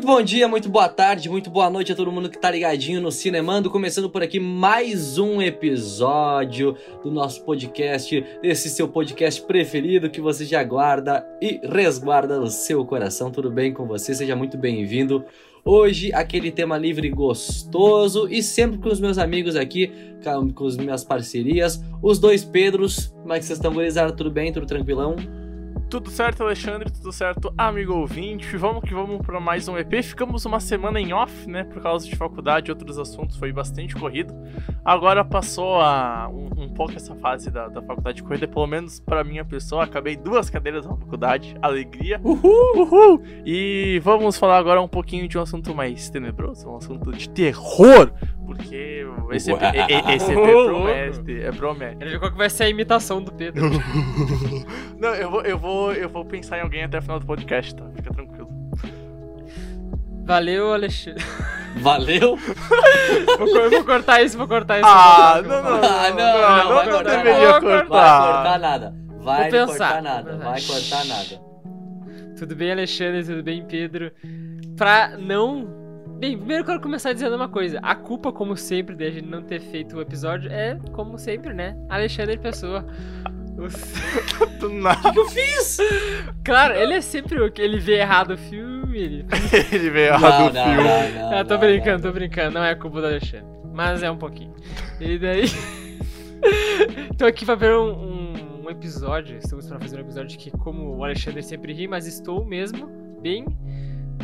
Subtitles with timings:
[0.00, 3.02] Muito bom dia, muito boa tarde, muito boa noite a todo mundo que tá ligadinho
[3.02, 3.68] no Cinemando.
[3.68, 10.46] Começando por aqui mais um episódio do nosso podcast, esse seu podcast preferido que você
[10.46, 13.30] já guarda e resguarda no seu coração.
[13.30, 14.14] Tudo bem com você?
[14.14, 15.22] Seja muito bem-vindo.
[15.62, 19.92] Hoje, aquele tema livre gostoso e sempre com os meus amigos aqui,
[20.54, 23.08] com as minhas parcerias, os dois Pedros.
[23.20, 24.12] Como é que vocês estão, gurizada?
[24.12, 24.50] Tudo bem?
[24.50, 25.16] Tudo tranquilão?
[25.90, 26.88] Tudo certo, Alexandre?
[26.88, 28.56] Tudo certo, amigo ouvinte?
[28.56, 30.04] Vamos que vamos para mais um EP.
[30.04, 31.64] Ficamos uma semana em off, né?
[31.64, 34.32] Por causa de faculdade e outros assuntos, foi bastante corrido.
[34.84, 39.00] Agora passou a, um, um pouco essa fase da, da faculdade de corrida, pelo menos
[39.00, 39.82] para minha pessoa.
[39.82, 42.20] Acabei duas cadeiras na faculdade, alegria.
[42.22, 42.76] Uhul!
[42.76, 43.22] Uhul!
[43.44, 48.12] E vamos falar agora um pouquinho de um assunto mais tenebroso, um assunto de terror.
[48.50, 49.60] Porque esse EP,
[50.08, 51.96] esse EP promete, é promete.
[52.00, 53.70] Ele viu qual que vai ser a imitação do Pedro.
[54.98, 57.74] Não, eu vou, eu, vou, eu vou pensar em alguém até o final do podcast,
[57.74, 57.84] tá?
[57.96, 58.48] Fica tranquilo.
[60.24, 61.24] Valeu, Alexandre.
[61.76, 62.36] Valeu?
[63.38, 64.88] vou, eu vou cortar isso, vou cortar isso.
[64.88, 67.60] Ah, não, não, não, Ah, não, não, não, vai não cortar deveria nada.
[67.60, 67.86] cortar.
[67.88, 68.94] Vai cortar nada.
[69.20, 70.36] Vai cortar nada.
[70.36, 71.50] Vai cortar nada.
[72.38, 73.24] Tudo bem, Alexandre?
[73.24, 74.12] Tudo bem, Pedro?
[74.76, 75.78] Pra não.
[76.18, 77.78] Bem, primeiro eu quero começar dizendo uma coisa.
[77.82, 81.52] A culpa, como sempre, de a gente não ter feito o episódio é, como sempre,
[81.54, 81.76] né?
[81.88, 82.86] Alexandre Pessoa.
[83.60, 85.12] O- Do nada.
[85.14, 85.78] eu fiz?
[86.44, 88.98] Claro, ele é sempre o que ele vê errado o filme.
[88.98, 89.26] Ele...
[89.72, 90.76] Ele veio Não, errado o não, filme.
[90.88, 92.10] não, não, ah, tô não, brincando, não.
[92.10, 92.50] tô brincando.
[92.54, 93.46] Não é culpa do Alexandre.
[93.72, 94.54] Mas é um pouquinho.
[95.00, 95.44] E daí.
[97.16, 99.36] tô aqui pra ver um, um- um episódio.
[99.38, 102.88] Estamos pra fazer um episódio que, como o Alexandre sempre ri, mas estou mesmo
[103.22, 103.44] bem.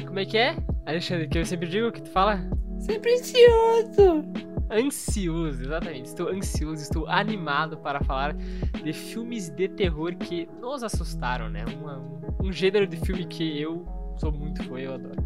[0.06, 0.56] Como é que é?
[0.84, 2.40] Alexandre, que eu sempre digo que tu fala?
[2.80, 4.24] Sempre ansioso.
[4.70, 6.06] Ansioso, exatamente.
[6.06, 11.64] Estou ansioso, estou animado para falar de filmes de terror que nos assustaram, né?
[11.80, 12.02] Uma-
[12.42, 13.84] um gênero de filme que eu
[14.18, 15.24] sou muito fã, eu adoro.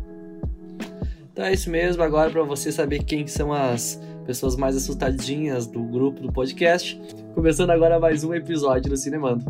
[1.32, 2.02] Então é isso mesmo.
[2.02, 7.00] Agora, pra você saber quem são as pessoas mais assustadinhas do grupo do podcast,
[7.34, 9.44] começando agora mais um episódio do Cinemando.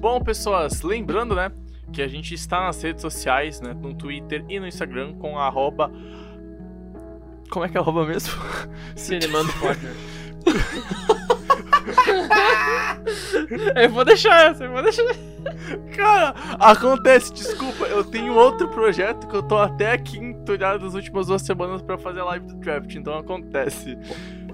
[0.00, 1.50] Bom, pessoas, lembrando, né,
[1.92, 5.90] que a gente está nas redes sociais, né, no Twitter e no Instagram com arroba...
[7.50, 8.32] Como é que é arroba mesmo?
[8.96, 9.94] Cinemando Potter.
[13.76, 15.04] eu vou deixar essa, eu vou deixar.
[15.96, 21.26] Cara, acontece, desculpa, eu tenho outro projeto que eu tô até aqui entulhado nas últimas
[21.26, 23.98] duas semanas pra fazer a live do draft, então acontece.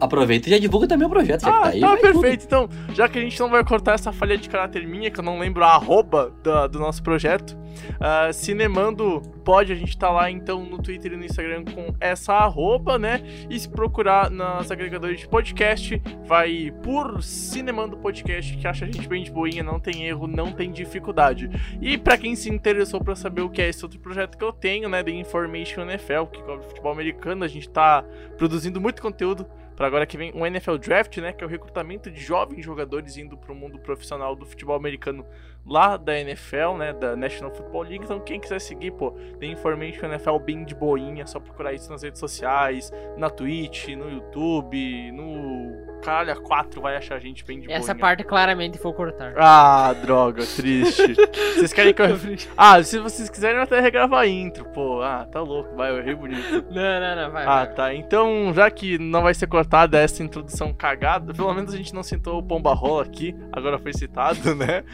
[0.01, 1.81] Aproveita e já divulga também o projeto, já que Ah, tá aí.
[1.81, 2.13] tá vai tudo.
[2.21, 2.45] perfeito.
[2.45, 5.25] Então, já que a gente não vai cortar essa falha de caráter minha, que eu
[5.25, 7.57] não lembro a arroba da- do nosso projeto,
[8.01, 12.33] ah, Cinemando pode, a gente tá lá então no Twitter e no Instagram com essa
[12.33, 13.21] arroba, né?
[13.51, 19.07] E se procurar nas agregadores de podcast, vai por Cinemando Podcast, que acha a gente
[19.09, 21.49] bem de boinha, não tem erro, não tem dificuldade.
[21.81, 24.53] E pra quem se interessou pra saber o que é esse outro projeto que eu
[24.53, 28.05] tenho, né, The Information NFL, que cobre futebol americano, a gente tá
[28.37, 29.47] produzindo muito conteúdo
[29.77, 33.17] para agora que vem um NFL Draft, né, que é o recrutamento de jovens jogadores
[33.17, 35.27] indo pro mundo profissional do futebol americano
[35.67, 38.05] lá da NFL, né, da National Football League.
[38.05, 42.03] Então quem quiser seguir, pô, tem Information NFL bem de boinha, só procurar isso nas
[42.03, 47.61] redes sociais, na Twitch, no YouTube, no Caralho, a 4 vai achar a gente bem
[47.61, 48.01] de Essa boinha.
[48.01, 49.33] parte claramente vou cortar.
[49.39, 51.15] Ah, droga, triste.
[51.57, 52.09] Vocês querem que eu.
[52.57, 55.01] Ah, se vocês quiserem, eu até regravo a intro, pô.
[55.01, 56.45] Ah, tá louco, vai, eu errei bonito.
[56.71, 57.45] Não, não, não, vai.
[57.45, 57.75] Ah, vai.
[57.75, 57.95] tá.
[57.95, 62.03] Então, já que não vai ser cortada essa introdução cagada, pelo menos a gente não
[62.03, 64.85] citou o Pomba Rola aqui, agora foi citado, né?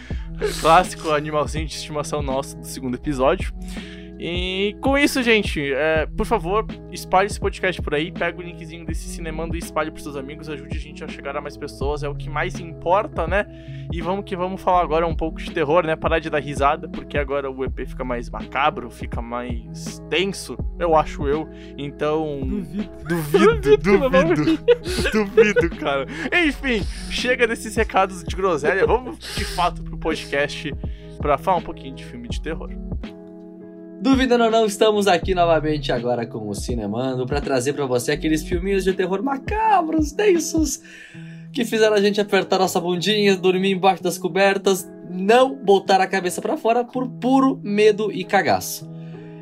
[0.60, 3.50] Clássico animalzinho de estimação nosso do segundo episódio.
[4.22, 8.84] E com isso, gente, é, por favor, espalhe esse podcast por aí, pega o linkzinho
[8.84, 12.02] desse cinemando e espalhe pros seus amigos, ajude a gente a chegar a mais pessoas,
[12.02, 13.46] é o que mais importa, né?
[13.90, 15.96] E vamos que vamos falar agora um pouco de terror, né?
[15.96, 20.94] Parar de dar risada, porque agora o EP fica mais macabro, fica mais tenso, eu
[20.94, 21.48] acho eu.
[21.78, 22.40] Então,
[23.08, 24.58] duvido, duvido,
[25.12, 26.04] duvido, cara.
[26.46, 30.74] Enfim, chega desses recados de groselha, vamos de fato pro podcast
[31.16, 32.70] pra falar um pouquinho de filme de terror.
[34.00, 38.42] Duvidando ou não, estamos aqui novamente agora com o Cinemando para trazer para você aqueles
[38.42, 40.80] filminhos de terror macabros, densos,
[41.52, 46.40] que fizeram a gente apertar nossa bundinha, dormir embaixo das cobertas, não botar a cabeça
[46.40, 48.88] para fora por puro medo e cagaço.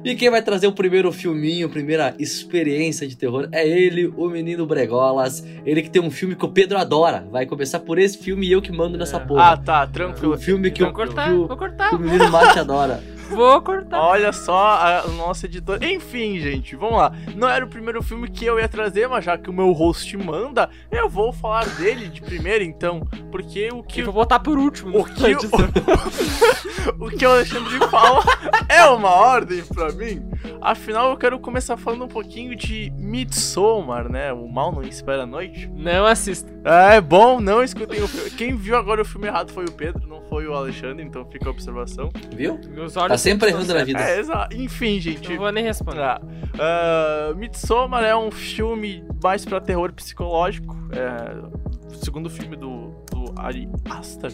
[0.04, 4.28] E quem vai trazer o primeiro filminho, a primeira experiência de terror é ele, o
[4.28, 5.44] menino Bregolas.
[5.66, 7.26] Ele que tem um filme que o Pedro adora.
[7.32, 9.20] Vai começar por esse filme e eu que mando nessa É.
[9.20, 9.52] porra.
[9.52, 10.34] Ah, tá, tranquilo.
[10.34, 11.90] o filme que o, Vou cortar, que o- vou cortar.
[11.90, 13.02] que o menino Mate adora.
[13.28, 14.00] Vou cortar.
[14.00, 15.82] Olha só a, o nosso editor.
[15.82, 17.12] Enfim, gente, vamos lá.
[17.34, 20.16] Não era o primeiro filme que eu ia trazer, mas já que o meu host
[20.16, 23.00] manda, eu vou falar dele de primeiro, então.
[23.30, 24.00] Porque o que.
[24.00, 25.00] Eu vou botar por último.
[25.00, 25.38] O que, o,
[27.04, 28.22] o que o Alexandre fala
[28.68, 30.22] é uma ordem pra mim.
[30.60, 34.32] Afinal, eu quero começar falando um pouquinho de Midsommar, né?
[34.32, 35.70] O Mal Não Espera a Noite.
[35.74, 36.48] Não assista.
[36.64, 38.30] É bom, não escutem o filme.
[38.30, 41.48] Quem viu agora o filme errado foi o Pedro, não foi o Alexandre, então fica
[41.48, 42.10] a observação.
[42.34, 42.58] Viu?
[42.68, 44.00] Meus olhos sempre errando na vida.
[44.00, 44.20] É.
[44.54, 45.28] Enfim, gente.
[45.30, 46.00] Não vou nem responder.
[46.00, 50.76] Ah, Midsommar é um filme mais pra terror psicológico.
[50.92, 51.68] É
[52.02, 54.32] segundo filme do, do Ari Aster,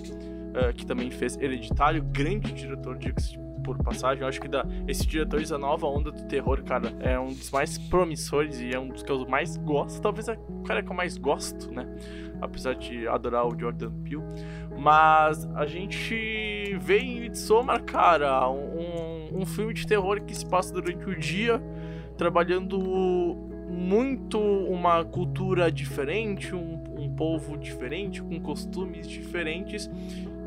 [0.54, 4.22] ah, que também fez Hereditário, grande diretor, diga-se por passagem.
[4.22, 7.50] Eu acho que da, esse diretor da nova onda do terror, cara, é um dos
[7.50, 10.00] mais promissores e é um dos que eu mais gosto.
[10.00, 11.88] Talvez é o cara que eu mais gosto, né?
[12.40, 14.22] Apesar de adorar o Jordan Peele.
[14.78, 20.72] Mas a gente vê em Midsommar, cara, um, um filme de terror que se passa
[20.72, 21.60] durante o dia,
[22.16, 22.78] trabalhando
[23.68, 29.90] muito uma cultura diferente, um, um povo diferente, com costumes diferentes.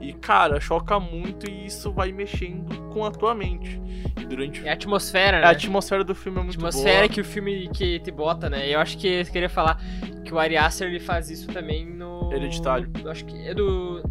[0.01, 3.81] E, cara, choca muito e isso vai mexendo com a tua mente.
[4.19, 5.47] E durante É a atmosfera, a né?
[5.47, 7.09] atmosfera do filme é A muito atmosfera boa.
[7.09, 8.67] que o filme que te bota, né?
[8.69, 9.81] Eu acho que eu queria falar
[10.23, 12.31] que o Ari Aster ele faz isso também no.
[12.33, 12.89] Hereditário.
[13.03, 14.01] Eu acho que é do.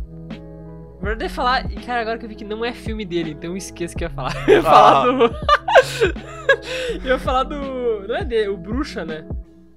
[1.00, 1.70] Na verdade, falar.
[1.70, 4.08] E cara, agora que eu vi que não é filme dele, então esqueço que eu
[4.08, 4.34] ia falar.
[4.48, 5.04] Eu ia falar Ah.
[5.06, 5.34] do.
[7.04, 8.06] eu ia falar do.
[8.08, 9.24] Não é dele, o Bruxa, né?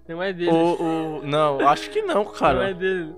[0.07, 0.49] Não é dele.
[0.51, 2.73] O, o- Não, acho que não, Não é cara.
[2.73, 3.13] dele.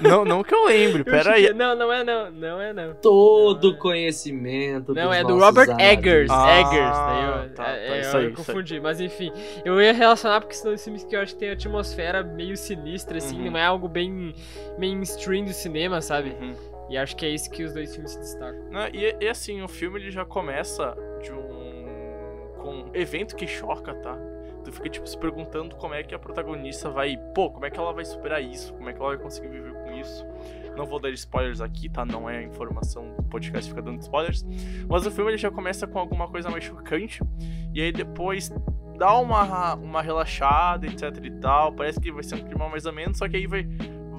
[0.00, 1.46] Não, não que eu lembre, Eu pera achei aí.
[1.48, 2.30] que- Não, não é não.
[2.30, 2.94] Não é não.
[2.94, 5.92] Todo conhecimento Não, dos é do Robert analistas.
[5.98, 6.30] Eggers.
[6.30, 8.46] Ah, Eggers, daí eu, tá, é, tá, é, isso eu aí, isso aí.
[8.46, 8.80] confundi.
[8.80, 9.32] Mas enfim,
[9.64, 13.18] eu ia relacionar porque são dois filmes que eu acho que tem atmosfera meio sinistra,
[13.18, 13.50] assim, Uhum.
[13.52, 14.34] não é algo bem
[14.78, 16.30] mainstream do cinema, sabe?
[16.40, 16.54] Uhum.
[16.90, 18.64] E acho que é isso que os dois filmes se destacam.
[18.70, 21.72] Né, E, e assim, o filme ele já começa de um.
[22.58, 24.16] com um evento que choca, tá?
[24.64, 27.16] Tu fica, tipo, se perguntando como é que a protagonista vai.
[27.34, 28.72] Pô, como é que ela vai superar isso?
[28.74, 30.24] Como é que ela vai conseguir viver com isso?
[30.76, 32.04] Não vou dar spoilers aqui, tá?
[32.04, 34.44] Não é informação do podcast fica dando spoilers.
[34.88, 37.22] Mas o filme ele já começa com alguma coisa mais chocante.
[37.74, 38.50] E aí depois
[38.96, 41.72] dá uma, uma relaxada, etc e tal.
[41.72, 43.66] Parece que vai ser um clima mais ou menos, só que aí vai,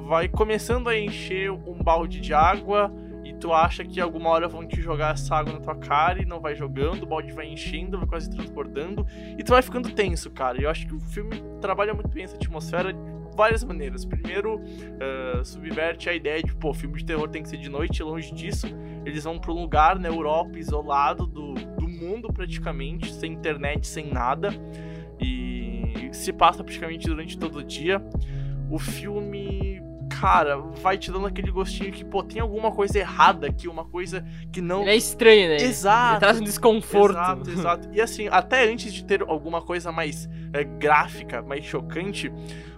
[0.07, 2.91] vai começando a encher um balde de água
[3.23, 6.25] e tu acha que alguma hora vão te jogar essa água na tua cara e
[6.25, 9.05] não vai jogando, o balde vai enchendo, vai quase transbordando
[9.37, 10.59] e tu vai ficando tenso, cara.
[10.59, 12.99] E eu acho que o filme trabalha muito bem essa atmosfera de
[13.35, 14.05] várias maneiras.
[14.05, 14.61] Primeiro,
[14.99, 18.33] ah, subverte a ideia de, pô, filme de terror tem que ser de noite, longe
[18.33, 18.67] disso.
[19.05, 24.11] Eles vão pra um lugar na Europa, isolado do, do mundo praticamente, sem internet, sem
[24.11, 24.49] nada.
[25.19, 28.01] E se passa praticamente durante todo o dia.
[28.69, 29.72] O filme,
[30.19, 34.25] cara, vai te dando aquele gostinho que, pô, tem alguma coisa errada aqui, uma coisa
[34.51, 34.81] que não.
[34.81, 35.57] Ele é estranho, né?
[35.57, 36.13] Exato.
[36.13, 37.17] Ele traz um desconforto.
[37.17, 37.89] Exato, exato.
[37.91, 42.31] E assim, até antes de ter alguma coisa mais é, gráfica, mais chocante,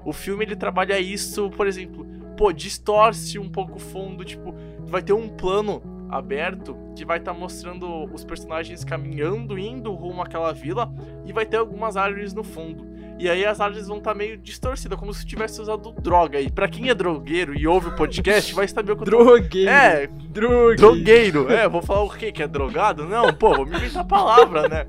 [0.04, 2.06] o filme ele trabalha isso, por exemplo,
[2.38, 7.34] pô, distorce um pouco o fundo, tipo, vai ter um plano aberto que vai estar
[7.34, 10.94] mostrando os personagens caminhando, indo rumo àquela vila
[11.26, 12.95] e vai ter algumas árvores no fundo.
[13.18, 16.40] E aí as árvores vão estar meio distorcidas, como se tivesse usado droga.
[16.42, 19.12] E pra quem é drogueiro e ouve o podcast, vai saber o que eu tô
[19.24, 19.70] Drogueiro.
[19.72, 20.76] É, drogueiro.
[20.76, 22.32] Drogueiro, é, vou falar o quê?
[22.32, 23.06] Que é drogado?
[23.06, 24.86] Não, pô, vou me inventar a palavra, né?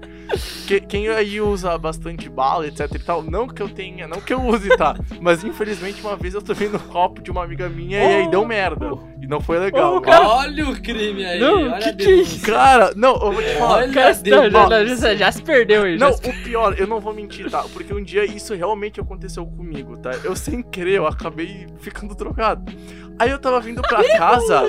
[0.67, 4.33] Que- quem aí usa bastante bala, etc e tal, não que eu tenha, não que
[4.35, 4.97] eu use, tá?
[5.21, 8.45] Mas infelizmente uma vez eu tomei no copo de uma amiga minha e aí deu
[8.45, 8.91] merda.
[9.23, 9.97] E não foi legal.
[9.97, 11.39] Oh, cara- Olha o crime aí.
[11.41, 12.47] Não, olha que que é denúncia.
[12.53, 13.77] Cara, não, eu vou te falar.
[13.79, 15.97] Olha Cara, não, já, já- já se perdeu aí.
[15.97, 17.63] Não, se- o pior, eu não vou mentir, tá?
[17.73, 20.13] Porque um dia isso realmente aconteceu comigo, tá?
[20.25, 22.73] Eu sem querer, eu acabei ficando drogado.
[23.19, 24.63] Aí eu tava vindo pra casa,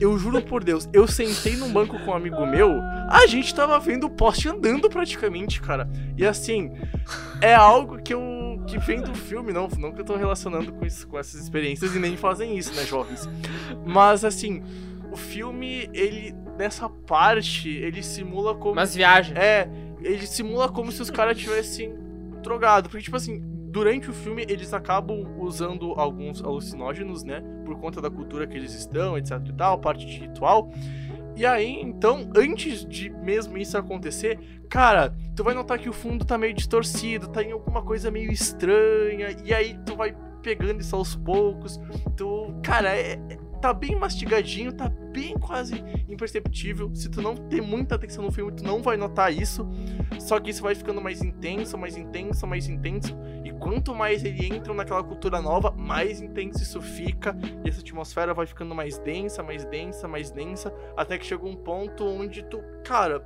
[0.00, 2.80] eu juro por Deus, eu sentei num banco com um amigo meu,
[3.10, 5.88] a gente tava vendo o poste andando praticamente, cara.
[6.16, 6.72] E assim,
[7.40, 10.86] é algo que eu que vem do filme, não, não que eu tô relacionando com,
[10.86, 13.28] isso, com essas experiências e nem fazem isso, né, jovens?
[13.84, 14.62] Mas assim,
[15.10, 19.36] o filme, ele, nessa parte, ele simula como Umas viagens.
[19.36, 19.68] é,
[20.00, 21.94] ele simula como se os caras tivessem
[22.42, 22.88] drogado.
[22.88, 27.42] Porque, tipo assim, durante o filme eles acabam usando alguns alucinógenos, né?
[27.64, 30.70] Por conta da cultura que eles estão, etc e tal, parte de ritual.
[31.34, 36.26] E aí, então, antes de mesmo isso acontecer, cara, tu vai notar que o fundo
[36.26, 40.94] tá meio distorcido, tá em alguma coisa meio estranha, e aí tu vai pegando isso
[40.94, 41.80] aos poucos.
[42.16, 45.76] Tu, cara, é, é- tá bem mastigadinho, tá bem quase
[46.08, 46.92] imperceptível.
[46.96, 49.64] Se tu não ter muita atenção no filme, tu não vai notar isso.
[50.18, 53.16] Só que isso vai ficando mais intenso, mais intenso, mais intenso.
[53.44, 57.36] E quanto mais ele entra naquela cultura nova, mais intenso isso fica.
[57.64, 60.74] E essa atmosfera vai ficando mais densa, mais densa, mais densa.
[60.96, 63.24] Até que chega um ponto onde tu, cara,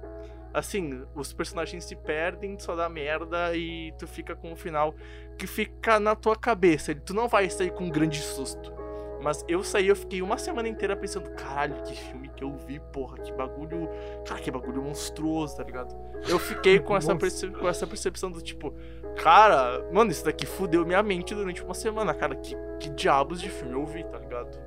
[0.53, 4.95] assim, os personagens se perdem, só dá merda e tu fica com o final
[5.39, 6.95] que fica na tua cabeça.
[6.95, 8.76] Tu não vai sair com um grande susto.
[9.23, 12.79] Mas eu saí, eu fiquei uma semana inteira pensando, caralho, que filme que eu vi,
[12.93, 13.89] porra, que bagulho.
[14.27, 15.95] Cara, que bagulho monstruoso, tá ligado?
[16.29, 18.75] Eu fiquei com essa, perce- com essa percepção do tipo,
[19.17, 22.35] cara, mano, isso daqui fudeu minha mente durante uma semana, cara.
[22.37, 24.66] Que, que diabos de filme eu vi, tá ligado?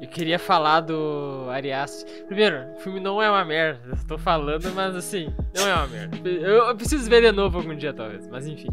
[0.00, 2.04] Eu queria falar do Arias.
[2.26, 3.80] Primeiro, o filme não é uma merda.
[3.90, 6.28] Eu tô falando, mas assim, não é uma merda.
[6.28, 8.26] Eu, eu preciso ver de novo algum dia, talvez.
[8.28, 8.68] Mas enfim.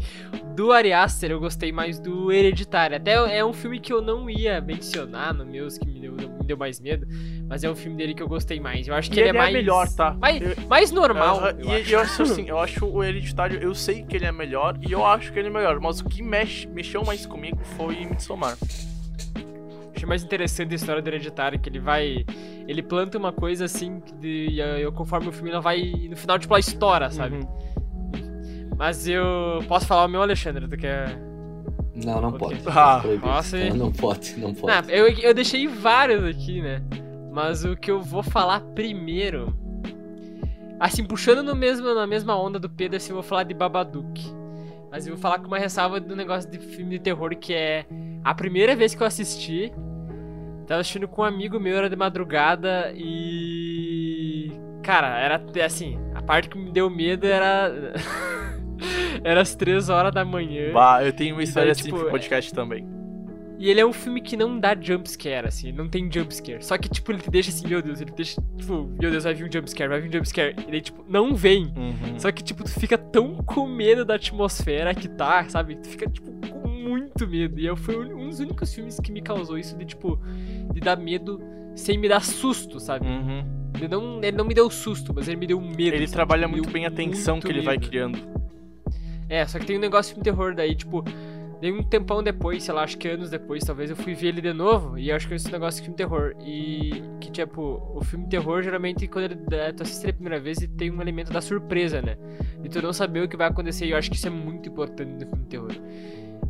[0.54, 2.96] Do Ari Aster, eu gostei mais do Hereditário.
[2.96, 6.44] Até é um filme que eu não ia mencionar no meus, que me deu, me
[6.46, 7.06] deu mais medo.
[7.48, 8.88] Mas é um filme dele que eu gostei mais.
[8.88, 9.52] Eu acho que E ele, é mais.
[9.52, 10.14] melhor, tá?
[10.14, 11.40] Mais, Eu- mais normal.
[11.58, 11.92] Eu e acho.
[11.92, 15.04] eu acho assim, eu acho o Hereditário, eu sei que ele é melhor e eu
[15.06, 18.56] acho que ele é melhor, mas o que mexe, mexeu mais comigo foi Midsommar.
[19.98, 22.24] Achei mais interessante a história do Hereditário, que ele vai.
[22.68, 25.92] Ele planta uma coisa assim, que de, e eu, conforme o filme ela vai.
[26.08, 27.38] No final, tipo, ela estoura, sabe?
[27.38, 28.76] Uhum.
[28.76, 29.58] Mas eu.
[29.66, 30.68] Posso falar o meu, Alexandre?
[30.68, 31.18] Tu quer.
[31.96, 32.60] Não, não pode.
[32.68, 33.70] Ah, posso ir?
[33.70, 34.86] Não, não pode, não pode.
[34.86, 36.80] Não, eu, eu deixei vários aqui, né?
[37.32, 39.52] Mas o que eu vou falar primeiro.
[40.78, 44.37] Assim, puxando no mesmo, na mesma onda do Pedro, assim, eu vou falar de Babadook.
[44.90, 47.84] Mas eu vou falar com uma ressalva do negócio de filme de terror, que é
[48.24, 49.72] a primeira vez que eu assisti.
[50.66, 54.52] Tava assistindo com um amigo meu, era de madrugada e.
[54.82, 57.72] Cara, era assim, a parte que me deu medo era.
[59.24, 60.72] era as três horas da manhã.
[60.72, 62.97] Bah, eu tenho uma história daí, assim tipo, pro podcast também.
[63.58, 66.64] E ele é um filme que não dá jumpscare, assim, não tem jumpscare.
[66.64, 69.34] Só que, tipo, ele te deixa assim, meu Deus, ele deixa, tipo, meu Deus, vai
[69.34, 70.54] vir um jumpscare, vai vir um jumpscare.
[70.66, 71.64] E daí, tipo, não vem.
[71.76, 72.18] Uhum.
[72.18, 75.74] Só que, tipo, tu fica tão com medo da atmosfera que tá, sabe?
[75.74, 77.58] Tu fica, tipo, com muito medo.
[77.58, 80.20] E eu foi um dos únicos filmes que me causou isso de, tipo,
[80.72, 81.40] de dar medo
[81.74, 83.06] sem me dar susto, sabe?
[83.08, 83.44] Uhum.
[83.74, 85.96] Ele não, ele não me deu susto, mas ele me deu medo.
[85.96, 86.12] Ele sabe?
[86.12, 87.88] trabalha Me muito bem a tensão que ele vai medo.
[87.88, 88.18] criando.
[89.28, 91.04] É, só que tem um negócio de terror daí, tipo,
[91.60, 94.40] daí um tempão depois, sei lá, acho que anos depois, talvez, eu fui ver ele
[94.40, 96.34] de novo, e acho que esse negócio de filme terror.
[96.44, 100.40] E que, tipo, o filme terror, geralmente, quando ele, é, tu assiste ele a primeira
[100.40, 102.16] vez, ele tem um elemento da surpresa, né?
[102.60, 104.68] De tu não saber o que vai acontecer, e eu acho que isso é muito
[104.68, 105.72] importante no filme terror.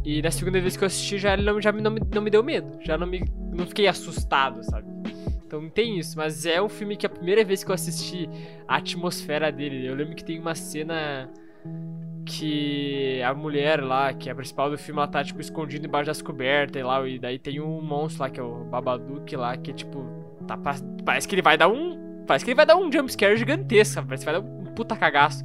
[0.05, 2.31] E na segunda vez que eu assisti, já ele não, já me- não, não me
[2.31, 3.23] deu medo, já não me
[3.53, 4.87] não fiquei assustado, sabe?
[5.45, 8.29] Então tem isso, mas é um filme que a primeira vez que eu assisti
[8.69, 11.29] a atmosfera dele, eu lembro que tem uma cena
[12.29, 16.07] que a mulher lá, que é a principal do filme, ela tá, tipo, escondida embaixo
[16.07, 19.57] das cobertas e lá, e daí tem um monstro lá, que é o Babadook lá,
[19.57, 20.05] que, tipo,
[20.47, 23.37] tá, pa- parece que ele vai dar um, parece que ele vai dar um jumpscare
[23.37, 25.43] gigantesco, parece que vai dar um puta cagaço.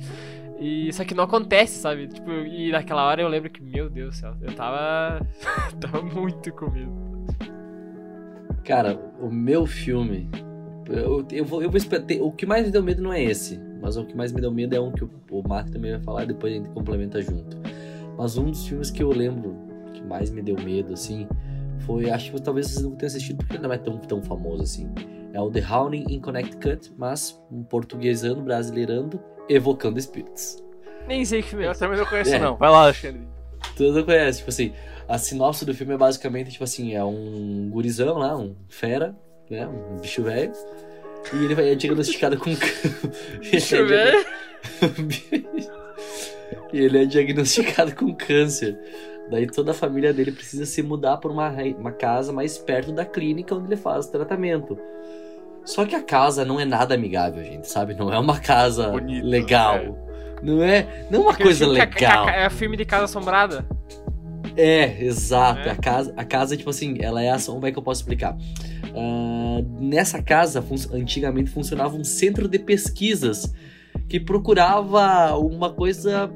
[0.60, 2.08] E isso aqui não acontece, sabe?
[2.08, 5.20] Tipo, e naquela hora eu lembro que, meu Deus do céu, eu tava,
[5.80, 6.94] tava muito com medo.
[8.64, 10.30] Cara, o meu filme.
[10.90, 11.80] Eu, eu vou, eu vou
[12.22, 13.60] O que mais me deu medo não é esse.
[13.84, 16.00] Mas o que mais me deu medo é um que o, o Marco também vai
[16.02, 17.58] falar e depois a gente complementa junto.
[18.18, 19.58] Mas um dos filmes que eu lembro
[19.94, 21.28] que mais me deu medo, assim,
[21.80, 22.10] foi.
[22.10, 24.90] Acho que talvez vocês não tenham assistido porque ele não é tão, tão famoso assim.
[25.34, 30.64] É o The Howling in Connecticut, mas um portuguesando, brasileirando, evocando espíritos.
[31.08, 32.40] Nem sei que filme é Eu também não conheço, É.
[32.40, 32.56] não.
[32.56, 33.28] Vai lá, Alexandre.
[33.76, 34.72] Tu não conhece, tipo assim,
[35.08, 39.16] a sinopse do filme é basicamente, tipo assim, é um gurizão lá, um fera,
[39.50, 40.52] né, um bicho velho,
[41.32, 42.50] e ele vai é diagnosticado com...
[43.52, 44.26] Deixa eu ver.
[46.74, 48.78] e ele é diagnosticado com câncer.
[49.30, 53.06] Daí toda a família dele precisa se mudar para uma, uma casa mais perto da
[53.06, 54.78] clínica onde ele faz o tratamento.
[55.66, 57.94] Só que a casa não é nada amigável, gente, sabe?
[57.94, 59.98] Não é uma casa Bonita, legal.
[60.42, 62.28] Não é, não é uma Aquele coisa que a- legal.
[62.28, 63.66] a- É filme de casa assombrada.
[64.58, 65.70] É, exato.
[65.70, 65.72] É.
[65.72, 67.50] A, casa, a casa, tipo assim, ela é essa.
[67.52, 68.38] Como é que eu posso explicar?
[68.96, 73.54] Ah, nessa casa, fun- antigamente funcionava um centro de pesquisas
[74.08, 76.30] que procurava uma coisa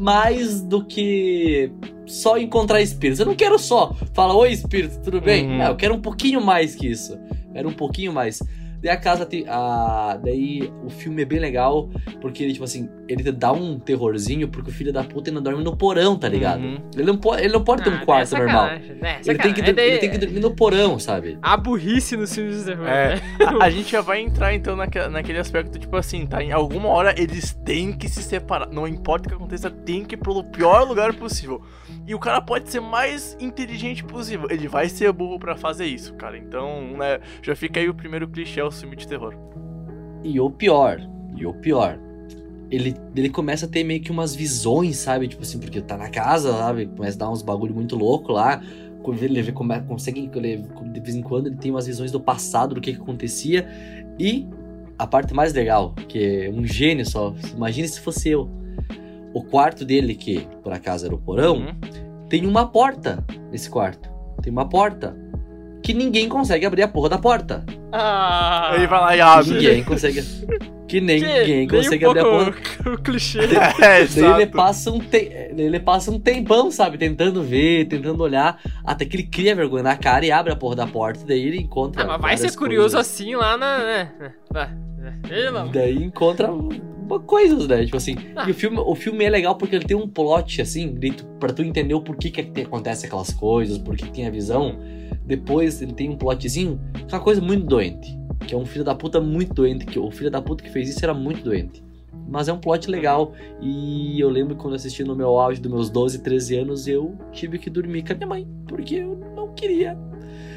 [0.00, 1.70] mais do que
[2.06, 3.20] só encontrar espíritos.
[3.20, 5.46] Eu não quero só falar, oi espírito, tudo bem?
[5.46, 5.58] Uhum.
[5.58, 7.18] Não, eu quero um pouquinho mais que isso.
[7.54, 8.42] Era um pouquinho mais.
[8.82, 9.44] Daí a casa tem.
[9.48, 11.88] A, daí o filme é bem legal,
[12.20, 15.40] porque ele, tipo assim, ele te dá um terrorzinho, porque o filho da puta ainda
[15.40, 16.60] dorme no porão, tá ligado?
[16.62, 16.78] Uhum.
[16.94, 18.66] Ele, não pode, ele não pode ter Ah, um quarto é normal.
[19.00, 19.20] né?
[19.26, 21.38] Ele tem, que, dur- daí- ele tem que dormir no porão, sabe?
[21.42, 23.14] A burrice nos filmes de terror, É.
[23.16, 23.20] né?
[23.60, 26.42] A, a gente já vai entrar então naque- naquele aspecto, tipo assim, tá?
[26.42, 28.68] Em alguma hora eles têm que se separar.
[28.70, 31.60] Não importa o que aconteça, tem que ir pro pior lugar possível.
[32.08, 34.48] E o cara pode ser mais inteligente possível.
[34.50, 36.38] Ele vai ser burro pra fazer isso, cara.
[36.38, 39.34] Então, né, já fica aí o primeiro clichê ao filme de terror.
[40.24, 40.98] E o pior,
[41.36, 41.98] e o pior,
[42.70, 45.28] ele, ele começa a ter meio que umas visões, sabe?
[45.28, 46.86] Tipo assim, porque tá na casa, sabe?
[46.86, 48.62] Começa a dar uns bagulho muito louco lá.
[49.20, 52.80] Ele é- consegue, ele- de vez em quando, ele tem umas visões do passado, do
[52.80, 53.66] que, que acontecia.
[54.18, 54.46] E
[54.98, 57.34] a parte mais legal, que é um gênio só.
[57.54, 58.50] Imagine se fosse eu.
[59.34, 62.26] O quarto dele, que por acaso era o porão, Uhum.
[62.28, 64.08] tem uma porta nesse quarto.
[64.42, 65.16] Tem uma porta.
[65.82, 67.64] Que ninguém consegue abrir a porra da porta.
[67.92, 69.54] Ah, Ele vai lá e abre.
[69.54, 70.22] Ninguém consegue.
[70.88, 72.44] Que ninguém nem consegue um abrir a pouco
[72.82, 72.94] porra.
[72.94, 73.38] o clichê.
[73.80, 75.30] É, Daí ele passa, um te...
[75.56, 76.96] ele passa um tempão, sabe?
[76.98, 78.58] Tentando ver, tentando olhar.
[78.84, 81.20] Até que ele cria vergonha na cara e abre a porra da porta.
[81.26, 82.02] Daí ele encontra.
[82.04, 83.12] Ah, mas vai ser curioso coisas.
[83.12, 83.78] assim lá na.
[83.84, 84.12] Né?
[85.72, 86.48] Daí encontra
[87.20, 87.84] coisas, né?
[87.84, 88.16] Tipo assim.
[88.36, 88.46] Ah.
[88.48, 91.52] E o filme, o filme é legal porque ele tem um plot, assim, tu- pra
[91.52, 94.76] tu entender o porquê que te- acontece aquelas coisas, porquê que tem a visão.
[95.24, 98.16] Depois ele tem um plotzinho, que é uma coisa muito doente.
[98.46, 99.84] Que é um filho da puta muito doente.
[99.86, 101.82] Que o filho da puta que fez isso era muito doente.
[102.28, 103.32] Mas é um plot legal.
[103.60, 107.16] E eu lembro que quando assisti no meu auge dos meus 12, 13 anos, eu
[107.32, 108.46] tive que dormir com a minha mãe.
[108.66, 109.94] Porque eu não queria.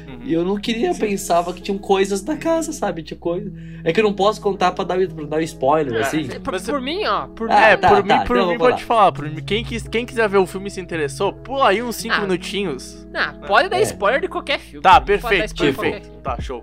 [0.06, 0.18] Uhum.
[0.24, 3.02] E eu não queria, eu pensava que tinham coisas da casa, sabe?
[3.02, 3.50] Tinha coisa.
[3.84, 6.00] É que eu não posso contar pra dar, pra dar spoiler, É.
[6.02, 6.28] assim.
[6.40, 7.28] Por, Mas- por mim, ó.
[7.28, 9.12] Por Ah, é, tá, por tá, mim, por então mim vou pode falar.
[9.12, 11.96] Por mim, quem, quis, quem quiser ver o filme e se interessou, pula aí uns
[11.96, 12.20] 5 Ah.
[12.20, 13.06] minutinhos.
[13.14, 13.82] Ah, pode dar É.
[13.82, 14.82] spoiler de qualquer filme.
[14.82, 16.10] Tá, Pode dar perfeito, perfeito.
[16.22, 16.62] Tá, show.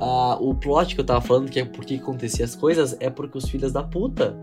[0.00, 3.10] Ah, o plot que eu tava falando, que é por que acontecia as coisas, é
[3.10, 4.36] porque os filhos da puta,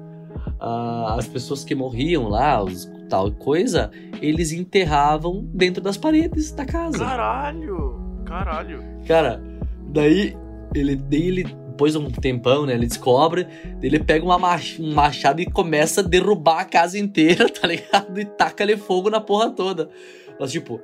[0.59, 6.65] ah, as pessoas que morriam lá, os tal coisa, eles enterravam dentro das paredes da
[6.65, 6.97] casa.
[7.05, 8.83] Caralho, caralho.
[9.07, 9.41] Cara,
[9.89, 10.35] daí
[10.73, 11.43] ele, daí ele
[11.75, 13.45] depois de um tempão, né, ele descobre,
[13.81, 18.17] ele pega uma mach- um machado e começa a derrubar a casa inteira, tá ligado?
[18.17, 19.89] E taca-lhe fogo na porra toda.
[20.39, 20.79] Mas, tipo,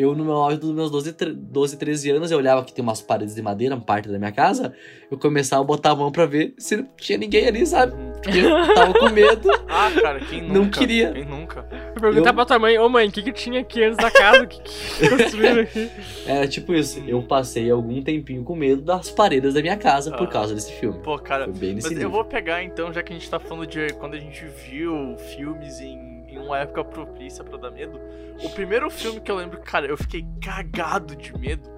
[0.00, 2.82] eu no meu auge dos meus 12, tre- 12, 13 anos, eu olhava que tem
[2.82, 4.72] umas paredes de madeira, uma parte da minha casa,
[5.10, 7.92] eu começava a botar a mão pra ver se não tinha ninguém ali, sabe?
[8.22, 9.48] Porque eu tava com medo.
[9.72, 10.52] Ah, cara, quem nunca?
[10.54, 11.12] Não queria.
[11.12, 11.62] Quem nunca?
[11.94, 14.10] Vou perguntar Eu- pra tua mãe, ô mãe, o que que tinha aqui antes da
[14.10, 14.42] casa?
[14.42, 15.88] O que que construíram aqui?
[16.26, 20.24] Era tipo isso, eu passei algum tempinho com medo das paredes da minha casa por
[20.26, 20.30] Ah.
[20.30, 20.98] causa desse filme.
[21.02, 22.10] Pô, cara, Foi bem Mas nesse eu nível.
[22.10, 25.80] vou pegar então, já que a gente tá falando de quando a gente viu filmes
[25.80, 28.00] em, em uma época propícia pra dar medo.
[28.42, 31.68] O primeiro filme que eu lembro, cara, eu fiquei cagado de medo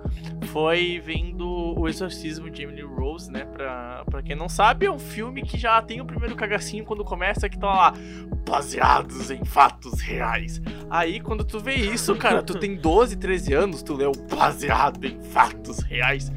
[0.47, 3.45] foi vendo O Exorcismo de Emily Rose, né?
[3.45, 7.05] Pra, pra quem não sabe, é um filme que já tem o primeiro cagacinho quando
[7.05, 7.95] começa, que tá lá,
[8.47, 10.61] baseados em fatos reais.
[10.91, 15.21] Aí quando tu vê isso, cara, tu tem 12, 13 anos, tu leu baseado em
[15.23, 16.31] fatos reais.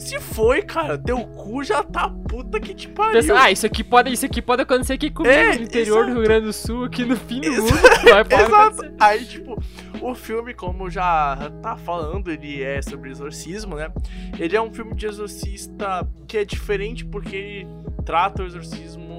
[0.00, 3.12] Se foi, cara, teu cu já tá puta que te pariu.
[3.20, 6.10] Pensa, ah, isso aqui, pode, isso aqui pode acontecer aqui comigo, É, no interior do
[6.10, 6.14] exato.
[6.14, 7.80] Rio Grande do Sul, aqui no fim do Exa- mundo.
[8.10, 8.54] Vai, pode Exato.
[8.82, 8.94] acontecer.
[8.98, 9.62] Aí, tipo,
[10.00, 13.92] o filme, como já tá falando, ele é sobre exorcismo, né?
[14.38, 17.68] Ele é um filme de exorcista que é diferente porque ele
[18.04, 19.09] trata o exorcismo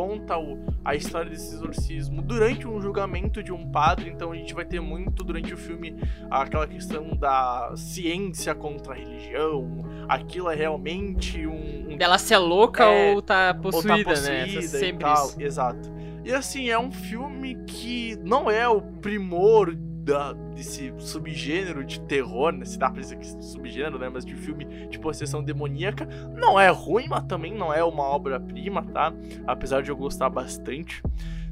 [0.00, 4.08] conta o- a história desse exorcismo durante um julgamento de um padre.
[4.08, 5.94] Então a gente vai ter muito durante o filme
[6.30, 9.84] aquela questão da ciência contra a religião.
[10.08, 14.20] Aquilo é realmente um, um Dela se é louca É, ou tá ou possuída, tá
[14.22, 14.44] né?
[14.44, 15.42] possuída e sempre tal, isso.
[15.42, 15.92] Exato.
[16.24, 22.52] E assim, é um filme que não é o primor da, desse subgênero de terror,
[22.52, 22.64] né?
[22.64, 24.08] Se dá pra dizer que subgênero, né?
[24.08, 26.06] Mas de filme de possessão demoníaca.
[26.34, 29.12] Não é ruim, mas também não é uma obra-prima, tá?
[29.46, 31.02] Apesar de eu gostar bastante.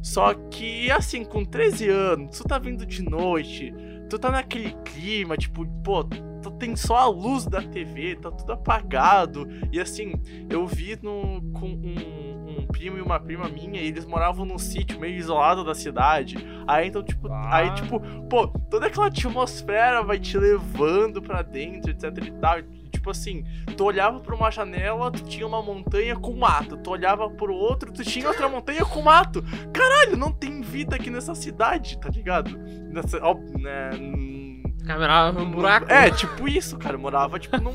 [0.02, 3.74] Só que, assim, com 13 anos, tu tá vindo de noite,
[4.08, 8.52] tu tá naquele clima, tipo, pô, tu tem só a luz da TV, tá tudo
[8.52, 9.46] apagado.
[9.72, 10.12] E assim,
[10.48, 15.00] eu vi no, com um primo e uma prima minha, e eles moravam num sítio
[15.00, 16.36] meio isolado da cidade.
[16.66, 17.56] Aí então, tipo, Ah.
[17.56, 22.58] aí, tipo, pô, toda aquela atmosfera vai te levando pra dentro, etc e tal.
[22.92, 23.44] Tipo assim,
[23.76, 26.76] tu olhava pra uma janela, tu tinha uma montanha com mato.
[26.76, 29.42] Tu olhava pro outro, tu tinha outra montanha com mato.
[29.72, 32.58] Caralho, não tem vida aqui nessa cidade, tá ligado?
[32.58, 35.90] Nessa, ó, né, hum, Câmera, um buraco.
[35.92, 36.96] é, tipo isso, cara.
[36.96, 37.72] Eu morava, tipo, num-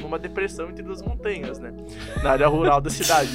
[0.00, 1.72] numa depressão entre duas montanhas, né?
[2.22, 3.30] Na área rural da cidade.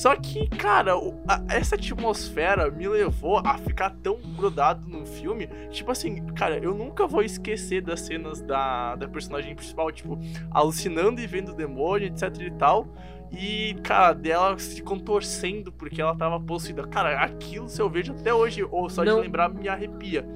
[0.00, 0.92] Só que, cara,
[1.28, 5.46] a- essa atmosfera me levou a ficar tão grudado no filme.
[5.70, 10.18] Tipo assim, cara, eu nunca vou esquecer das cenas da, da personagem principal, tipo,
[10.50, 12.86] alucinando e vendo o demônio, etc e tal.
[13.30, 16.86] E, cara, dela se contorcendo porque ela tava possuída.
[16.86, 19.16] Cara, aquilo, se eu vejo até hoje, ou só Não.
[19.16, 20.26] de lembrar, me arrepia.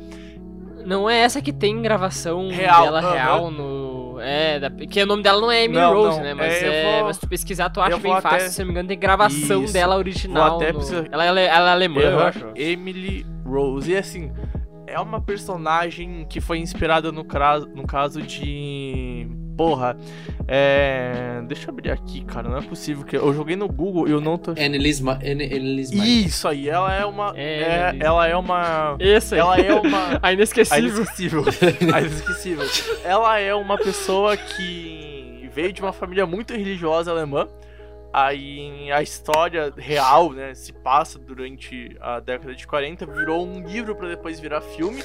[0.85, 3.13] Não é essa que tem gravação Real, dela aham.
[3.15, 3.84] real no.
[4.21, 4.71] É, da...
[4.71, 6.25] que o nome dela não é Emily Não, Rose, não.
[6.25, 6.35] né?
[6.35, 8.37] Mas, É, eu é, vou- mas se tu pesquisar, tu acha eu bem vou fácil.
[8.39, 9.73] até- Se não me engano, tem gravação Isso.
[9.73, 10.57] dela original.
[10.57, 12.47] Até no- precisar- ela, é, ale- ela é alemã, eu Aham, acho.
[12.55, 13.91] Emily Rose.
[13.93, 14.33] E assim,
[14.87, 19.27] é uma personagem que foi inspirada no, cra- no caso de.
[19.57, 19.97] Porra.
[20.49, 21.41] É.
[21.47, 22.49] Deixa eu abrir aqui, cara.
[22.49, 23.17] Não é possível que.
[23.17, 24.51] Eu joguei no Google e eu não tô.
[24.53, 26.09] Annelise Ma- Anne- Annelise Maia.
[26.09, 27.33] Isso aí, ela é uma.
[27.37, 28.97] É, é- ela é uma.
[28.99, 29.41] Esse aí.
[29.41, 30.15] Ela é uma.
[30.23, 30.89] A A inesquecível.
[30.89, 31.45] inesquecível.
[31.95, 32.65] A inesquecível.
[33.05, 37.47] Ela é uma pessoa que veio de uma família muito religiosa alemã.
[38.13, 43.95] Aí a história real, né, se passa durante a década de 40, virou um livro
[43.97, 45.03] para depois virar filme.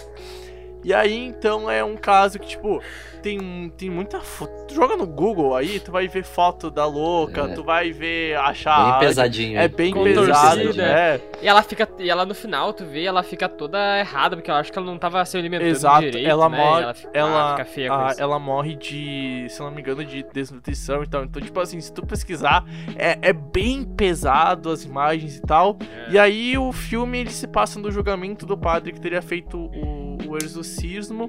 [0.84, 2.82] E aí, então, é um caso que, tipo,
[3.22, 4.52] tem, tem muita foto.
[4.68, 7.48] Tu joga no Google aí, tu vai ver foto da louca, É.
[7.54, 8.92] tu vai ver achar.
[9.00, 9.60] Bem pesadinho.
[9.60, 10.26] É bem Contorcida.
[10.28, 11.20] pesado, né?
[11.42, 11.88] E ela fica.
[12.00, 14.88] E ela no final, tu vê, ela fica toda errada, porque eu acho que ela
[14.88, 16.28] não tava se alimentando Exato, direito.
[16.30, 16.58] ela né?
[16.58, 18.22] morre- Ela, fica, ela- ah, fica feia com Ah, isso.
[18.22, 21.24] ela morre de, se não me engano, de desnutrição e tal.
[21.24, 22.64] Então, tipo assim, se tu pesquisar,
[22.96, 25.78] é, é bem pesado as imagens e tal.
[26.08, 26.12] É.
[26.12, 30.18] E aí o filme ele se passa no julgamento do padre que teria feito o,
[30.28, 31.28] o exorcismo.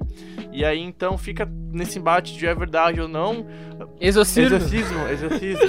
[0.51, 1.45] E aí então fica
[1.81, 3.45] nesse embate de é verdade ou não.
[3.99, 4.55] Exorcismo.
[4.55, 5.65] Exorcismo, exorcismo,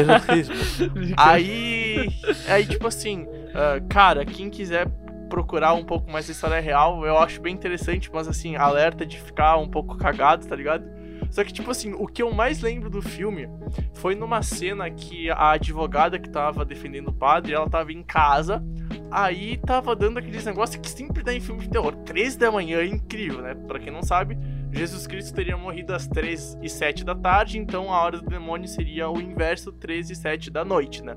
[0.00, 1.14] exorcismo.
[1.16, 2.08] Aí,
[2.48, 4.88] aí tipo assim, ah, cara, quem quiser
[5.30, 9.18] procurar um pouco mais da história real, eu acho bem interessante, mas assim, alerta de
[9.20, 10.84] ficar um pouco cagado, tá ligado?
[11.30, 13.48] Só que, tipo assim, o que eu mais lembro do filme
[13.94, 18.62] foi numa cena que a advogada que tava defendendo o padre, ela tava em casa,
[19.10, 21.94] aí tava dando aqueles negócios que sempre dá em filme de terror.
[21.96, 23.54] 13 da manhã é incrível, né?
[23.54, 24.38] Pra quem não sabe,
[24.72, 28.68] Jesus Cristo teria morrido às 3 e 7 da tarde, então a hora do demônio
[28.68, 31.16] seria o inverso, 13 e 7 da noite, né?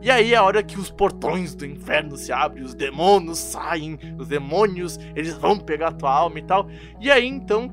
[0.00, 3.98] E aí é a hora que os portões do inferno se abrem, os demônios saem,
[4.18, 6.68] os demônios, eles vão pegar tua alma e tal.
[7.00, 7.70] E aí então,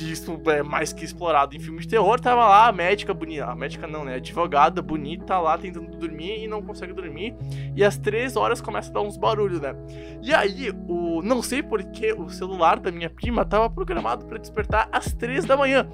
[0.00, 3.54] isso é mais que explorado em filmes de terror, tava lá a médica bonita, a
[3.54, 4.14] médica não, né?
[4.14, 7.34] A advogada bonita lá tentando dormir e não consegue dormir.
[7.74, 9.74] E às 3 horas começa a dar uns barulhos, né?
[10.22, 14.88] E aí, o não sei porque o celular da minha prima tava programado pra despertar
[14.92, 15.88] às 3 da manhã.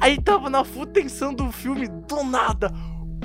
[0.00, 2.72] Aí tava na full tensão do filme, do nada,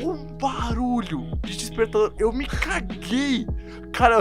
[0.01, 2.13] um barulho de despertador.
[2.19, 3.45] Eu me caguei.
[3.93, 4.17] Cara,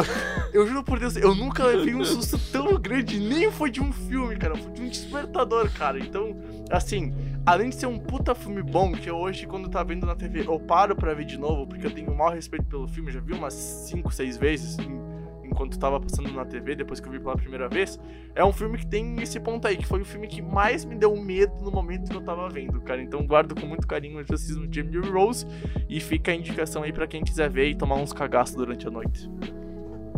[0.52, 3.92] eu juro por Deus, eu nunca levei um susto tão grande, nem foi de um
[3.92, 5.98] filme, cara, foi de um despertador, cara.
[5.98, 6.36] Então,
[6.70, 7.12] assim,
[7.44, 10.60] além de ser um puta filme bom, que hoje, quando tá vendo na TV, eu
[10.60, 13.32] paro pra ver de novo, porque eu tenho o maior respeito pelo filme, já vi
[13.32, 15.13] umas 5, 6 vezes, em-
[15.54, 17.98] enquanto tava passando na TV, depois que eu vi pela primeira vez.
[18.34, 20.96] É um filme que tem esse ponto aí, que foi o filme que mais me
[20.96, 23.00] deu medo no momento que eu tava vendo, cara.
[23.00, 25.46] Então guardo com muito carinho o exorcismo de Emily Rose
[25.88, 28.90] e fica a indicação aí pra quem quiser ver e tomar uns cagaços durante a
[28.90, 29.30] noite.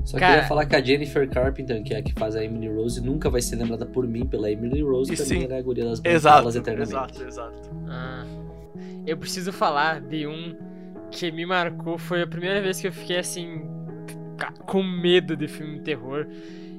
[0.04, 2.68] Só Cara- queria falar que a Jennifer Carpenter, que é a que faz a Emily
[2.72, 5.42] Rose, nunca vai ser lembrada por mim pela Emily Rose, E pra sim.
[5.44, 6.90] era a guria das Exato, eternamente.
[6.92, 7.70] exato, exato.
[7.88, 8.24] Ah,
[9.06, 10.54] eu preciso falar de um
[11.10, 11.98] que me marcou.
[11.98, 13.62] Foi a primeira vez que eu fiquei assim.
[14.66, 16.26] Com medo de filme de terror.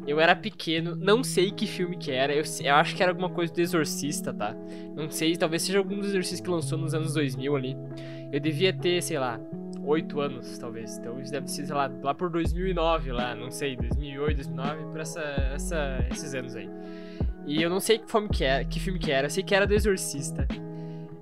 [0.07, 2.33] Eu era pequeno, não sei que filme que era.
[2.33, 4.55] Eu, eu acho que era alguma coisa do Exorcista, tá?
[4.95, 7.77] Não sei, talvez seja algum dos exorcistas que lançou nos anos 2000 ali.
[8.31, 9.39] Eu devia ter, sei lá,
[9.83, 10.97] 8 anos, talvez.
[10.97, 14.99] Então isso deve ser, sei lá, lá por 2009, lá, não sei, 2008, 2009, por
[15.01, 15.21] essa,
[15.53, 16.69] essa, esses anos aí.
[17.45, 19.53] E eu não sei que filme que era, que filme que era, eu sei que
[19.53, 20.47] era do Exorcista.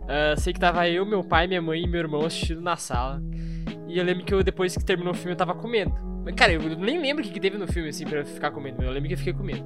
[0.08, 3.22] Ah, sei que tava eu, meu pai, minha mãe e meu irmão assistindo na sala.
[3.88, 5.94] E eu lembro que eu, depois que terminou o filme, eu tava com medo.
[5.94, 8.60] Mas, cara, eu nem lembro o que, que teve no filme, assim, pra ficar com
[8.60, 8.82] medo.
[8.82, 9.66] Eu lembro que eu fiquei com medo.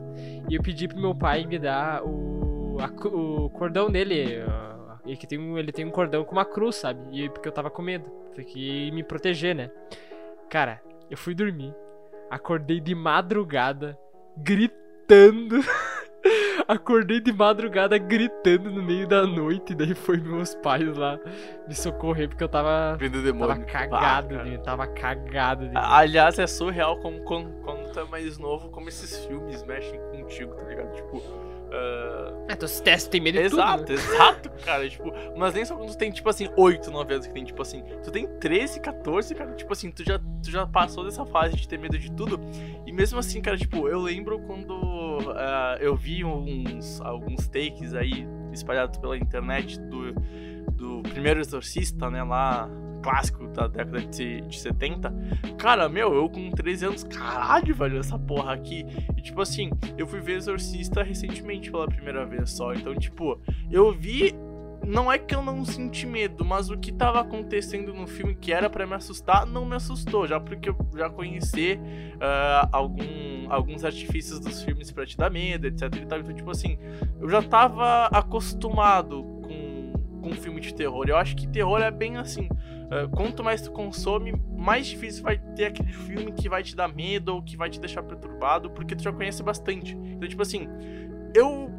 [0.50, 4.43] E eu pedi pro meu pai me dar o, a o cordão dele.
[4.48, 7.00] ah, e que tem um, ele tem um cordão com uma cruz, sabe?
[7.12, 8.10] E porque eu tava com medo.
[8.36, 9.72] Porque me proteger, né?
[10.50, 11.74] Cara, eu fui dormir.
[12.30, 13.98] Acordei de madrugada,
[14.38, 15.63] gritando.
[16.67, 19.73] Acordei de madrugada gritando no meio da noite.
[19.73, 21.19] Daí foi meus pais lá
[21.67, 22.97] me socorrer porque eu tava.
[22.99, 23.65] Tava demônio.
[23.65, 25.73] cagado, Ah, de, tava cagado de.
[25.75, 30.53] Aliás, é surreal como quando, quando tu é mais novo, como esses filmes mexem contigo,
[30.55, 30.93] tá ligado?
[30.93, 31.48] Tipo.
[31.71, 33.95] Ah, Ah, então se testa, tem medo de Exato, tudo.
[33.97, 34.03] né?
[34.03, 34.89] exato, cara.
[34.89, 37.62] Tipo, mas nem só quando tu tem, tipo assim, 8, 9 anos que tem, tipo
[37.62, 37.84] assim.
[38.03, 39.51] Tu tem 13, 14, cara.
[39.53, 42.39] Tipo assim, tu já, tu já passou dessa fase de ter medo de tudo.
[42.86, 48.27] E mesmo assim, cara, tipo, eu lembro quando ah, eu vi uns, alguns takes aí
[48.51, 50.13] espalhados pela internet do,
[50.71, 52.67] do primeiro Exorcista, né, lá.
[53.01, 55.13] Clássico da década de, de 70.
[55.57, 58.85] Cara, meu, eu com 13 anos, caralho, velho, essa porra aqui.
[59.17, 62.73] E tipo assim, eu fui ver Exorcista recentemente pela primeira vez só.
[62.73, 63.39] Então, tipo,
[63.71, 64.33] eu vi.
[64.85, 68.53] Não é que eu não senti medo, mas o que tava acontecendo no filme que
[68.53, 71.77] era pra me assustar não me assustou, já porque eu já conheci
[72.21, 73.05] ah, algum,
[73.49, 76.19] alguns artifícios dos filmes pra te dar medo, etc e tal.
[76.19, 76.79] Então, tipo assim,
[77.19, 81.05] eu já tava acostumado com, com filme de terror.
[81.09, 82.47] Eu acho que terror é bem assim.
[82.91, 86.88] Ah, quanto mais tu consome, mais difícil vai ter aquele filme que vai te dar
[86.88, 89.95] medo ou que vai te deixar perturbado, porque tu já conhece bastante.
[89.95, 90.67] Então, tipo assim,
[91.36, 91.69] eu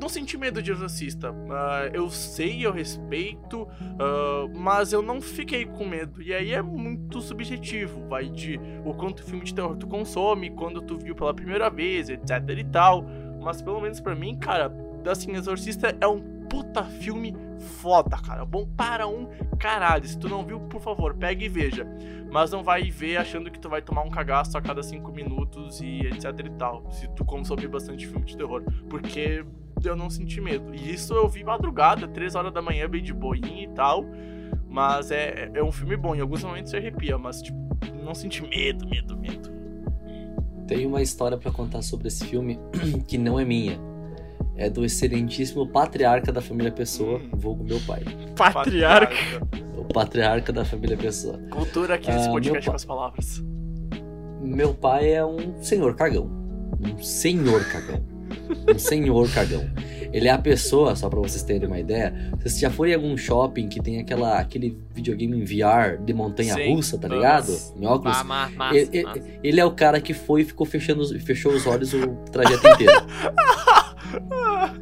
[0.00, 1.34] não senti medo de Exorcista.
[1.50, 6.22] Ah, eu sei, eu respeito, ah, mas eu não fiquei com medo.
[6.22, 8.06] E aí é muito subjetivo.
[8.08, 12.08] Vai de o quanto filme de terror tu consome, quando tu viu pela primeira vez,
[12.08, 13.04] etc e tal.
[13.42, 14.72] Mas pelo menos pra mim, cara,
[15.06, 17.34] assim, Exorcista é um puta filme
[17.80, 18.44] foda, cara.
[18.44, 19.28] Bom para um
[19.58, 20.06] caralho.
[20.06, 21.86] Se tu não viu, por favor, pegue e veja.
[22.30, 25.80] Mas não vai ver achando que tu vai tomar um cagaço a cada cinco minutos
[25.80, 26.90] e etc e tal.
[26.90, 28.62] Se tu consumir bastante filme de terror.
[28.88, 29.44] Porque
[29.84, 30.74] eu não senti medo.
[30.74, 34.04] E isso eu vi madrugada, três horas da manhã, bem de boinha e tal.
[34.68, 36.14] Mas é, é um filme bom.
[36.14, 37.56] Em alguns momentos você arrepia, mas, tipo,
[38.02, 39.52] não senti medo, medo, medo.
[40.66, 42.58] Tem uma história para contar sobre esse filme
[43.06, 43.78] que não é minha.
[44.56, 47.28] É do excelentíssimo patriarca da família Pessoa, Hum.
[47.32, 48.02] vulgo meu pai.
[48.36, 49.14] Patriarca.
[49.76, 51.38] O patriarca da família Pessoa.
[51.50, 53.42] Cultura aqui nesse Ah, podcast com as palavras.
[54.40, 56.30] Meu pai é um senhor cagão.
[56.80, 58.04] Um senhor cagão.
[58.72, 59.64] Um senhor cagão.
[60.12, 63.16] Ele é a pessoa, só pra vocês terem uma ideia, vocês já foram em algum
[63.16, 67.50] shopping que tem aquela, aquele videogame em VR de montanha Sim, russa, tá ligado?
[67.76, 68.16] Em óculos.
[68.18, 69.04] Ah, ma- massa, Ele,
[69.42, 72.64] ele- é o cara que foi e ficou fechando, os- fechou os olhos o trajeto
[72.68, 72.92] inteiro.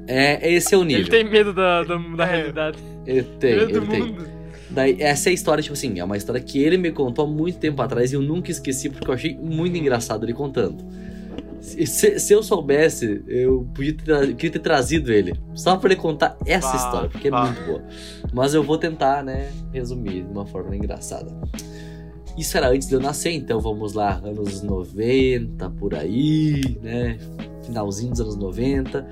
[0.06, 1.02] É, esse é o nível.
[1.02, 2.36] Ele tem medo da, da, da É.
[2.36, 2.78] realidade.
[3.06, 4.00] Ele tem, medo ele do tem.
[4.02, 4.26] mundo.
[4.70, 7.28] Daí, essa é a história, tipo assim, é uma história que ele me contou há
[7.28, 10.82] muito tempo atrás e eu nunca esqueci porque eu achei muito engraçado ele contando.
[11.60, 16.36] Se, se- eu soubesse, eu podia ter, queria ter trazido ele, só pra ele contar
[16.44, 17.44] essa Bah, história, porque é bah.
[17.46, 17.84] muito boa.
[18.32, 21.30] Mas eu vou tentar, né, resumir de uma forma engraçada.
[22.36, 27.18] Isso era antes de eu nascer, então vamos lá, anos 90, por aí, né,
[27.62, 29.06] finalzinho dos anos 90.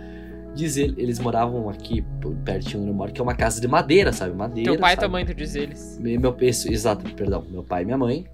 [0.54, 2.04] Diz ele, eles moravam aqui
[2.44, 4.34] pertinho onde eu moro, que é uma casa de madeira, sabe?
[4.34, 4.72] Madeira.
[4.72, 5.00] Teu pai e sabe?
[5.02, 5.96] tua mãe, tu diz eles.
[6.00, 7.44] Me- Meu, isso, exato, perdão.
[7.48, 8.26] Meu pai e minha mãe.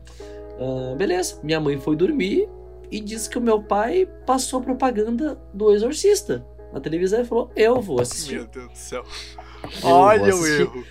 [0.59, 2.48] Ah, beleza, minha mãe foi dormir
[2.90, 7.83] e disse que o meu pai passou propaganda do Exorcista na televisão e falou: Eu
[7.83, 8.37] vou assistir.
[8.37, 9.05] Meu Deus do céu.
[9.83, 10.85] Eu Olha o erro.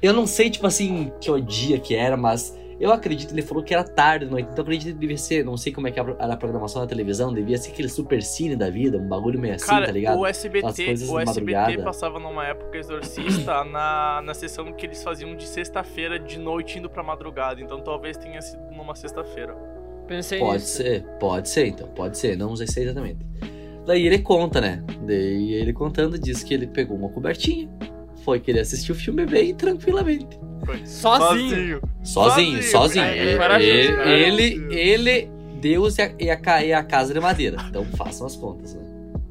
[0.00, 3.62] Eu não sei, tipo assim, que o dia que era, mas eu acredito, ele falou
[3.62, 5.92] que era tarde da noite, então eu acredito que devia ser, não sei como é
[5.92, 9.38] que era a programação da televisão, devia ser aquele super cine da vida, um bagulho
[9.38, 10.18] meio assim, Cara, tá ligado?
[10.18, 10.66] o SBT,
[11.08, 16.40] o SBT passava numa época Exorcista na, na sessão que eles faziam de sexta-feira de
[16.40, 17.60] noite indo pra madrugada.
[17.60, 19.54] Então talvez tenha sido numa sexta-feira.
[20.08, 20.76] Pensei Pode nisso.
[20.78, 23.24] ser, pode ser, então, pode ser, não sei exatamente.
[23.86, 24.82] Daí ele conta, né?
[25.06, 27.70] Daí ele contando diz que ele pegou uma cobertinha,
[28.24, 30.36] foi querer assistir o filme bem tranquilamente.
[30.84, 31.80] Sozinho.
[32.02, 33.38] Sozinho, Sozinho, sozinho.
[33.38, 37.12] cara, Ele, é ele, ele, ele, Deus e a, e a, ca- e a casa
[37.14, 37.56] de madeira.
[37.68, 38.82] Então façam as contas, né?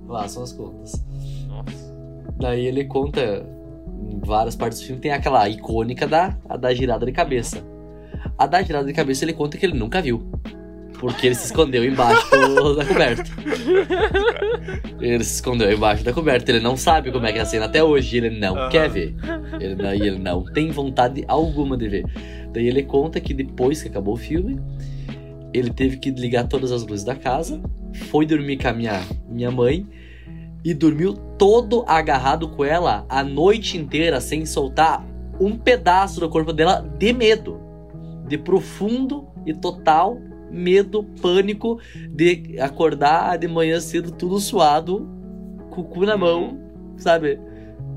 [0.08, 1.04] Façam as contas.
[1.48, 1.94] Nossa.
[2.40, 3.46] Daí ele conta
[4.10, 7.64] em várias partes do filme, tem aquela icônica da, a da girada de cabeça.
[8.38, 10.30] A da girada de cabeça ele conta que ele nunca viu.
[11.02, 12.30] Porque ele se escondeu embaixo
[12.78, 13.32] da coberta.
[15.00, 16.52] Ele se escondeu embaixo da coberta.
[16.52, 18.18] Ele não sabe como é que é a cena até hoje.
[18.18, 18.70] Ele não Aham.
[18.70, 19.16] quer ver.
[19.60, 22.06] Ele não, ele não tem vontade alguma de ver.
[22.54, 24.62] Daí ele conta que depois que acabou o filme,
[25.52, 27.60] ele teve que ligar todas as luzes da casa,
[28.12, 29.88] foi dormir com a minha, minha mãe
[30.64, 35.04] e dormiu todo agarrado com ela a noite inteira sem soltar
[35.40, 37.60] um pedaço do corpo dela de medo.
[38.28, 40.20] De profundo e total
[40.52, 45.08] medo, pânico de acordar de manhã cedo tudo suado,
[45.70, 46.60] com o cu na mão,
[46.98, 47.40] sabe?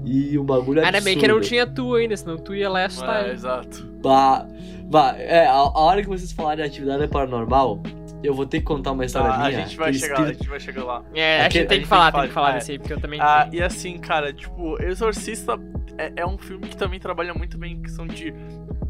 [0.05, 2.85] E o bagulho Ainda bem que não tinha tu ainda, senão tu ia lá e
[2.85, 3.87] assustar É, exato.
[4.03, 4.47] Bah,
[4.85, 7.83] bah, é, a, a hora que vocês falarem de atividade paranormal,
[8.23, 9.63] eu vou ter que contar uma história Tá, a minha.
[9.63, 11.03] gente vai chegar, lá, a espírito- gente vai chegar lá.
[11.15, 12.59] É, a Aquele- gente tem a que gente falar, tem que tem que falar falar,
[12.59, 13.21] desse aí, porque eu também.
[13.21, 15.59] Ah, e assim, cara, tipo, Exorcista
[15.97, 18.35] é, é um filme que também trabalha muito bem em questão de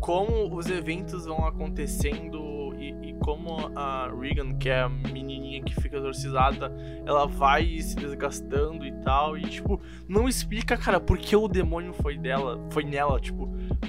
[0.01, 2.43] como os eventos vão acontecendo
[2.85, 6.73] e, e como a Regan, que é a menininha que fica exorcizada,
[7.07, 9.37] ela vai se desgastando e tal.
[9.37, 13.21] E, tipo, não explica, cara, por que o demônio foi dela, foi nela.
[13.21, 13.49] Tipo,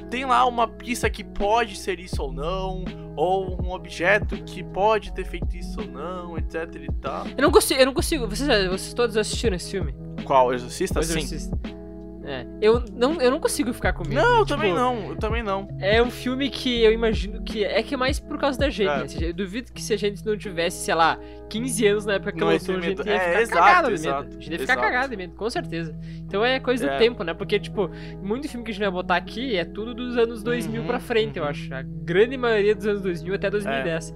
[0.09, 5.13] tem lá uma pista que pode ser isso ou não, ou um objeto que pode
[5.13, 7.25] ter feito isso ou não, etc e tal.
[7.27, 8.27] Eu não consigo, eu não consigo.
[8.27, 9.93] Vocês, vocês todos assistiram esse filme?
[10.23, 10.53] Qual?
[10.53, 10.99] Exorcista?
[10.99, 11.19] O Sim.
[11.19, 11.84] Exorcista.
[12.27, 14.15] É, eu não, eu não consigo ficar com medo.
[14.15, 15.67] Não, eu Tipo, também não, eu também não.
[15.79, 18.89] É um filme que eu imagino que é que é mais por causa da gente,
[18.89, 18.97] É.
[19.21, 19.27] né?
[19.29, 22.39] Eu duvido que se a gente não tivesse, sei lá, 15 anos na época que
[22.39, 24.17] Não lançou, a gente ia É, ficar exato, cagado de medo.
[24.17, 24.81] A gente ia ficar exato.
[24.81, 25.95] cagado de medo, com certeza.
[26.25, 26.97] Então é coisa do É.
[26.97, 27.33] tempo, né?
[27.35, 27.91] Porque, tipo,
[28.23, 30.99] muito filme que a gente vai botar aqui é tudo dos anos 2000 Uhum, pra
[30.99, 31.49] frente, eu uhum.
[31.49, 31.71] acho.
[31.73, 34.15] A grande maioria dos anos 2000 até 2010.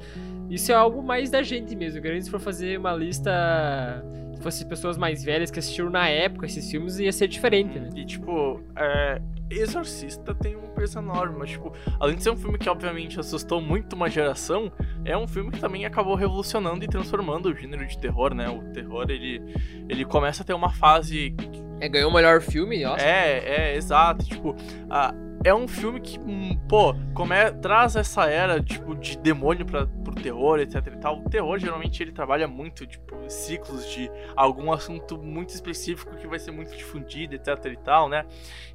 [0.50, 2.02] Isso é algo mais da gente mesmo.
[2.02, 4.04] Grande se for fazer uma lista.
[4.40, 7.90] Se fosse pessoas mais velhas que assistiram na época esses filmes, ia ser diferente, né?
[7.94, 12.58] E tipo, é, Exorcista tem um peso enorme, mas tipo, além de ser um filme
[12.58, 14.72] que obviamente assustou muito uma geração,
[15.04, 18.48] é um filme que também acabou revolucionando e transformando o gênero de terror, né?
[18.50, 19.42] O terror, ele,
[19.90, 21.36] ele começa a ter uma fase
[21.82, 23.04] É, ganhou o melhor filme, nossa.
[23.04, 23.40] É,
[23.74, 24.26] é, exato.
[24.26, 24.56] Tipo,
[24.90, 29.66] a- é um filme que, hum, pô, como é, traz essa era, tipo, de demônio
[29.66, 31.20] pra, pro terror, etc e tal.
[31.20, 36.40] O terror, geralmente, ele trabalha muito, tipo, ciclos de algum assunto muito específico que vai
[36.40, 38.26] ser muito difundido, etc e tal, né?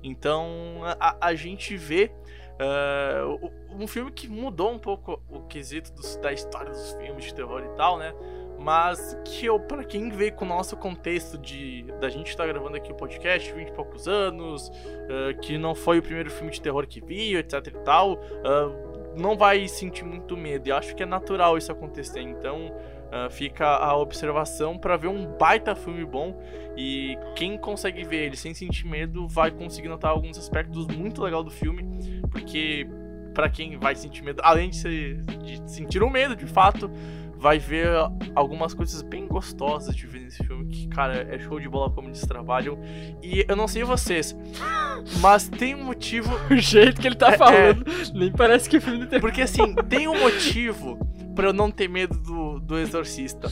[0.03, 2.11] Então, a, a gente vê
[2.55, 7.35] uh, um filme que mudou um pouco o quesito dos, da história dos filmes de
[7.35, 8.15] terror e tal, né?
[8.65, 12.51] Mas que eu, para quem veio com o nosso contexto de da gente estar tá
[12.51, 16.51] gravando aqui o podcast, 20 e poucos anos, uh, que não foi o primeiro filme
[16.51, 20.67] de terror que viu, etc e tal, uh, não vai sentir muito medo.
[20.67, 22.23] E acho que é natural isso acontecer.
[22.23, 26.35] Então, uh, fica a observação para ver um baita filme bom
[26.75, 31.45] e quem consegue ver ele sem sentir medo vai conseguir notar alguns aspectos muito legais
[31.45, 32.89] do filme, porque
[33.35, 36.91] para quem vai sentir medo, além de, ser, de sentir o um medo, de fato,
[37.37, 37.89] vai ver
[38.35, 40.67] algumas coisas bem gostosas de ver nesse filme.
[40.67, 42.79] Que, cara, é show de bola como eles trabalham.
[43.23, 44.37] E eu não sei vocês,
[45.21, 46.35] mas tem um motivo.
[46.51, 48.19] o jeito que ele tá é, falando, é...
[48.19, 49.21] nem parece que o filme tem.
[49.21, 50.99] Porque assim, tem um motivo
[51.35, 53.51] para eu não ter medo do, do Exorcista.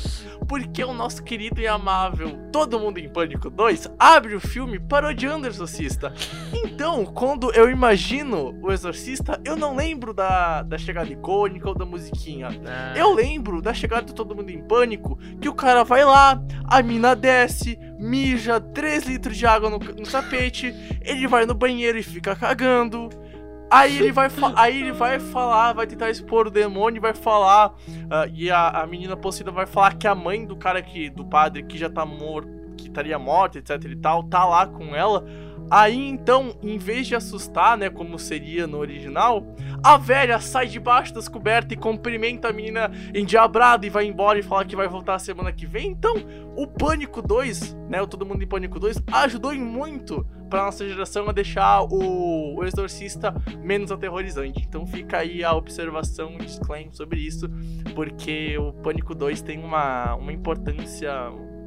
[0.48, 5.46] Porque o nosso querido e amável Todo Mundo em Pânico 2 abre o filme parodiando
[5.46, 6.12] o Exorcista.
[6.52, 11.84] Então, quando eu imagino o Exorcista, eu não lembro da, da chegada icônica ou da
[11.84, 12.48] musiquinha.
[12.94, 13.00] É.
[13.00, 16.82] Eu lembro da chegada de Todo Mundo em Pânico, que o cara vai lá, a
[16.82, 22.02] mina desce, mija 3 litros de água no, no tapete, ele vai no banheiro e
[22.02, 23.08] fica cagando.
[23.70, 27.70] Aí ele vai, aí ele vai falar, vai tentar expor o demônio, vai falar.
[27.70, 31.08] Uh, e a, a menina possuída vai falar que a mãe do cara que.
[31.08, 34.94] do padre que já tá morto, que estaria morta, etc e tal, tá lá com
[34.94, 35.24] ela.
[35.70, 39.42] Aí então, em vez de assustar, né, como seria no original,
[39.82, 44.42] a velha sai debaixo das cobertas e cumprimenta a menina endiabrada e vai embora e
[44.42, 45.88] fala que vai voltar semana que vem.
[45.88, 46.14] Então,
[46.54, 50.86] o Pânico 2, né, o Todo Mundo em Pânico 2, ajudou em muito para nossa
[50.86, 53.34] geração a deixar o, o Exorcista
[53.64, 54.62] menos aterrorizante.
[54.68, 57.48] Então fica aí a observação, um disclaimer sobre isso,
[57.94, 61.10] porque o Pânico 2 tem uma, uma importância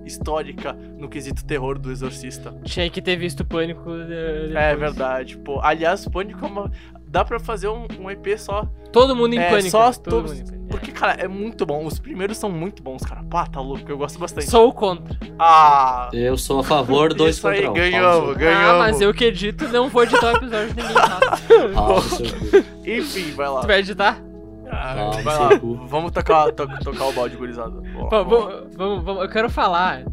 [0.05, 2.55] histórica no quesito terror do Exorcista.
[2.63, 3.91] Tinha que ter visto Pânico.
[3.91, 4.55] Depois.
[4.55, 5.59] É verdade, pô.
[5.61, 6.71] Aliás, Pânico é uma.
[7.15, 8.67] Dá pra fazer um, um EP só.
[8.91, 9.69] Todo mundo em é, pânico.
[9.69, 10.43] Só todo todos.
[10.69, 11.85] Porque, cara, é muito bom.
[11.85, 13.23] Os primeiros são muito bons, cara.
[13.23, 13.89] Pá, tá louco.
[13.89, 14.49] Eu gosto bastante.
[14.49, 15.17] Sou contra.
[15.39, 16.09] Ah.
[16.11, 17.73] Eu sou a favor, dois Isso aí, contra um.
[17.73, 18.67] Ganhamos, ganhamos.
[18.67, 21.19] Ah, mas eu que edito não vou editar o episódio de ninguém, tá?
[21.77, 23.61] ah, Enfim, vai lá.
[23.61, 24.21] Tu vai editar?
[24.69, 25.49] Ah, vai lá,
[25.87, 27.81] vamos tocar, to, tocar o balde, gurizada.
[28.09, 30.03] Vamos, vamos, vamos, eu quero falar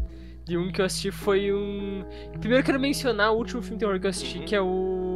[0.45, 2.05] de um que eu assisti foi um.
[2.39, 4.45] Primeiro eu quero mencionar o último filme terror que eu assisti, uhum.
[4.45, 5.12] que é o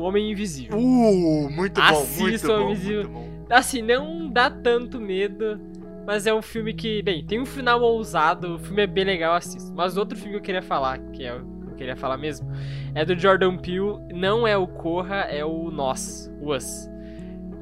[0.00, 0.78] Homem Invisível.
[0.78, 3.10] Uh, muito bom, Assista muito bom, Invisível.
[3.10, 3.46] Muito bom.
[3.50, 5.60] Assim, não dá tanto medo,
[6.06, 9.34] mas é um filme que, bem, tem um final ousado, o filme é bem legal,
[9.34, 9.72] assisto.
[9.74, 12.48] Mas outro filme que eu queria falar, que é o que eu queria falar mesmo,
[12.94, 16.88] é do Jordan Peele, não é o Corra, é o Nós, o Us.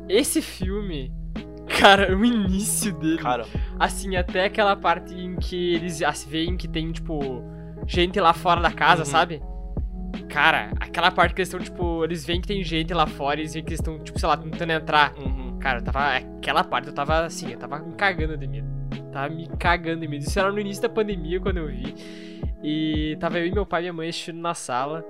[0.08, 1.12] Esse filme
[1.80, 3.18] Cara, o início dele.
[3.18, 3.46] Cara.
[3.78, 7.42] Assim, até aquela parte em que eles veem que tem, tipo,
[7.86, 9.06] gente lá fora da casa, uhum.
[9.06, 9.42] sabe?
[10.28, 13.54] Cara, aquela parte que eles estão, tipo, eles veem que tem gente lá fora, eles
[13.54, 15.14] veem que eles estão, tipo, sei lá, tentando entrar.
[15.18, 15.58] Uhum.
[15.58, 16.16] Cara, eu tava.
[16.16, 18.68] Aquela parte eu tava assim, eu tava me cagando de medo.
[19.12, 20.22] Tava me cagando de medo.
[20.22, 21.94] Isso era no início da pandemia quando eu vi.
[22.62, 25.04] E tava eu e meu pai e minha mãe assistindo na sala.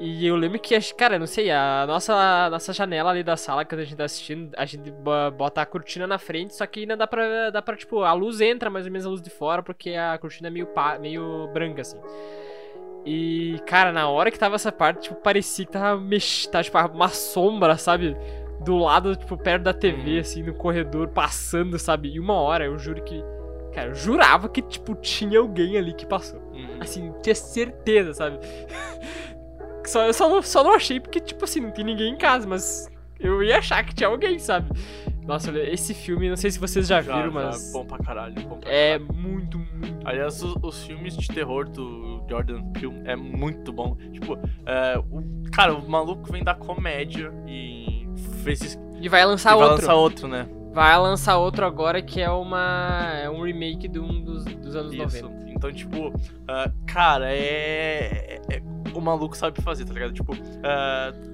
[0.00, 3.66] E eu lembro que, cara, não sei, a nossa, a nossa janela ali da sala,
[3.66, 4.90] quando a gente tá assistindo, a gente
[5.36, 8.40] bota a cortina na frente, só que ainda dá pra, dá pra tipo, a luz
[8.40, 11.50] entra mais ou menos a luz de fora, porque a cortina é meio, pá, meio
[11.52, 12.00] branca, assim.
[13.04, 16.00] E, cara, na hora que tava essa parte, tipo, parecia que tava
[16.62, 18.16] tipo, uma sombra, sabe?
[18.64, 20.20] Do lado, tipo, perto da TV, uhum.
[20.20, 22.10] assim, no corredor, passando, sabe?
[22.10, 23.22] E uma hora, eu juro que.
[23.72, 26.40] Cara, eu jurava que, tipo, tinha alguém ali que passou.
[26.52, 26.78] Uhum.
[26.80, 28.38] Assim, tinha certeza, sabe?
[29.86, 32.46] Só, eu só não, só não achei porque, tipo assim, não tem ninguém em casa,
[32.46, 34.70] mas eu ia achar que tinha alguém, sabe?
[35.30, 37.70] Nossa, esse filme, não sei se vocês já, já viram, mas.
[37.70, 39.14] É bom pra caralho, bom pra É caralho.
[39.14, 40.00] muito, muito.
[40.04, 43.94] Aliás, os, os, filmes de terror do Jordan Peele é muito bom.
[44.12, 48.08] Tipo, é, o, cara, o maluco vem da comédia e
[48.42, 48.76] fez.
[49.00, 49.68] E vai lançar e outro.
[49.68, 50.48] Vai lançar outro, né?
[50.72, 53.12] Vai lançar outro agora que é uma.
[53.22, 55.28] É um remake de um dos, dos anos Isso.
[55.28, 55.50] 90.
[55.50, 58.62] Então, tipo, uh, cara, é, é,
[58.94, 60.12] O maluco sabe fazer, tá ligado?
[60.12, 61.29] Tipo, uh,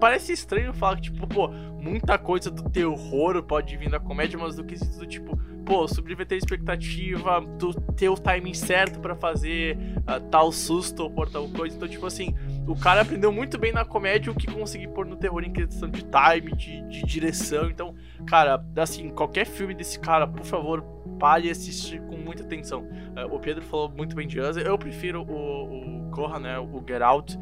[0.00, 4.56] parece estranho falar que, tipo, pô, muita coisa do terror pode vir da comédia, mas
[4.56, 9.76] do quesito do tipo, pô, subverter a expectativa, tu ter o timing certo para fazer
[9.76, 11.76] uh, tal susto ou por tal coisa.
[11.76, 12.34] Então, tipo assim,
[12.66, 15.88] o cara aprendeu muito bem na comédia o que conseguir pôr no terror em questão
[15.88, 17.68] de time, de, de direção.
[17.68, 17.94] Então,
[18.26, 20.82] cara, assim, qualquer filme desse cara, por favor,
[21.18, 22.82] pare e assiste com muita atenção.
[22.82, 24.56] Uh, o Pedro falou muito bem de Us.
[24.56, 26.58] Eu prefiro o, o Corra, né?
[26.58, 27.38] O Get Out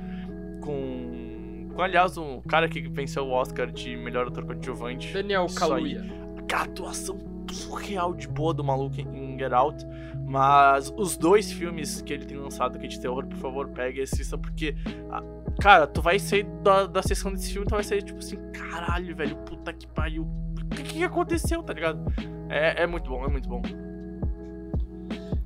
[0.63, 1.34] com
[1.75, 5.13] com, aliás, o cara que venceu o Oscar de melhor ator coadjuvante.
[5.13, 5.47] Daniel.
[5.55, 6.05] Kaluuya.
[6.53, 7.19] A atuação
[7.51, 9.85] surreal de boa do maluco em Get Out.
[10.27, 14.03] Mas os dois filmes que ele tem lançado aqui de terror, por favor, pegue e
[14.03, 14.75] assista, porque.
[15.11, 15.23] ah,
[15.61, 19.15] Cara, tu vai sair da, da sessão desse filme, tu vai sair tipo assim, caralho,
[19.15, 20.27] velho, puta que pariu.
[20.61, 22.13] O que, que aconteceu, tá ligado?
[22.49, 23.63] É, é muito bom, é muito bom.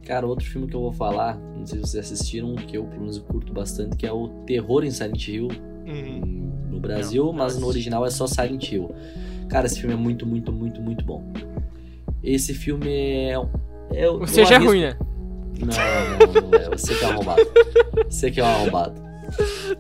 [0.05, 3.03] Cara, outro filme que eu vou falar, não sei se vocês assistiram, que eu pelo
[3.03, 5.49] menos curto bastante, que é o Terror em Silent Hill,
[5.89, 6.53] Uhum.
[6.71, 8.95] no Brasil, Não, não mas no original é só Silent Hill.
[9.49, 11.33] Cara, esse filme é muito, muito, muito, muito bom.
[12.23, 13.35] Esse filme é.
[13.95, 14.97] é Ou seja, é ruim, né?
[15.59, 16.69] Não, não, não é.
[16.71, 17.43] Você que é arrombado.
[18.09, 19.09] Você que é um arrombado.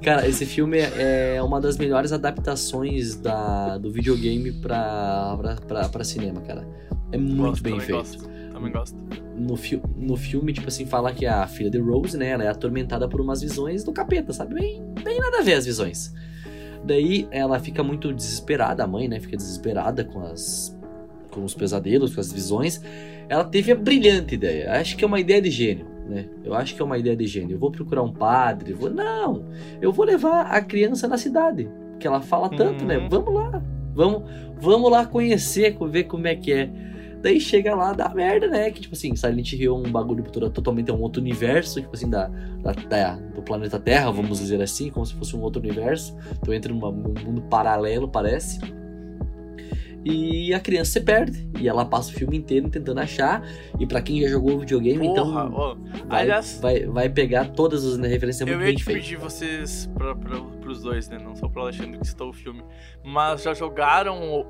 [0.03, 6.05] Cara, esse filme é uma das melhores adaptações da, do videogame pra, pra, pra, pra
[6.05, 6.67] cinema, cara.
[7.13, 7.99] É muito Gosto, bem também feito.
[7.99, 9.28] Gosto, também gosto.
[9.39, 12.49] No, fi no filme, tipo assim, fala que a filha de Rose, né, ela é
[12.49, 14.55] atormentada por umas visões do capeta, sabe?
[14.55, 16.12] Bem, bem nada a ver as visões.
[16.84, 20.76] Daí ela fica muito desesperada, a mãe, né, fica desesperada com as
[21.30, 22.82] com os pesadelos, com as visões.
[23.28, 24.72] Ela teve a brilhante ideia.
[24.72, 26.26] Acho que é uma ideia de gênio, né?
[26.45, 27.55] Eu acho que é uma ideia de gênio.
[27.55, 29.45] Eu vou procurar um padre, vou não.
[29.80, 31.68] Eu vou levar a criança na cidade,
[32.01, 32.99] que ela fala tanto, né?
[32.99, 33.09] Uhum.
[33.09, 33.62] Vamos lá.
[33.95, 34.22] Vamos,
[34.61, 36.70] vamos lá conhecer, ver como é que é.
[37.23, 38.71] Daí chega lá, dá merda, né?
[38.71, 42.09] Que, tipo assim, Silent Hill é um bagulho totalmente é um outro universo, tipo assim,
[42.09, 42.29] da,
[42.62, 46.16] da, da- do planeta Terra, vamos dizer assim, como se fosse um outro universo.
[46.45, 48.61] Tu entra num mundo paralelo, parece.
[50.05, 51.49] E a criança se perde.
[51.61, 53.43] E ela passa o filme inteiro tentando achar.
[53.79, 57.51] E pra quem já jogou o videogame, Porra, então ó, vai, aliás- vai, vai pegar
[57.51, 59.03] todas as referências eu muito ia bem te feitas.
[59.05, 61.19] pedir vocês pra, pra, pros dois, né?
[61.19, 62.62] Não só pro Alexandre que citou o filme.
[63.05, 64.47] Mas já jogaram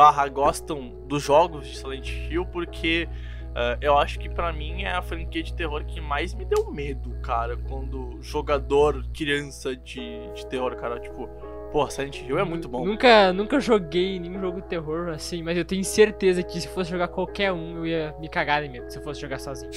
[0.00, 3.06] barra gostam dos jogos de Silent Hill, porque
[3.54, 6.72] ah, eu acho que pra mim é a franquia de terror que mais me deu
[6.72, 7.54] medo, cara.
[7.68, 11.28] Quando jogador, criança de, de terror, cara, tipo,
[11.72, 12.84] pô, Silent Hill é muito bom.
[12.84, 16.90] Nunca, nunca joguei nenhum jogo de terror assim, mas eu tenho certeza que se fosse
[16.90, 19.70] jogar qualquer um, eu ia me cagar de medo se eu fosse jogar sozinho.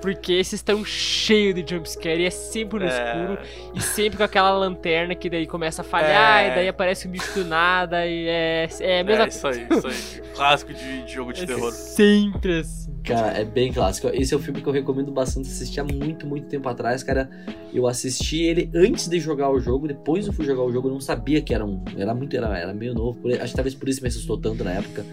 [0.00, 3.38] Porque esses estão cheios de jumpscare e é sempre no É, escuro
[3.74, 6.48] e sempre com aquela lanterna que daí começa a falhar É.
[6.48, 9.86] e daí aparece um bicho do nada e é, é mesma é isso aí, isso
[9.86, 10.22] aí.
[10.34, 11.70] Clássico de, de jogo de É terror.
[11.72, 12.81] Sempre assim.
[13.04, 14.08] Cara, é bem clássico.
[14.12, 17.28] Esse é o filme que eu recomendo bastante assistir há muito, muito tempo atrás, cara.
[17.74, 20.92] Eu assisti ele antes de jogar o jogo, depois eu fui jogar o jogo, eu
[20.92, 21.82] não sabia que era um.
[21.96, 23.18] Era muito, era, era meio novo.
[23.20, 25.04] por- acho que talvez por isso me assustou tanto na época.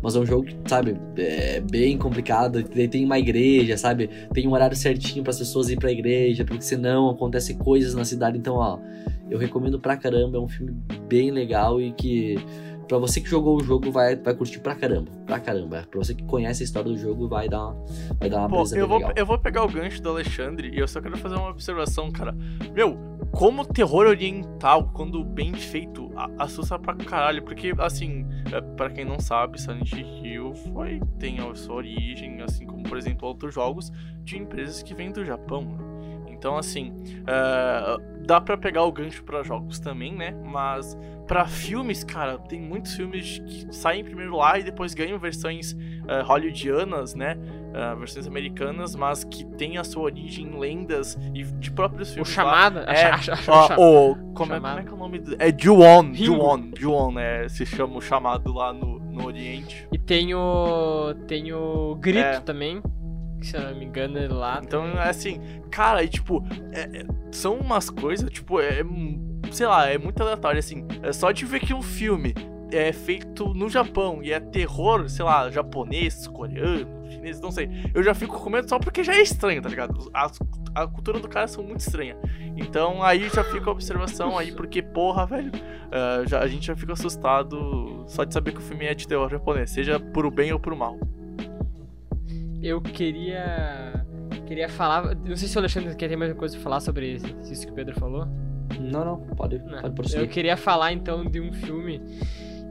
[0.00, 2.62] Mas é um jogo que, sabe, é bem complicado.
[2.62, 4.08] Tem uma igreja, sabe?
[4.32, 8.04] Tem um horário certinho para as pessoas ir pra igreja, porque senão acontecem coisas na
[8.04, 8.38] cidade.
[8.38, 8.78] Então, ó,
[9.30, 10.36] eu recomendo pra caramba.
[10.38, 10.72] É um filme
[11.08, 12.36] bem legal e que.
[12.92, 15.10] Pra você que jogou o jogo, vai, vai curtir pra caramba.
[15.24, 15.86] Pra caramba.
[15.90, 17.86] Pra você que conhece a história do jogo, vai dar uma,
[18.20, 19.12] vai dar uma Pô, eu vou, legal.
[19.16, 22.36] eu vou pegar o gancho do Alexandre e eu só quero fazer uma observação, cara.
[22.74, 22.98] Meu,
[23.30, 27.42] como terror oriental, quando bem feito, assusta pra caralho.
[27.42, 32.66] Porque, assim, é, pra quem não sabe, Silent Hill foi, tem a sua origem, assim
[32.66, 33.90] como, por exemplo, outros jogos
[34.22, 35.62] de empresas que vêm do Japão.
[35.62, 36.01] né?
[36.42, 36.92] Então, assim,
[37.24, 40.34] é, dá pra pegar o gancho pra jogos também, né?
[40.44, 45.76] Mas pra filmes, cara, tem muitos filmes que saem primeiro lá e depois ganham versões
[46.08, 47.38] é, hollywoodianas, né?
[47.74, 52.14] ah, versões americanas, mas que tem a sua origem em lendas e de próprios O
[52.14, 52.32] filmes.
[52.32, 52.80] chamada?
[52.88, 55.36] É, acha- acha- Ó, acha- o, como, é, como é que é o nome do.
[55.40, 56.12] É Ju-On.
[56.12, 57.48] Ju-On, Ju-On, né?
[57.48, 59.86] Se chama o chamado lá no, no Oriente.
[59.92, 61.14] E tem o.
[61.28, 62.40] Tem o Grito É.
[62.40, 62.82] também.
[63.42, 64.60] Que se eu não me engano é lá.
[64.64, 65.40] Então, é assim,
[65.70, 68.82] cara, e tipo, é- é- são umas coisas, tipo, é.
[69.50, 70.86] Sei lá, é muito aleatório, assim.
[71.02, 72.32] É só de ver que um filme
[72.70, 77.68] é feito no Japão e é terror, sei lá, japonês, coreano, chinês, não sei.
[77.92, 80.08] Eu já fico com medo só porque já é estranho, tá ligado?
[80.14, 80.38] As-
[80.74, 82.16] a cultura do cara são muito estranha.
[82.56, 85.50] Então aí já fica a observação aí, porque, porra, velho,
[85.90, 89.06] ah, já, a gente já fica assustado só de saber que o filme é de
[89.06, 90.96] terror japonês, seja pro bem ou pro mal.
[92.62, 94.04] Eu queria.
[94.46, 95.14] Queria falar.
[95.16, 97.14] Não sei se o Alexandre quer ter mais coisa pra falar sobre
[97.50, 98.26] isso que o Pedro falou.
[98.80, 99.66] Não, não, pode, Não.
[99.72, 100.28] pode Eu prosseguir.
[100.28, 102.00] queria falar então de um filme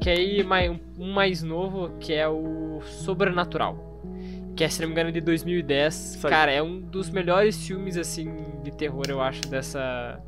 [0.02, 3.90] que é aí mai- um mais novo, que é o Sobrenatural.
[4.56, 6.16] Que é, se não me engano, de 2010.
[6.16, 6.32] Isso aí.
[6.32, 8.30] Cara, é um dos melhores filmes, assim,
[8.64, 10.20] de terror, eu acho, dessa.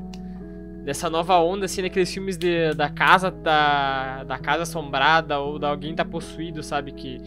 [0.86, 5.70] Dessa nova onda, assim, daqueles filmes de, da casa da, da casa assombrada ou da
[5.70, 6.92] alguém tá possuído, sabe?
[6.92, 7.20] Que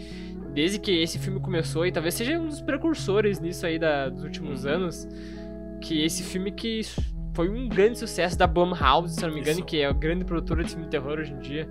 [0.56, 4.24] desde que esse filme começou, e talvez seja um dos precursores nisso aí da, dos
[4.24, 4.70] últimos Uhum.
[4.72, 5.06] anos,
[5.82, 6.80] que esse filme que
[7.34, 9.66] foi um grande sucesso da Blumhouse, se não me engano, Isso.
[9.66, 11.68] que é a grande produtora de filme de terror hoje em dia.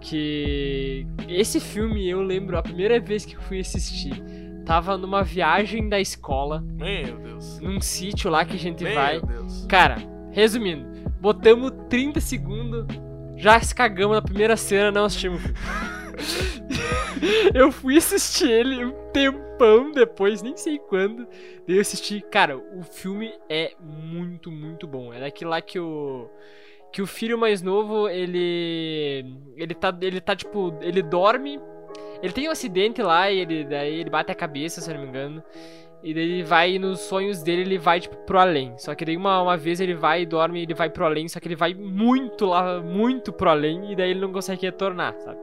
[0.00, 4.20] Que esse filme eu lembro a primeira vez que eu fui assistir.
[4.66, 7.58] Tava numa viagem da escola, Meu Deus.
[7.60, 9.20] num sítio lá que a gente Meu vai.
[9.20, 9.64] Deus.
[9.68, 9.96] Cara,
[10.32, 10.86] resumindo,
[11.20, 12.86] Botamos 30 segundos,
[13.36, 15.40] já se cagamos na primeira cena, não assistimos.
[17.54, 21.26] eu fui assistir ele um tempão depois, nem sei quando.
[21.66, 22.20] Daí eu assisti.
[22.20, 25.12] Cara, o filme é muito, muito bom.
[25.12, 26.28] É daquele lá que o.
[26.90, 29.24] Que o filho mais novo, ele.
[29.56, 29.96] Ele tá.
[30.00, 30.74] Ele tá, tipo.
[30.80, 31.60] Ele dorme.
[32.22, 35.02] Ele tem um acidente lá e ele, daí ele bate a cabeça, se eu não
[35.02, 35.42] me engano.
[36.02, 38.76] E daí ele vai, nos sonhos dele, ele vai, tipo, pro além.
[38.78, 41.40] Só que daí uma, uma vez ele vai e dorme ele vai pro além, só
[41.40, 45.38] que ele vai muito lá, muito pro além, e daí ele não consegue retornar, sabe?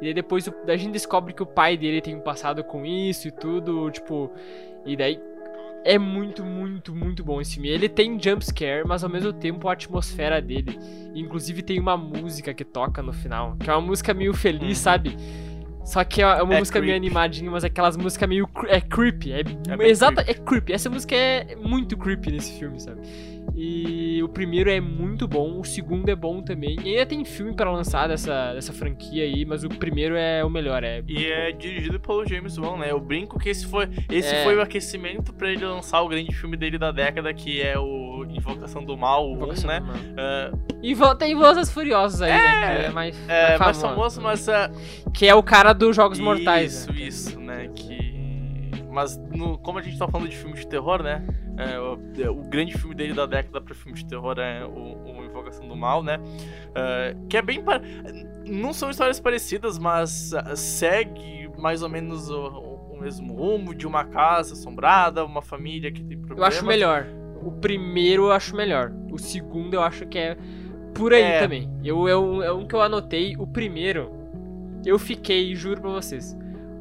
[0.00, 2.84] E daí depois o- a gente descobre que o pai dele tem um passado com
[2.86, 4.30] isso e tudo, tipo.
[4.86, 5.20] E daí
[5.84, 7.68] é muito, muito, muito bom esse filme.
[7.68, 10.78] Ele tem jumpscare, mas ao mesmo tempo a atmosfera dele.
[11.14, 14.84] Inclusive tem uma música que toca no final, que é uma música meio feliz, Uhum.
[14.84, 15.16] sabe?
[15.84, 18.48] Só que é uma É música meio animadinha, mas aquelas músicas meio.
[18.68, 19.32] É creepy.
[19.32, 19.40] É,
[19.78, 20.72] É exata, é creepy.
[20.74, 23.00] Essa música é muito creepy nesse filme, sabe?
[23.54, 26.76] E o primeiro é muito bom, o segundo é bom também.
[26.84, 30.48] E ainda tem filme pra lançar dessa, dessa franquia aí, mas o primeiro é o
[30.48, 30.82] melhor.
[30.84, 32.90] É E é dirigido pelo James Wan, né?
[32.90, 34.44] Eu brinco que esse foi, esse É.
[34.44, 38.24] foi o aquecimento pra ele lançar o grande filme dele da década, que é o
[38.30, 39.80] Invocação do Mal, o 1, Invocação né?
[39.80, 39.96] Mal.
[40.16, 40.50] É,
[40.82, 42.76] E tem Vozes Furiosas aí, né?
[42.80, 43.80] Que é mais, é mais famoso.
[43.80, 44.70] famoso, mas é,
[45.12, 46.72] Que é o cara dos Jogos Mortais.
[46.86, 47.00] Isso, né?
[47.02, 47.68] isso, né?
[47.74, 48.10] Que.
[48.90, 51.22] Mas no- como a gente tá falando de filme de terror, né?
[51.60, 55.18] É, o, é, o grande filme dele da década pra filme de terror é o,
[55.18, 56.18] o Invocação do Mal, né?
[56.74, 57.62] É, que é bem.
[57.62, 57.80] pa-
[58.46, 62.46] Não são histórias parecidas, mas ah, segue mais ou menos o,
[62.92, 66.38] o mesmo rumo de uma casa assombrada, uma família que tem problemas.
[66.54, 67.06] Eu acho melhor.
[67.42, 68.92] O primeiro eu acho melhor.
[69.10, 70.36] O segundo eu acho que é
[70.94, 71.40] por aí É.
[71.40, 71.70] também.
[71.84, 73.34] Eu, eu, é um que eu anotei.
[73.38, 74.10] O primeiro,
[74.84, 76.36] eu fiquei, juro pra vocês,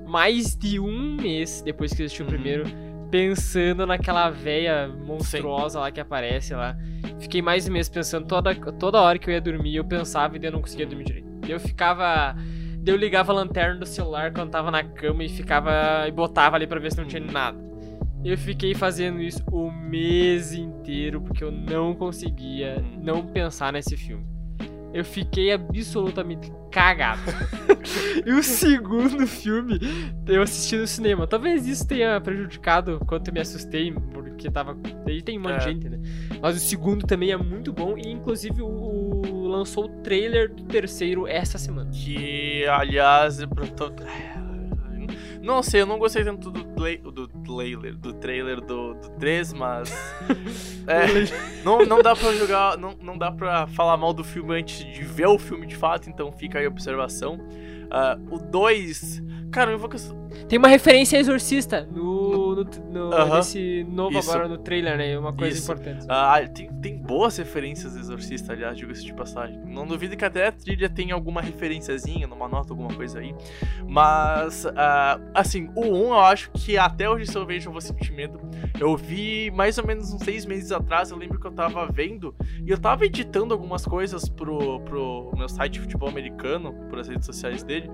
[0.08, 2.32] mais de um mês depois que eu assisti o Uhum.
[2.32, 2.64] primeiro,
[3.10, 6.78] pensando naquela véia monstruosa lá que aparece lá.
[7.20, 10.38] Fiquei mais de um mês pensando toda, toda hora que eu ia dormir, eu pensava
[10.38, 11.28] e eu não conseguia dormir direito.
[11.48, 12.36] Eu ficava.
[12.86, 16.08] Eu ligava a lanterna do celular quando tava na cama e ficava.
[16.08, 17.58] e botava ali pra ver se não tinha nada.
[18.24, 23.00] Eu fiquei fazendo isso o mês inteiro porque eu não conseguia Uhum.
[23.02, 24.26] não pensar nesse filme.
[24.94, 27.22] Eu fiquei absolutamente cagado.
[28.26, 29.80] e o segundo filme
[30.28, 31.28] eu assisti no cinema.
[31.28, 34.78] Talvez isso tenha prejudicado quanto eu me assustei, porque tava.
[35.08, 35.72] Aí tem um monte de É.
[35.74, 36.00] gente, né?
[36.42, 41.28] Mas o segundo também é muito bom e inclusive o, lançou o trailer do terceiro
[41.28, 41.92] essa semana.
[41.92, 43.38] Que, aliás,
[43.76, 43.92] tô...
[45.42, 49.54] Não sei, eu não gostei tanto do, play, do trailer, do trailer do, do 3,
[49.54, 49.90] mas.
[50.86, 52.78] é, não, não dá pra jogar.
[52.78, 56.10] Não, não dá pra falar mal do filme antes de ver o filme de fato,
[56.10, 57.40] então fica aí a observação.
[57.90, 59.22] Ah, o 2.
[59.52, 59.90] Cara, eu vou.
[60.48, 63.38] Tem uma referência a Exorcista no, no, no- Aham.
[63.38, 64.30] nesse novo Isso.
[64.30, 65.18] agora no trailer, né?
[65.18, 65.72] Uma coisa Isso.
[65.72, 66.06] importante.
[66.08, 69.60] Ah, tem, tem boas referências do Exorcista, aliás, diga-se de passagem.
[69.66, 73.34] Não duvido que até a trilha tenha alguma referenciazinha, numa nota, alguma coisa aí.
[73.88, 77.82] Mas, ah, assim, o 1 eu acho que até hoje, se eu vejo, eu vou
[77.82, 78.40] sentir medo.
[78.80, 82.36] Eu vi mais ou menos uns seis meses atrás, eu lembro que eu tava vendo,
[82.66, 87.08] e eu tava editando algumas coisas pro, pro meu site de futebol americano, por as
[87.08, 87.90] redes sociais dele.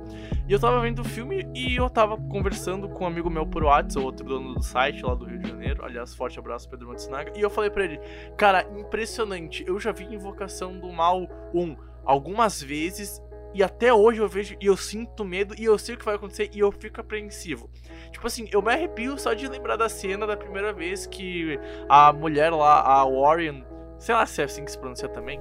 [0.48, 3.64] E eu tava vendo o filme e eu tava conversando com um amigo meu por
[3.64, 5.84] WhatsApp, outro dono do site lá do Rio de Janeiro.
[5.86, 7.32] Aliás, forte abraço, Pedro Matsunaga.
[7.36, 8.00] E eu falei pra ele,
[8.38, 9.64] cara, impressionante.
[9.68, 13.22] Eu já vi Invocação do Mal 1 algumas vezes.
[13.54, 16.16] E até hoje eu vejo e eu sinto medo e eu sei o que vai
[16.16, 17.70] acontecer e eu fico apreensivo.
[18.12, 22.12] Tipo assim, eu me arrepio só de lembrar da cena da primeira vez que a
[22.12, 23.64] mulher lá, a Warren,
[23.98, 25.40] sei lá se é assim que se pronuncia também,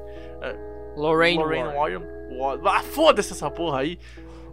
[0.96, 1.98] Lorraine, Lorraine Warren.
[1.98, 2.61] Warren.
[2.62, 3.98] Wa- Ah, foda-se essa porra aí.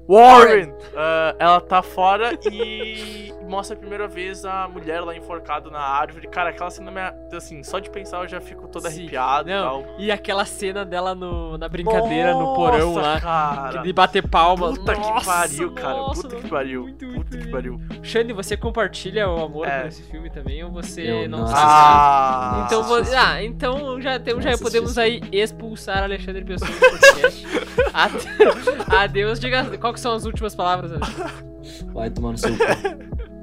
[0.08, 0.74] Warren!
[0.95, 6.28] Ah, ela tá fora e mostra a primeira vez a mulher lá enforcada na árvore.
[6.28, 9.02] Cara, aquela cena, me- assim, só de pensar eu já fico todo Sim.
[9.02, 9.84] arrepiado e tal.
[9.99, 13.20] E aquela cena dela no, na brincadeira no porão Nossa, lá.
[13.22, 13.82] Cara.
[13.82, 14.78] De bater palmas.
[14.78, 15.93] Puta Nossa, que pariu, cara.
[15.97, 16.82] nossa, Puta que pariu.
[16.84, 17.82] muito, Puta muito que pariu.
[18.02, 19.82] Xande, você compartilha o amor É.
[19.82, 21.62] por esse filme também ou você Eu não não assiste?
[21.62, 22.64] Ah!
[22.66, 26.80] Então, assisti vo- esse ah, então já, temos, já podemos aí expulsar Alexandre Pessoa do
[26.80, 27.47] podcast.
[27.93, 30.93] Ade- Adeus, diga qual que são as últimas palavras.
[30.93, 31.52] Alexandre?
[31.93, 33.12] Vai tomar no seu cu.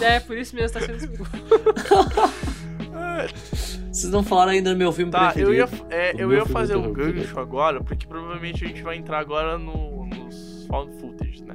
[0.00, 1.30] É, por isso mesmo tá sendo expulso.
[3.92, 5.86] Vocês não falaram ainda do meu filme Tá, eu preferido.
[5.90, 7.22] ia, é, eu ia fazer um terror preferido.
[7.24, 11.54] gancho agora, porque provavelmente a gente vai entrar agora no, nos found footage, né?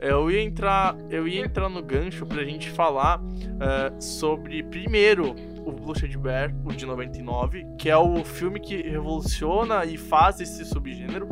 [0.00, 3.20] Eu ia entrar, eu ia entrar no gancho pra gente falar
[3.60, 5.34] eh, sobre primeiro
[5.64, 10.40] o Blue Shade Bear, o de 99, que é o filme que revoluciona e faz
[10.40, 11.28] esse subgênero.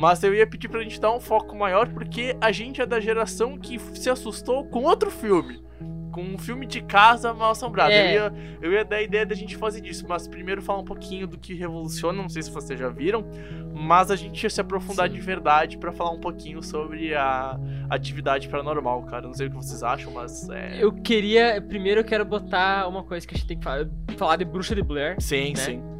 [0.00, 2.98] Mas eu ia pedir pra gente dar um foco maior, porque a gente é da
[2.98, 5.62] geração que se assustou com outro filme.
[6.10, 7.92] com um filme de casa mal assombrado.
[7.92, 8.08] É.
[8.08, 8.32] Eu, ia,
[8.62, 11.38] eu ia dar a ideia da gente fazer disso, mas primeiro falar um pouquinho do
[11.38, 13.24] que revoluciona, não sei se vocês já viram,
[13.72, 15.14] mas a gente ia se aprofundar Sim.
[15.14, 17.56] de verdade pra falar um pouquinho sobre a
[17.88, 19.26] atividade paranormal, cara.
[19.26, 20.82] Não sei o que vocês acham, mas é.
[20.82, 21.62] Eu queria.
[21.62, 23.86] Primeiro eu quero botar uma coisa que a gente tem que falar.
[24.16, 25.14] Falar de Bruxa de Blair.
[25.20, 25.56] Sim, né?
[25.56, 25.99] sim.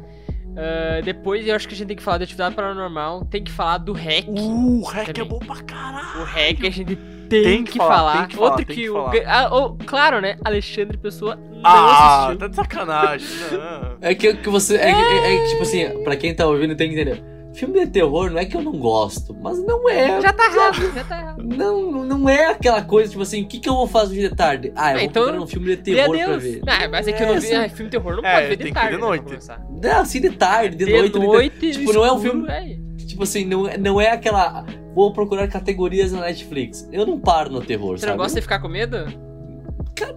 [0.57, 3.25] Ah, depois eu acho que a gente tem que falar de atividade paranormal.
[3.25, 4.27] Tem que falar do REC.
[4.27, 5.29] Uh, o REC é Também.
[5.29, 6.21] bom pra caralho.
[6.21, 6.95] O REC a gente
[7.29, 8.17] tem, Tem que, que falar, falar.
[8.17, 8.93] tem que falar, Outro tem que, que o.
[8.93, 9.13] falar.
[9.25, 10.35] Ah, oh, claro, né?
[10.43, 12.37] Alexandre Pessoa não Ah, assistiu.
[12.39, 13.27] tá de sacanagem.
[13.51, 13.97] Não.
[14.01, 14.75] É que, que você.
[14.75, 17.23] É, é, é que, tipo assim, pra quem tá ouvindo tem que entender.
[17.53, 20.21] Filme de terror não é que eu não gosto, mas não é.
[20.21, 21.43] Já tá errado, já tá errado.
[21.43, 24.71] Não, não é aquela coisa, tipo assim, o que, que eu vou fazer de tarde?
[24.75, 26.61] Ah, eu Ah, vou então, procurar um filme de terror pra ver.
[26.65, 27.47] Ah, mas é que eu não vi.
[27.51, 28.89] Essa- Ah, filme de terror não É, pode ver tem de tarde.
[28.89, 29.23] de né, noite.
[29.25, 29.61] começar.
[29.83, 31.11] Não, assim de tarde, de, De noite.
[31.13, 32.77] de- noite, Tipo, não é um filme- é.
[33.05, 34.65] Tipo assim, não, é- não é aquela.
[34.95, 36.87] Vou procurar categorias na Netflix.
[36.91, 38.11] Eu não paro no terror, Você sabe?
[38.11, 38.97] não gosta de ficar com medo?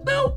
[0.05, 0.33] Não!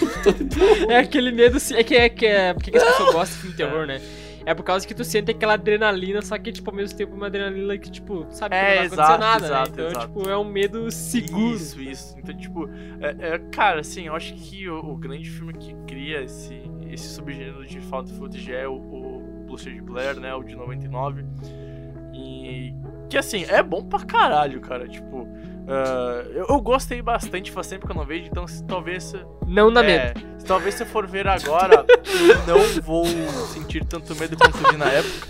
[0.88, 1.56] É aquele medo.
[1.58, 2.08] assim- É que é.
[2.08, 4.00] Que é por que que as pessoas gostam de filme de terror, né?
[4.46, 7.26] É por causa que tu sente aquela adrenalina, só que, tipo, ao mesmo tempo uma
[7.26, 9.72] adrenalina que, tipo, sabe que É, não vai exato, acontecer nada, exato, né?
[9.72, 10.06] Então, exato.
[10.06, 11.54] tipo, é um medo seguro.
[11.56, 12.14] Isso, isso.
[12.18, 12.68] Então, tipo,
[13.00, 17.08] é, é, cara, assim, eu acho que o, o grande filme que cria esse, esse
[17.08, 20.34] subgênero de found footage é o, o de Blair, né?
[20.34, 21.24] O de 99.
[22.14, 22.74] E.
[23.08, 24.88] Que assim, é bom pra caralho, cara.
[24.88, 25.26] Tipo,
[25.70, 29.14] ah, eu, eu gostei bastante, faz tempo que eu não vejo, então se, talvez.
[29.46, 30.20] Não dá é, medo.
[30.38, 31.84] se talvez se eu for ver agora,
[32.46, 33.04] eu não vou
[33.52, 35.28] sentir tanto medo quanto eu vi na época.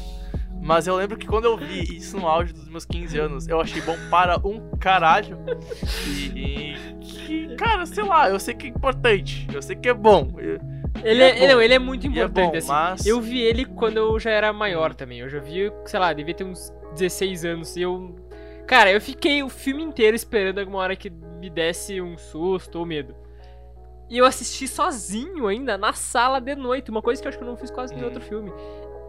[0.62, 3.60] Mas eu lembro que quando eu vi isso no auge dos meus 15 anos, eu
[3.60, 5.38] achei bom para um caralho.
[6.36, 9.48] E, que, cara, sei lá, eu sei que é importante.
[9.52, 10.28] Eu sei que é bom.
[10.38, 10.60] Eu-
[11.02, 11.54] Ele é é, bom.
[11.54, 12.68] não, ele é muito é importante, bom, assim.
[12.68, 13.06] mas.
[13.06, 15.20] Eu vi ele quando eu já era maior também.
[15.20, 17.74] Eu já vi, sei lá, devia ter uns 16 anos.
[17.76, 18.14] E eu.
[18.70, 22.86] Cara, eu fiquei o filme inteiro esperando alguma hora que me desse um susto ou
[22.86, 23.16] medo.
[24.08, 26.88] E eu assisti sozinho ainda, na sala de noite.
[26.88, 28.10] Uma coisa que eu acho que eu não fiz quase nenhum Hum.
[28.10, 28.52] outro filme.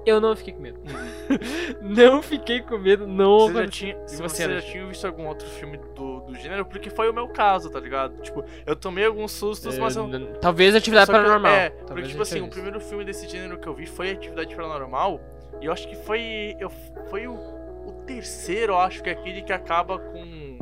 [0.04, 0.80] Eu não fiquei com medo.
[0.80, 1.38] Hum.
[1.96, 3.50] não fiquei com medo, não.
[3.50, 6.66] Você já tinha, se você, você já tinha visto algum outro filme do, do gênero,
[6.66, 8.20] porque foi o meu caso, tá ligado?
[8.24, 10.08] Tipo, eu tomei alguns sustos, mas eu.
[10.08, 11.52] N- Talvez atividade que eu- paranormal.
[11.54, 14.56] É, Talvez porque, tipo assim, o primeiro filme desse gênero que eu vi foi Atividade
[14.56, 15.22] Paranormal.
[15.62, 16.56] E eu acho que foi.
[16.60, 16.72] Eu,
[17.12, 17.51] foi o
[18.16, 20.60] terceiro, eu acho que é aquele que acaba com.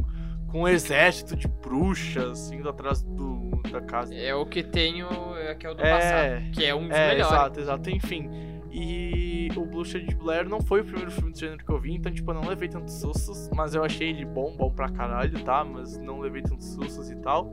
[0.52, 4.16] Com um exército de bruxas indo atrás do, da casa.
[4.16, 6.52] É o que tenho, é que é o do É, passado.
[6.54, 7.32] Que é um dos É, melhores.
[7.32, 7.90] exato, exato.
[7.92, 8.30] Enfim.
[8.72, 11.94] E o Bruxa de Blair não foi o primeiro filme do gênero que eu vi,
[11.96, 15.40] então, tipo, eu não levei tantos sustos, mas eu achei ele bom, bom pra caralho,
[15.44, 15.64] tá?
[15.64, 17.52] Mas não levei tantos sustos e tal.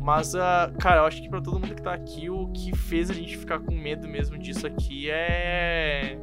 [0.00, 3.10] Mas, ah, cara, eu acho que pra todo mundo que tá aqui, o que fez
[3.10, 6.16] a gente ficar com medo mesmo disso aqui é.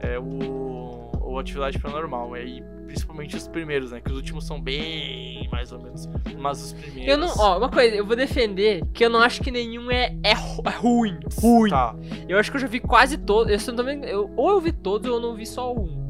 [0.00, 1.09] É o.
[1.30, 2.34] o Atividade Paranormal.
[2.36, 4.00] É, e principalmente os primeiros, né?
[4.00, 6.08] Que os últimos são bem mais ou menos.
[6.38, 7.06] Mas os primeiros.
[7.08, 10.14] Eu não, ó, uma coisa, eu vou defender que eu não acho que nenhum é,
[10.24, 11.18] é, é ruim.
[11.40, 11.70] Ruim.
[11.70, 11.94] Tá.
[12.28, 13.68] Eu acho que eu já vi quase todos.
[13.68, 16.00] Eu, vendo- eu- ou eu vi todos ou eu não vi só um.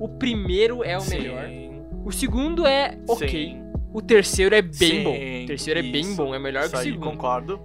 [0.00, 1.48] O primeiro é o Sim, melhor.
[2.04, 3.28] O segundo é ok.
[3.28, 3.62] sim,
[3.94, 5.14] O terceiro é bem Sim, bom.
[5.44, 6.16] O terceiro é bem isso.
[6.16, 7.04] bom, é melhor Isso que o aí, segundo.
[7.10, 7.60] concordo.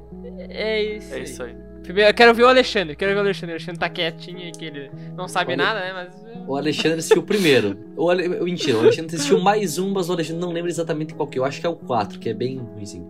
[0.50, 1.14] É isso.
[1.14, 1.24] É aí.
[1.24, 1.56] isso aí.
[1.88, 2.98] Primeiro, eu quero ver o Alexandre.
[2.98, 3.52] Quero ver o Alexandre.
[3.52, 5.94] O Alexandre tá quietinho aí, que ele não sabe nada, né?
[5.94, 6.46] Mas.
[6.46, 7.78] O Alexandre assistiu o primeiro.
[7.96, 8.28] O Ale...
[8.28, 11.40] Mentira, o Alexandre assistiu mais um, mas o Alexandre não lembra exatamente qual que é.
[11.40, 13.10] Eu acho que é o 4, que é bem ruimzinho.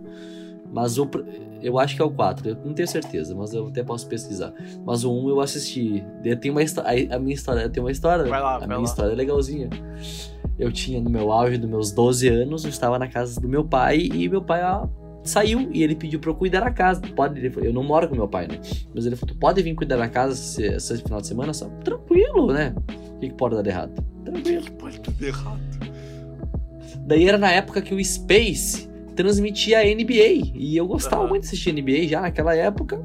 [0.72, 1.10] Mas o.
[1.60, 4.54] Eu acho que é o 4, eu não tenho certeza, mas eu até posso pesquisar.
[4.86, 6.04] Mas o 1 eu assisti.
[6.24, 7.16] Eu tenho uma história.
[7.16, 7.68] A minha história.
[7.68, 8.26] Tem uma história.
[8.26, 8.84] Vai lá, a vai minha lá.
[8.84, 9.70] história é legalzinha.
[10.56, 13.64] Eu tinha no meu auge dos meus 12 anos, eu estava na casa do meu
[13.64, 14.86] pai e meu pai ó,
[15.28, 17.00] saiu e ele pediu pra eu cuidar da casa.
[17.14, 18.58] Pode, ele falou, eu não moro com meu pai, né?
[18.94, 21.52] Mas ele falou: Tu pode vir cuidar da casa esse, esse final de semana?
[21.52, 22.74] Só, tranquilo, né?
[23.16, 23.92] O que, que pode dar de errado?
[24.24, 24.62] Tranquilo.
[24.62, 25.60] que pode tudo errado?
[27.06, 30.52] Daí era na época que o Space transmitia a NBA.
[30.54, 31.30] E eu gostava Aham.
[31.30, 33.02] muito de assistir NBA já naquela época.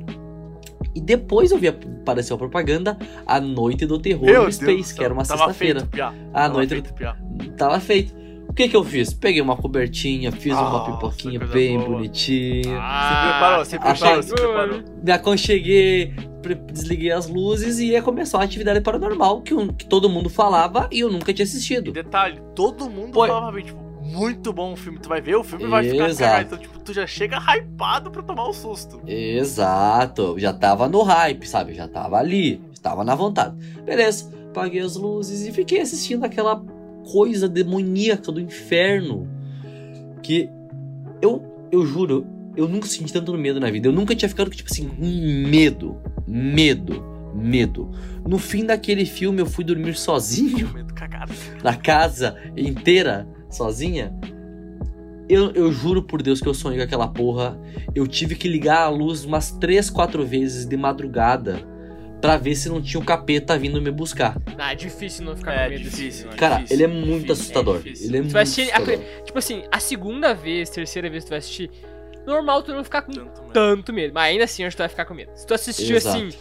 [0.96, 4.94] E depois eu vi apareceu a propaganda A Noite do Terror Meu no Deus Space,
[4.94, 5.88] do que era uma sexta-feira.
[6.34, 7.18] A Tava noite feito, piá.
[7.58, 8.14] tava feito.
[8.54, 9.12] O que que eu fiz?
[9.12, 11.89] Peguei uma cobertinha, fiz uma Nossa, pipoquinha bem boa.
[11.89, 12.62] bonitinha.
[12.62, 14.84] Se preparou, se achei- preparou, se preparou.
[15.04, 16.14] Me aconcheguei,
[16.72, 20.88] desliguei as luzes e ia começar a atividade paranormal que, um- que todo mundo falava
[20.91, 21.91] e eu nunca tinha E assistido.
[21.91, 23.28] detalhe, todo mundo Foi.
[23.28, 24.99] falava bem, tipo, muito bom o filme.
[24.99, 26.32] Tu vai ver, o filme vai ficar Exato.
[26.32, 26.45] cagado.
[26.45, 29.01] Então, tipo, tu já chega hypado pra tomar o susto.
[29.08, 31.74] Exato, já tava no hype, sabe?
[31.74, 33.56] Já tava ali, estava na vontade.
[33.84, 36.64] Beleza, apaguei as luzes e fiquei assistindo aquela
[37.12, 39.28] coisa demoníaca do inferno.
[40.22, 40.49] Que
[41.22, 42.26] eu, eu juro,
[42.56, 43.88] eu nunca senti tanto medo na vida.
[43.88, 45.97] Eu nunca tinha ficado, tipo assim, medo,
[46.28, 47.04] medo,
[47.36, 47.91] medo.
[48.28, 51.34] No fim daquele filme eu fui dormir sozinho Medo cagado.
[51.64, 54.14] na casa inteira, sozinha.
[55.28, 57.58] Eu, eu juro por Deus que eu sonhei com aquela porra.
[57.95, 61.73] Eu tive que ligar a luz umas 3, 4 vezes de madrugada
[62.24, 64.38] pra ver se não tinha o capeta vindo me buscar.
[64.58, 66.88] Ah, é difícil não ficar É com medo desse difícil, filme, Cara, difícil, ele é
[66.88, 67.76] muito difícil, assustador.
[67.76, 68.08] é difícil.
[68.08, 69.24] ele é Tu muito vai assistir a- assustador.
[69.26, 71.70] Tipo assim, a segunda vez, terceira vez que tu vai assistir,
[72.26, 73.54] normal tu não ficar com Tanto mesmo.
[73.54, 74.14] tanto medo.
[74.14, 75.32] Mas ainda assim, acho que tu vai ficar com medo.
[75.36, 76.18] Se tu assistiu Exato.
[76.18, 76.38] assim, se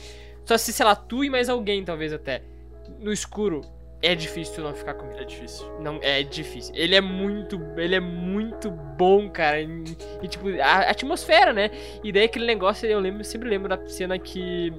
[0.46, 2.42] tu assistir, sei lá, tu e mais alguém, talvez até,
[3.00, 3.60] no escuro,
[4.00, 5.20] é difícil tu não ficar com medo.
[5.20, 5.66] É difícil.
[5.80, 6.72] Não, é difícil.
[6.76, 9.60] Ele é muito, ele é muito bom, cara.
[9.60, 9.66] E,
[10.22, 11.70] e, tipo, a, a atmosfera, né?
[12.04, 14.72] E daí aquele negócio, eu lembro, sempre lembro da cena que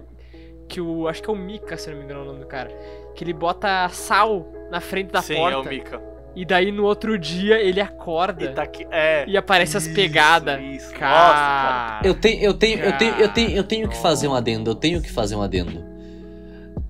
[0.68, 2.46] que o, acho que é o Mika, se não me engano é o nome do
[2.48, 2.70] cara,
[3.16, 5.58] que ele bota sal na frente da Sim, porta.
[5.58, 6.02] é o Mika.
[6.36, 8.88] E daí no outro dia ele acorda E e, tá aqui.
[8.90, 9.38] É.
[9.38, 10.60] aparece as Isso, pegadas.
[10.62, 10.90] isso.
[10.92, 12.02] Nossa, Cara.
[12.04, 14.72] Eu tenho, eu tenho, eu tenho, eu tenho, eu tenho que Cara, fazer um adendo.
[14.72, 15.84] Eu tenho que fazer um adendo.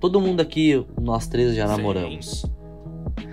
[0.00, 1.76] Todo mundo aqui, nós três já Sim.
[1.76, 2.46] namoramos.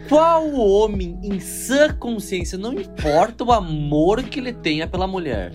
[0.10, 5.54] Qual homem em sã consciência, não importa o amor que ele tenha pela mulher,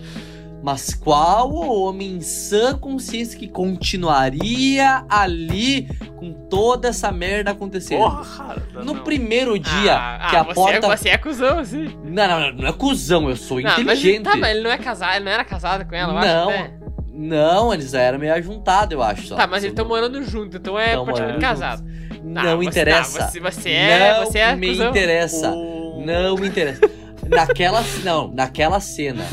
[0.63, 5.87] mas qual homem em sã consciência que continuaria ali
[6.17, 7.99] com toda essa merda acontecendo?
[7.99, 9.03] Porra, no não.
[9.03, 10.87] primeiro dia Ah, que ah, a você porta.
[10.87, 11.85] É, você é cuzão, assim.
[12.03, 14.23] Não, não, não, não é cuzão, eu sou Não, mas- inteligente.
[14.23, 16.47] tá, mas ele não é casado, ele não era casado com ela, eu acho, Não,
[16.49, 16.73] né?
[17.19, 19.27] Não, eles já eram meio ajuntados, eu acho.
[19.27, 19.35] Só.
[19.35, 21.83] Tá, mas eles estão morando junto, então é praticamente casado.
[22.23, 23.19] Não Tá, você- interessa.
[23.19, 24.89] tá, você, você é, não você é me cuzão.
[24.89, 25.49] interessa.
[25.51, 26.81] O- Não me interessa.
[27.29, 29.23] Naquela, não, naquela cena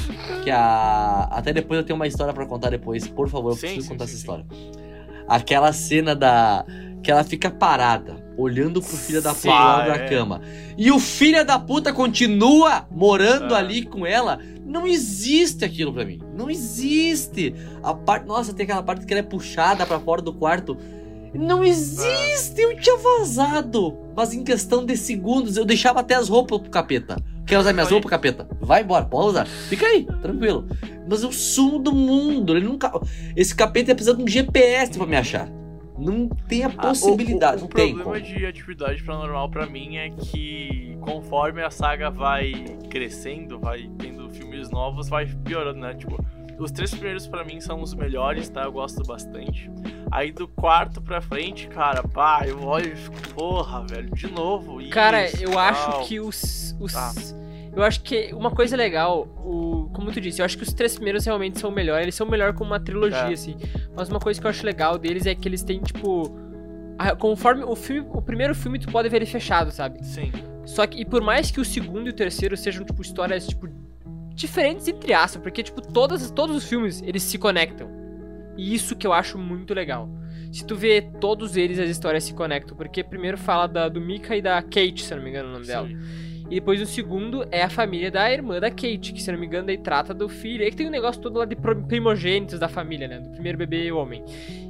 [0.43, 3.61] que a até depois eu tenho uma história pra contar depois, por favor, eu Sim,
[3.61, 4.47] preciso sim, contar sim, essa história.
[5.29, 6.65] Aquela cena da
[7.03, 10.09] que ela fica parada, olhando pro filho da puta lá da Ah, é.
[10.09, 10.41] cama.
[10.77, 13.59] E o filho da puta continua morando Ah.
[13.59, 14.39] ali com ela.
[14.65, 16.19] Não existe aquilo pra mim.
[16.35, 17.55] Não existe.
[17.83, 20.77] A parte, nossa, tem aquela parte que ela é puxada pra fora do quarto.
[21.35, 22.61] Não existe.
[22.61, 23.97] Eu tinha vazado.
[24.16, 27.16] Mas em questão de segundos, eu deixava até as roupas pro capeta.
[27.47, 28.49] Quer usar minhas roupas, capeta?
[28.61, 29.47] Vai embora, pode usar.
[29.47, 30.66] Fica aí, tranquilo.
[31.09, 32.57] Mas eu sumo do mundo.
[32.57, 32.91] Ele nunca.
[33.37, 35.49] Esse capeta ia precisar de um GPS pra me achar.
[35.99, 37.62] Não tem a Ah, o- possibilidade.
[37.62, 38.20] O, o, problema como.
[38.20, 42.53] de atividade paranormal pra mim é que conforme a saga vai
[42.91, 45.95] crescendo, vai tendo filmes novos, vai piorando, né?
[45.95, 46.18] Tipo,
[46.59, 48.65] os três primeiros pra mim são os melhores, tá?
[48.65, 49.71] Eu gosto bastante.
[50.11, 54.79] Aí do quarto pra frente, cara, pá, eu olho e fico, porra, velho, de novo.
[54.91, 55.59] Cara, isso, eu tal.
[55.61, 56.77] acho que os.
[56.81, 57.13] os Tá.
[57.77, 60.95] Eu acho que uma coisa legal, o, como tu disse, eu acho que os três
[60.95, 62.05] primeiros realmente são melhores.
[62.05, 63.33] Eles são melhor como uma trilogia, É.
[63.33, 63.57] assim.
[63.97, 66.31] Mas uma coisa que eu acho legal deles é que eles têm, tipo.
[66.97, 68.09] a- Conforme o filme.
[68.13, 70.05] O primeiro filme tu pode ver ele fechado, sabe?
[70.07, 70.31] Sim.
[70.65, 73.69] Só que, e por mais que o segundo e o terceiro sejam, tipo, histórias, tipo,
[74.35, 77.89] diferentes entre aspas, porque, tipo, todas, todos os filmes, eles se conectam.
[78.57, 80.09] E isso que eu acho muito legal.
[80.53, 84.37] Se tu vê todos eles, as histórias se conectam, porque primeiro fala da, do Mika
[84.37, 85.89] e da Kate, se não me engano o nome dela.
[85.89, 86.24] sim.
[86.51, 89.47] E depois o segundo é a família da irmã da Kate, que se não me
[89.47, 90.62] engano daí trata do filho.
[90.62, 93.18] Aí que tem um negócio todo lá de primogênitos da família, né?
[93.18, 94.22] Do primeiro bebê homem.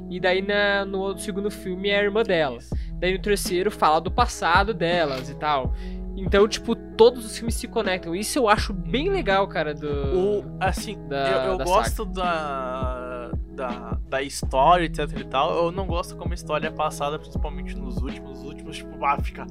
[0.09, 2.59] E daí na, no segundo filme é a irmã dela.
[2.93, 5.73] Daí no terceiro fala do passado delas e tal.
[6.17, 8.15] Então, tipo, todos os filmes se conectam.
[8.15, 9.87] Isso eu acho bem legal, cara, do.
[10.17, 15.53] O, assim, da- eu, eu da gosto da, da, da história, etc e tal.
[15.65, 18.39] Eu não gosto como a história é passada, principalmente nos últimos.
[18.39, 19.45] Os últimos, tipo, ah, fica.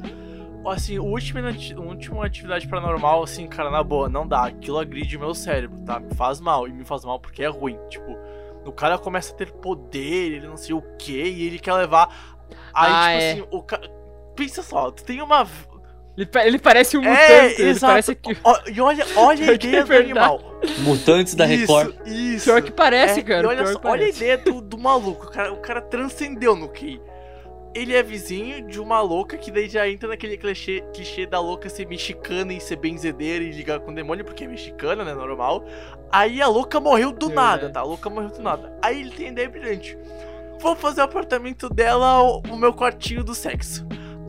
[0.67, 4.47] Assim, o último, o último atividade paranormal, assim, cara, na boa, não dá.
[4.47, 6.01] Aquilo agride meu cérebro, tá?
[6.01, 6.67] Me faz mal.
[6.67, 7.79] E me faz mal porque é ruim.
[7.91, 8.17] Tipo,
[8.65, 12.09] o cara começa a ter poder, ele não sei o que, e ele quer levar.
[12.73, 13.33] Aí, Ah, tipo é.
[13.33, 13.91] assim, o cara.
[14.35, 15.47] Pensa só, tu tem uma.
[16.17, 17.09] Ele, pa- ele parece um É,
[17.43, 17.61] mutante.
[17.63, 17.93] ele exato.
[17.93, 18.37] parece que.
[18.45, 20.61] Ó, e olha, olha a que é ideia do animal.
[20.81, 21.95] Mutantes da Record.
[22.07, 22.45] Isso, isso.
[22.45, 23.43] Pior que parece, É, cara.
[23.43, 24.19] E olha, só, que olha a parece.
[24.19, 25.27] ideia do, do maluco.
[25.27, 27.01] O cara, o cara transcendeu no QI.
[27.75, 31.69] Ele é vizinho de uma louca que daí já entra naquele clichê, clichê da louca
[31.69, 35.13] ser mexicana e ser benzedeira e ligar com o demônio, porque é mexicana, né?
[35.13, 35.65] Normal.
[36.13, 37.35] Aí a louca morreu do Verdade.
[37.63, 37.81] nada, tá?
[37.81, 38.73] A louca morreu do nada.
[38.81, 39.99] Aí ele tem a ideia brilhante.
[40.61, 43.85] Vou fazer o apartamento dela o, o meu quartinho do sexo.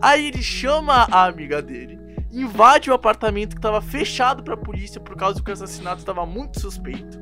[0.05, 1.97] Aí ele chama a amiga dele,
[2.31, 6.59] invade o apartamento que tava fechado pra polícia por causa que o assassinato tava muito
[6.61, 7.17] suspeito.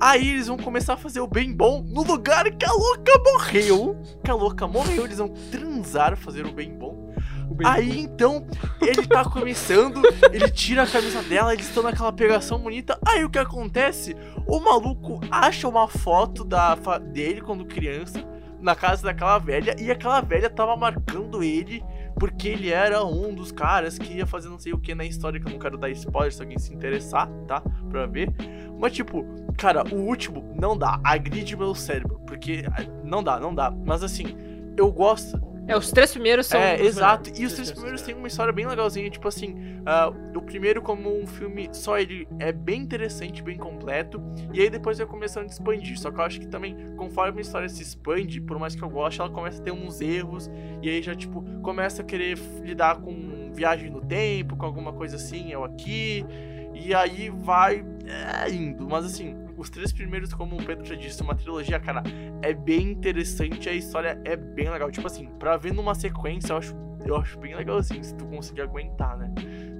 [0.00, 4.00] Aí eles vão começar a fazer o bem bom no lugar que a louca morreu.
[4.24, 7.12] Que a louca morreu, eles vão transar, fazer o bem bom.
[7.50, 8.46] O bem- Aí então,
[8.80, 10.00] ele tá começando,
[10.32, 12.98] ele tira a camisa dela, eles estão naquela pegação bonita.
[13.06, 14.16] Aí o que acontece?
[14.46, 18.18] O maluco acha uma foto da dele quando criança
[18.62, 21.84] na casa daquela velha e aquela velha tava marcando ele
[22.18, 25.40] porque ele era um dos caras que ia fazer não sei o que na história
[25.40, 27.60] que eu não quero dar spoiler se alguém se interessar, tá?
[27.90, 28.30] Pra ver.
[28.78, 29.24] Mas tipo,
[29.56, 33.70] cara, o último não dá, agride meu cérebro, porque ah, não dá, não dá.
[33.70, 34.36] Mas assim,
[34.76, 36.60] eu gosto É, os três primeiros são.
[36.60, 37.30] É, exato.
[37.30, 37.40] melhores.
[37.40, 39.08] E os três primeiros têm uma história bem legalzinha.
[39.10, 44.22] Tipo assim, ah, o primeiro, como um filme só ele é bem interessante, bem completo.
[44.52, 45.98] E aí depois vai começando a expandir.
[45.98, 48.90] Só que eu acho que também, conforme a história se expande, por mais que eu
[48.90, 50.50] goste, ela começa a ter uns erros.
[50.82, 55.16] E aí já, tipo, começa a querer lidar com viagem no tempo, com alguma coisa
[55.16, 56.26] assim, ou aqui.
[56.74, 58.86] E aí vai é, indo.
[58.88, 62.02] Mas assim, os três primeiros, como o Pedro já disse, uma trilogia, cara,
[62.42, 64.90] é bem interessante, a história é bem legal.
[64.90, 68.62] Tipo assim, pra ver numa sequência, eu acho, eu acho bem legalzinho se tu conseguir
[68.62, 69.32] aguentar, né?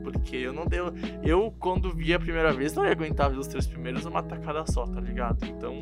[0.02, 0.92] Porque eu não deu.
[1.22, 4.64] Eu, quando vi a primeira vez, não ia aguentar ver os três primeiros numa tacada
[4.70, 5.44] só, tá ligado?
[5.46, 5.74] Então,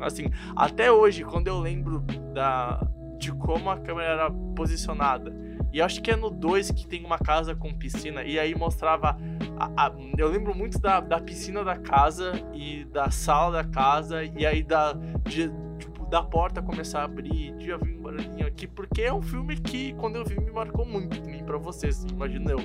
[0.00, 2.00] assim, até hoje, quando eu lembro
[2.34, 2.80] da,
[3.18, 5.47] de como a câmera era posicionada.
[5.72, 8.22] E acho que é no 2 que tem uma casa com piscina.
[8.22, 9.16] E aí mostrava.
[9.60, 14.22] a- a- eu lembro muito da, da piscina da casa e da sala da casa.
[14.24, 14.92] E aí da.
[15.24, 17.54] de- tipo, da porta começar a abrir.
[17.56, 18.66] De ouvir um barulhinho aqui.
[18.66, 21.20] Porque é um filme que, quando eu vi, me marcou muito.
[21.22, 22.58] Nem pra vocês, imagino eu.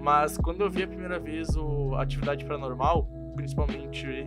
[0.00, 4.26] Mas quando eu vi a primeira vez o Atividade Paranormal, principalmente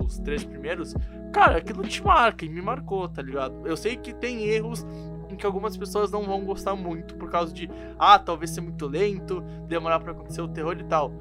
[0.00, 0.94] os três primeiros,
[1.32, 3.66] cara, aquilo te marca e me marcou, tá ligado?
[3.66, 4.84] Eu sei que tem erros
[5.32, 8.86] em que algumas pessoas não vão gostar muito por causa de, ah, talvez ser muito
[8.86, 11.12] lento, demorar pra acontecer o terror e tal.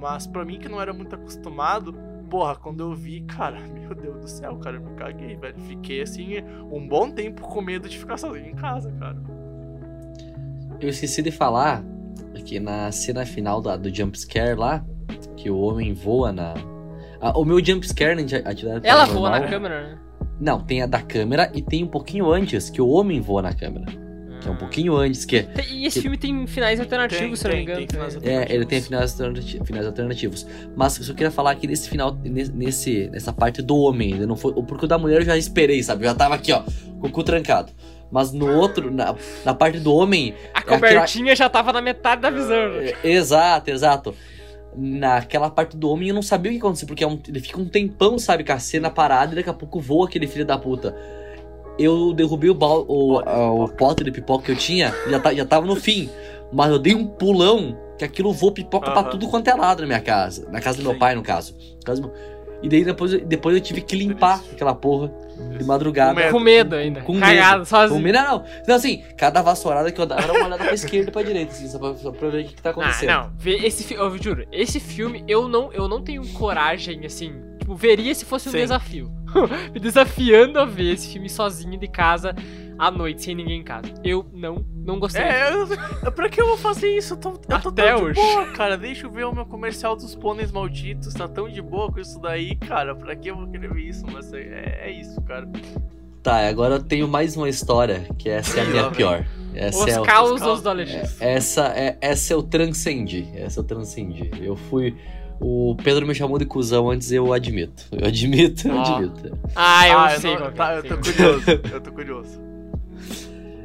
[0.00, 1.92] Mas pra mim que não era muito acostumado,
[2.28, 5.58] porra, quando eu vi, cara, meu Deus do céu, cara, eu me caguei, velho.
[5.60, 6.36] Fiquei assim
[6.70, 9.16] um bom tempo com medo de ficar sozinho em casa, cara.
[10.80, 11.84] Eu esqueci de falar
[12.44, 14.84] que na cena final da, do jumpscare lá,
[15.36, 16.54] que o homem voa na.
[17.20, 20.09] Ah, o meu jumpscare na atividade Ela voa na câmera, né?
[20.40, 23.52] Não, tem a da câmera e tem um pouquinho antes, que o homem voa na
[23.52, 23.86] câmera.
[24.40, 27.36] Que é um pouquinho antes, que Tem- E esse que- filme tem finais alternativos, Tem,
[27.36, 27.86] se eu não me tem, engano.
[27.86, 28.36] tem finais também.
[28.38, 30.46] É, ele tem finais, alternati- finais alternativos.
[30.74, 34.36] Mas eu só queria falar que nesse final, nesse- nessa parte do homem, ainda não
[34.36, 34.54] foi.
[34.54, 36.04] Porque o da mulher eu já esperei, sabe?
[36.04, 36.62] Eu já tava aqui, ó,
[37.00, 37.70] com o cu trancado.
[38.10, 39.14] Mas no outro, na,
[39.44, 40.34] na parte do homem.
[40.54, 42.56] A cobertinha já tava na metade da visão.
[42.80, 44.14] é, exato, exato.
[44.76, 47.60] Naquela parte do homem eu não sabia o que aconteceu, porque é um- ele fica
[47.60, 50.56] um tempão, sabe, com a cena parada e daqui a pouco voa aquele filho da
[50.56, 50.94] puta.
[51.78, 53.74] Eu derrubei o, bal, o, o pipoca.
[53.76, 56.08] pote de pipoca que eu tinha, já, tá, já tava no fim.
[56.52, 59.10] Mas eu dei um pulão que aquilo voou pipoca pra Aham.
[59.10, 60.48] tudo quanto é lado na minha casa.
[60.50, 60.98] Na casa do meu Sim.
[60.98, 61.54] pai, no caso.
[61.84, 62.12] Casa do-
[62.62, 64.54] E daí depois, eu- depois eu tive que limpar Triste.
[64.54, 65.10] aquela porra
[65.58, 66.12] de madrugada.
[66.12, 66.32] Com medo.
[66.32, 67.00] Com medo ainda.
[67.02, 67.64] Com Cagado, medo.
[67.66, 67.98] sozinho.
[67.98, 68.44] Com medo, não, não.
[68.62, 71.52] Então, assim, cada vassourada que eu dava era uma olhada pra esquerda e pra direita,
[71.52, 73.08] assim, só pra, só pra ver o que, que tá Ah, acontecendo.
[73.10, 73.30] não.
[73.38, 77.32] Vê esse eu juro, esse filme eu não, eu não tenho coragem, assim.
[77.58, 78.58] Tipo, veria se fosse um Sim.
[78.58, 79.10] desafio.
[79.72, 82.34] Me desafiando a ver esse filme sozinho de casa
[82.80, 83.92] à noite, sem ninguém em casa.
[84.02, 85.22] Eu não, não gostei.
[85.22, 85.52] É,
[86.04, 87.14] eu, pra que eu vou fazer isso?
[87.14, 88.14] Eu tô, eu tô Até tão hoje.
[88.14, 88.76] de boa, cara.
[88.78, 91.12] Deixa eu ver o meu comercial dos pôneis malditos.
[91.14, 92.94] Tá tão de boa com isso daí, cara.
[92.94, 94.04] Pra que eu vou querer ver isso?
[94.10, 95.48] Mas é, é isso, cara.
[96.22, 99.24] Tá, agora eu tenho mais uma história, que essa é a minha pior.
[99.54, 101.08] Essa Os é, o- causos do Alexandre.
[101.18, 103.26] essa, é, essa eu transcendi.
[103.34, 104.30] Essa eu transcendi.
[104.40, 104.94] Eu fui.
[105.40, 107.84] O Pedro me chamou de cuzão antes, eu admito.
[107.90, 108.96] Eu admito, eu Ah.
[108.98, 109.38] admito.
[109.56, 110.96] Ah, eu Ah, sei não- qual que é, tá, eu tô é.
[110.98, 111.50] curioso.
[111.72, 112.49] Eu tô curioso.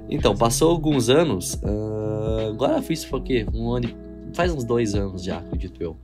[0.10, 1.60] Então, passou alguns anos.
[1.64, 3.46] ah, agora fiz foi o quê?
[3.54, 3.90] Um ano.
[4.34, 5.96] Faz uns dois anos já, acredito eu.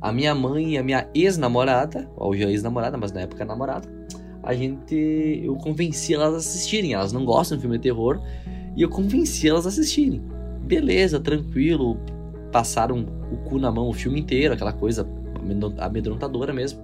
[0.00, 3.88] A minha mãe e a minha ex-namorada, hoje é ex-namorada, mas na época namorada,
[4.42, 5.40] a gente.
[5.44, 6.94] Eu convenci elas a assistirem.
[6.94, 8.20] Elas não gostam de filme de terror.
[8.76, 10.20] E eu convenci elas a assistirem.
[10.62, 11.96] Beleza, tranquilo.
[12.50, 15.08] Passaram o cu na mão o filme inteiro, aquela coisa
[15.40, 16.80] amedron- amedrontadora mesmo.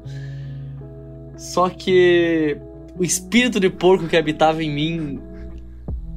[1.37, 2.57] Só que
[2.97, 5.21] o espírito de porco que habitava em mim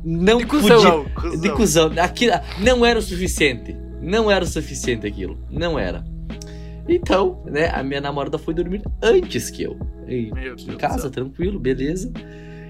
[0.03, 0.75] não De cuzão.
[0.77, 1.41] podia Cuzão, cuzão.
[1.41, 1.91] de cuzão.
[2.03, 3.75] Aquilo não era o suficiente.
[4.01, 5.37] Não era o suficiente aquilo.
[5.49, 6.03] Não era.
[6.89, 9.77] Então, né, a minha namorada foi dormir antes que eu.
[10.07, 10.31] Em
[10.65, 12.11] do casa, tranquilo, beleza.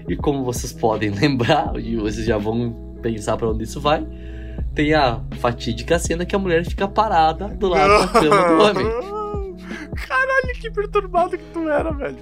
[0.08, 4.06] E como vocês podem lembrar, e vocês já vão pensar pra onde isso vai,
[4.74, 8.86] tem a fatídica cena que a mulher fica parada do lado da cama do homem.
[10.06, 12.18] Caralho, que perturbado que tu era, velho.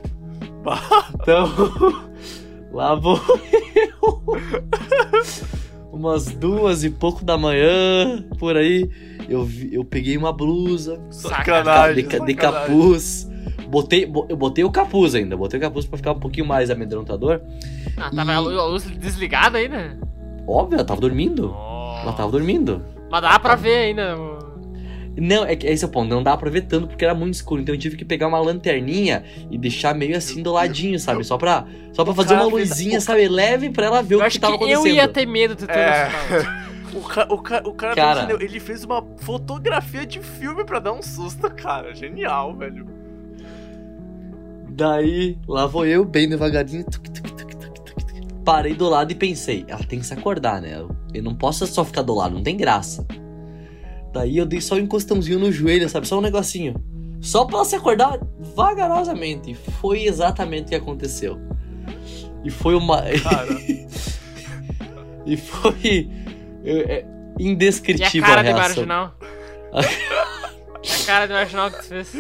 [1.15, 1.49] Então,
[2.73, 3.21] lá vou
[3.75, 4.23] eu.
[6.01, 8.89] Umas duas e pouco da manhã, por aí,
[9.29, 12.09] eu, eu peguei uma blusa, ca- Sacanagem.
[12.09, 13.31] de, de capuz.
[13.69, 16.71] Botei, bo- eu botei o capuz ainda, botei o capuz pra ficar um pouquinho mais
[16.71, 17.43] amedrontador.
[17.99, 19.99] Ah, tava a lu- a luz desligada ainda?
[20.49, 21.55] Óbvio, ela tava dormindo.
[22.03, 22.83] Ela tava dormindo.
[23.11, 24.17] Mas dá pra ver ainda.
[25.17, 27.61] Não, é que esse é o ponto, não dá tanto porque era muito escuro.
[27.61, 31.25] Então eu tive que pegar uma lanterninha e deixar meio assim do ladinho, sabe?
[31.25, 33.29] Só pra, só pra fazer uma cara luzinha, sabe?
[33.29, 34.87] Leve pra ela ver Eu o que tava que acontecendo.
[34.87, 36.11] eu ia ter medo de ter É.
[36.93, 38.19] O, ca o, ca o cara, Cara.
[38.25, 38.41] entendeu?
[38.41, 41.95] ele fez uma fotografia de filme pra dar um susto, cara.
[41.95, 42.85] Genial, velho.
[44.71, 46.85] Daí, lá vou eu, bem devagarinho.
[46.85, 48.35] tuc, tuc, tuc, tuc, tuc, tuc.
[48.45, 50.85] parei do lado e pensei, ela tem que se acordar, né?
[51.15, 53.07] Eu não posso só ficar do lado, não tem graça.
[54.13, 56.07] Daí eu dei só um encostãozinho no joelho, sabe?
[56.09, 56.75] Só um negocinho.
[57.21, 58.19] Só pra ela se acordar
[58.55, 59.51] vagarosamente.
[59.53, 61.39] E foi exatamente o que aconteceu.
[62.45, 63.03] E foi uma.
[65.27, 66.11] E foi.
[66.65, 67.05] é,
[67.39, 68.87] E indescritível a cara a reação.
[68.87, 69.15] marginal?
[69.73, 72.13] a cara do marginal que tu fez.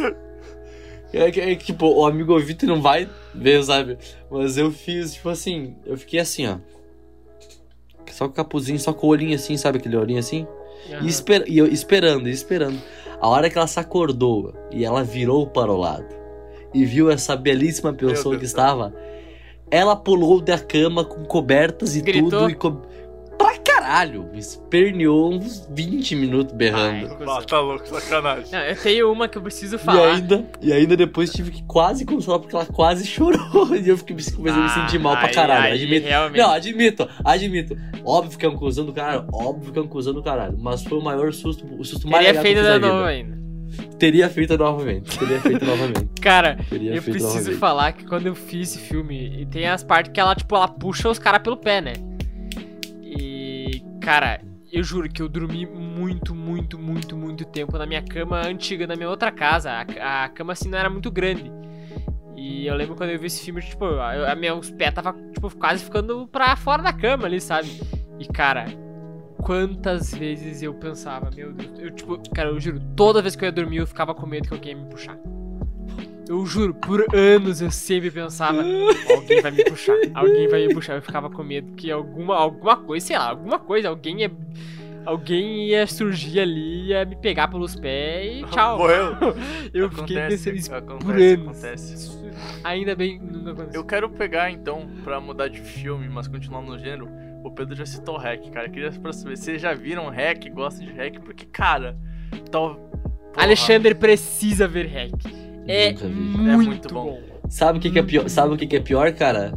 [1.12, 3.98] É que, é tipo, o amigo Vitor não vai ver, sabe?
[4.30, 6.58] Mas eu fiz, tipo assim, eu fiquei assim, ó.
[8.12, 10.46] Só com o capuzinho, só com o olhinho assim, sabe aquele olhinho assim?
[10.90, 11.04] Aham.
[11.04, 12.78] E, esper- e eu esperando, e esperando.
[13.20, 16.06] A hora que ela se acordou e ela virou para o lado
[16.72, 18.94] e viu essa belíssima pessoa que estava,
[19.70, 22.30] ela pulou da cama com cobertas e Gritou?
[22.30, 22.54] tudo e.
[23.44, 27.06] pra caralho, esperneou uns 20 minutos berrando.
[27.20, 27.26] Ai.
[27.28, 28.46] ah, tá louco, sacanagem.
[28.52, 30.12] Não, eu tenho uma que eu preciso E falar.
[30.14, 33.40] ainda, e ainda depois tive que quase consolar porque ela quase chorou.
[33.80, 35.64] E eu fiquei, comecei a me sentir mal pra Ah, caralho.
[35.72, 36.06] aí admito.
[36.06, 36.38] realmente.
[36.40, 37.76] Não, admito, admito.
[38.04, 39.26] Óbvio que é um cuzão do caralho.
[39.32, 40.56] Óbvio que é um cuzão do caralho.
[40.58, 42.70] Mas foi o maior susto, o susto mais Teria legal que eu feito fiz da
[42.72, 42.92] na vida.
[42.92, 43.40] novo ainda.
[43.98, 45.18] Teria feito novamente.
[45.18, 46.08] Teria feito novamente.
[46.20, 47.56] Cara, Teria eu preciso novamente.
[47.58, 50.66] falar que quando eu fiz esse filme, e tem as partes que ela, tipo, ela
[50.68, 51.92] puxa os caras pelo pé, né?
[54.00, 54.40] Cara,
[54.72, 58.96] eu juro que eu dormi muito, muito, muito, muito tempo na minha cama antiga, na
[58.96, 59.70] minha outra casa.
[59.70, 61.50] A, a cama, assim, não era muito grande.
[62.36, 65.50] E eu lembro quando eu vi esse filme, tipo, eu, a meus pés tava, tipo,
[65.56, 67.68] quase ficando pra fora da cama ali, sabe?
[68.18, 68.64] E, cara,
[69.42, 73.48] quantas vezes eu pensava, meu Deus, eu, tipo, cara, eu juro, toda vez que eu
[73.48, 75.18] ia dormir eu ficava com medo que alguém ia me puxar.
[76.30, 78.62] Eu juro, por anos eu sempre pensava,
[79.12, 80.94] alguém vai me puxar, alguém vai me puxar.
[80.94, 84.30] Eu ficava com medo que alguma, alguma coisa, sei lá, alguma coisa, alguém ia.
[85.04, 88.78] Alguém ia surgir ali, ia me pegar pelos pés e tchau.
[88.78, 89.16] Morreu.
[89.74, 91.64] Eu fiquei Acontece, pensando isso por acontece, anos.
[91.64, 92.20] acontece.
[92.62, 93.80] Ainda bem que nunca aconteceu.
[93.80, 97.08] Eu quero pegar então, pra mudar de filme, mas continuar no gênero.
[97.42, 98.68] O Pedro já citou Hack, cara.
[98.68, 101.18] Eu queria pra saber, vocês já viram Hack, gostam de Hack?
[101.24, 101.98] Porque, cara,
[102.52, 102.76] tal.
[102.76, 105.49] porra, Alexandre precisa ver Hack.
[105.70, 107.04] É muito, muito bom.
[107.04, 107.48] bom.
[107.48, 108.28] Sabe o que, que é pior?
[108.28, 109.52] Sabe o que, que é pior, cara?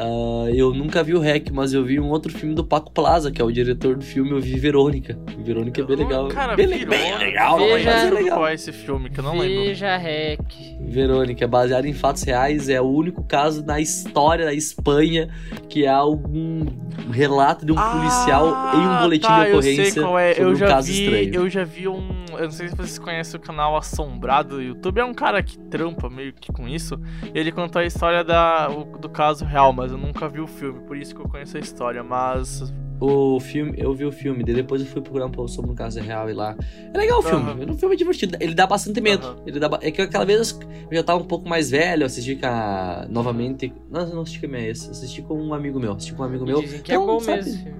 [0.00, 3.32] Ah, eu nunca vi o Rec, mas eu vi um outro filme do Paco Plaza,
[3.32, 4.30] que é o diretor do filme.
[4.30, 5.18] Eu vi Verônica.
[5.38, 6.28] Verônica é bem legal.
[6.28, 8.38] Cara, bem, virou, bem legal, Veja- mas é Veja legal.
[8.38, 9.64] qual é esse filme que eu não lembro.
[9.64, 10.54] Veja Hack.
[10.82, 15.28] Verônica, é baseado em fatos reais, é o único caso na história da Espanha
[15.68, 16.64] que há algum
[17.10, 18.46] relato de um policial
[18.76, 20.34] em um boletim tá, de ocorrência Eu sei qual é.
[20.38, 21.34] Eu um já caso vi, estranho.
[21.34, 22.18] eu já vi um.
[22.38, 25.00] Eu não sei se vocês conhecem o canal Assombrado do YouTube.
[25.00, 27.00] É um cara que trampa meio que com isso.
[27.34, 30.80] E ele contou a história da, do caso real, mas eu nunca vi o filme,
[30.80, 32.02] por isso que eu conheço a história.
[32.02, 32.72] Mas.
[33.00, 35.74] O filme, eu vi o filme, daí depois eu fui procurar um pouco sobre um
[35.74, 36.56] caso real e lá.
[36.92, 38.36] É legal o filme, é um filme divertido.
[38.40, 39.24] Ele dá bastante medo.
[39.24, 39.36] Aham.
[39.46, 40.58] Ele dá, ba- é que aquela vez
[40.90, 43.72] eu já tava um pouco mais velho, eu assisti com a, novamente.
[43.88, 45.92] Não, não assisti com a minha ex, assisti com um amigo meu.
[45.92, 46.60] Assisti com um amigo meu.
[46.60, 47.52] Dizem que é Então, bom sabe, mesmo.
[47.52, 47.78] esse filme.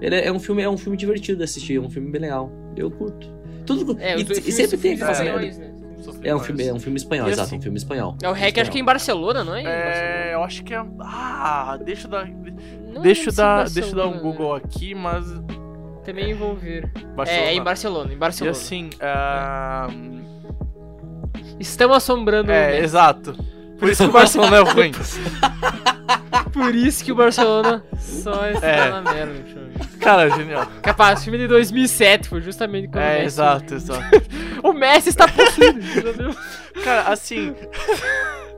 [0.00, 2.22] Ele é, é um filme, é um filme divertido de assistir, é um filme bem
[2.22, 2.50] legal.
[2.76, 3.30] Eu curto.
[3.64, 5.12] Tudo, É, e, e sempre tem é, merda.
[5.12, 5.72] espanhóis, né?
[6.22, 8.16] É um filme, é um filme espanhol, E exato, assim, um filme espanhol.
[8.22, 9.62] É o Hack, acho que é em Barcelona, não é?
[9.64, 10.84] É, eu acho que é.
[11.00, 12.28] Ah, deixa eu dar.
[12.28, 15.24] Não deixa, se dar deixa eu dar um Google aqui, mas.
[16.04, 16.88] Também vou ver.
[17.16, 17.46] Barcelona.
[17.46, 18.56] É, é em Barcelona, em E Barcelona.
[18.56, 18.90] assim.
[19.00, 19.88] ah,
[21.58, 23.34] Estão assombrando o é, exato.
[23.78, 24.92] Por isso que o Barcelona é ruim.
[26.52, 28.90] Por isso que o Barcelona só está É.
[28.90, 29.98] na merda, deixa eu ver.
[29.98, 30.66] Cara, genial.
[30.82, 33.26] Capaz, filme de 2007, foi justamente quando o É, Messi...
[33.26, 34.02] exato, exato.
[34.62, 36.34] O Messi está possuído, entendeu?
[36.82, 37.54] Cara, assim.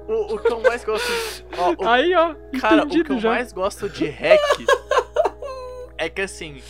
[0.06, 1.10] O, o que eu mais gosto.
[1.56, 3.30] ó, o- Aí, ó, cara, o que eu já.
[3.30, 4.40] mais gosto de hack
[5.98, 6.60] é que assim.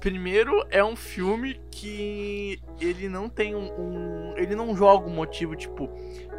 [0.00, 5.54] Primeiro é um filme que ele não tem um, um- Ele não joga um motivo,
[5.54, 5.90] tipo.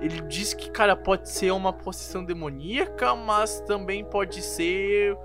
[0.01, 5.15] Ele diz que, cara, pode ser uma possessão demoníaca, mas também pode ser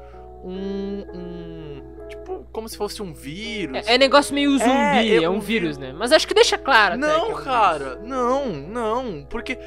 [0.45, 1.05] um.
[1.14, 3.87] um tipo, como se fosse um vírus.
[3.87, 5.93] É, é negócio meio zumbi, É, é, é um um vírus, né?
[5.93, 9.27] Mas acho que deixa claro até é Não, um cara, não, não.
[9.29, 9.59] Porque.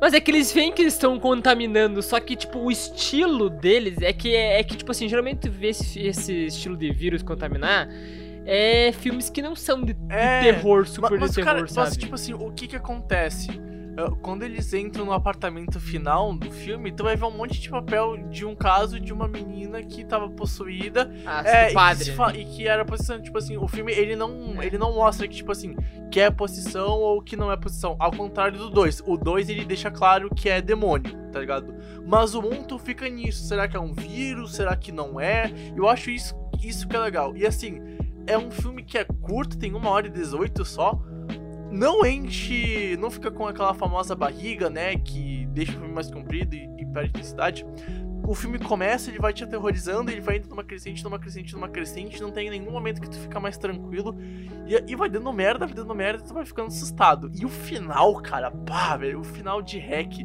[0.00, 3.96] Mas é que eles veem que eles estão contaminando, só que, tipo, o estilo deles
[4.02, 7.22] é que, é, é que tipo assim, geralmente tu vê esse, esse estilo de vírus
[7.22, 7.88] contaminar
[8.44, 11.86] é filmes que não são de, É, terror, super Ma- mas, de terror, cara, sabe?
[11.88, 13.48] mas, tipo assim, o que que acontece?
[13.96, 17.70] Ah, Quando eles entram no apartamento final do filme, tu vai ver um monte de
[17.70, 22.04] papel de um caso de uma menina que tava possuída ah, é, e, padre.
[22.04, 22.32] que se né?
[22.40, 23.20] e que era possessão.
[23.20, 24.66] Tipo assim, o filme ele não, É.
[24.66, 25.76] ele não mostra que, tipo assim,
[26.10, 27.96] que é possessão ou que não é possessão.
[27.98, 29.02] Ao contrário do 2.
[29.06, 31.74] O 2 ele deixa claro que é demônio, tá ligado?
[32.06, 33.44] Mas o 1 um, tu fica nisso.
[33.46, 34.54] Será que é um vírus?
[34.54, 35.52] Será que não é?
[35.76, 37.36] Eu acho isso, isso que é legal.
[37.36, 37.80] E assim,
[38.26, 41.00] é um filme que é curto, tem uma hora e 18 só.
[41.74, 42.96] Não enche.
[43.00, 44.96] Não fica com aquela famosa barriga, né?
[44.96, 47.66] Que deixa o filme mais comprido e, e perde intensidade.
[48.24, 51.68] o filme começa, ele vai te aterrorizando, ele vai indo numa crescente, numa crescente, numa
[51.68, 54.16] crescente, não tem nenhum momento que tu fica mais tranquilo.
[54.68, 57.28] E, e vai dando merda, vai dando merda, tu vai ficando assustado.
[57.34, 60.20] E o final, cara, pá, velho, o final de Hack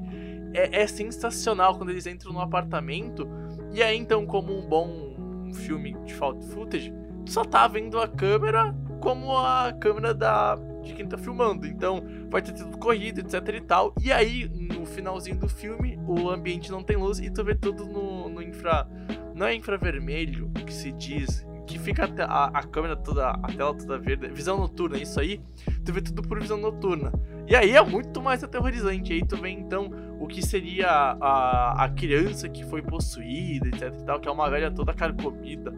[0.54, 3.28] é, é sensacional quando eles entram no apartamento.
[3.74, 6.94] E aí, então, como um bom filme de found footage,
[7.26, 10.56] tu só tá vendo a câmera como a câmera da,
[10.90, 11.66] de quem tá filmando.
[11.66, 13.94] Então, vai ter tudo corrido, etc e tal.
[14.02, 17.86] E aí, no finalzinho do filme, o ambiente não tem luz e tu vê tudo
[17.86, 18.88] no, no infra.
[19.34, 21.48] Não é infravermelho que se diz.
[21.66, 24.28] Que fica a, a, a câmera toda, a tela toda verde.
[24.30, 25.40] Visão noturna, isso aí.
[25.86, 27.12] Tu vê tudo por visão noturna.
[27.48, 29.14] E aí é muito mais aterrorizante.
[29.14, 34.04] Aí tu vê então o que seria a, a criança que foi possuída, etc e
[34.04, 35.74] tal, que é uma velha toda carcomida,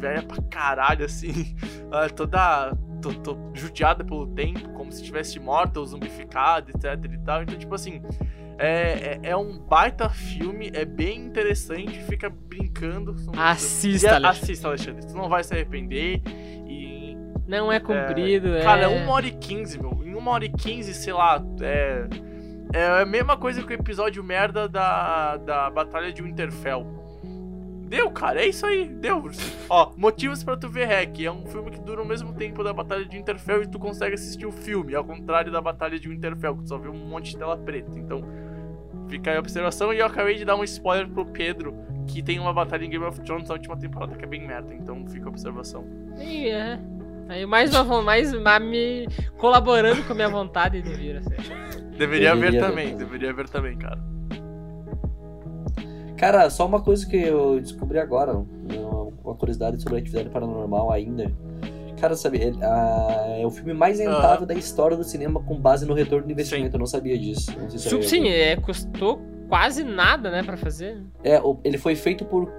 [0.00, 1.54] velha pra caralho, assim,
[2.16, 7.42] toda tô, tô judiada pelo tempo, como se estivesse morta ou zumbificada, etc e tal.
[7.42, 8.02] Então, tipo assim,
[8.58, 13.16] é, é, é, um baita filme, é bem interessante, fica brincando.
[13.36, 14.42] Assista, e, Alexandre.
[14.42, 15.06] Assista, Alexandre.
[15.06, 16.22] Tu não vai se arrepender.
[16.68, 17.16] E.
[17.46, 18.62] Não é comprido, é.
[18.62, 20.02] Cara, é uma hora e quinze, meu.
[20.04, 22.06] Em uma hora e quinze, sei lá, é.
[22.72, 26.86] É a mesma coisa que o episódio merda da, da Batalha de Winterfell.
[27.90, 29.28] Deu, cara, é isso aí, deu.
[29.68, 31.24] Ó, motivos para tu ver Hack.
[31.24, 34.14] É um filme que dura o mesmo tempo da Batalha de Winterfell e tu consegue
[34.14, 37.32] assistir o filme, ao contrário da Batalha de Winterfell, que tu só viu um monte
[37.32, 37.98] de tela preta.
[37.98, 38.22] Então,
[39.08, 39.92] fica aí a observação.
[39.92, 41.74] E eu acabei de dar um spoiler pro Pedro,
[42.06, 44.72] que tem uma batalha em Game of Thrones na última temporada que é bem merda.
[44.72, 45.84] Então, fica a observação.
[46.14, 46.78] Sim, é.
[47.28, 51.30] Aí mais uma mais me colaborando com a minha vontade de vir, assim.
[51.98, 53.98] Deveria, deveria ver também, deveria ver também, cara.
[56.20, 58.34] Cara, só uma coisa que eu descobri agora,
[59.24, 61.32] uma curiosidade sobre a atividade paranormal ainda.
[61.98, 65.86] Cara, sabe, é, a, é o filme mais rentável da história do cinema com base
[65.86, 66.72] no retorno do investimento.
[66.72, 66.74] Sim.
[66.74, 67.50] Eu não sabia disso.
[67.58, 69.18] Não se Sim, é, custou
[69.48, 71.02] quase nada, né, pra fazer.
[71.24, 72.52] É, ele foi feito por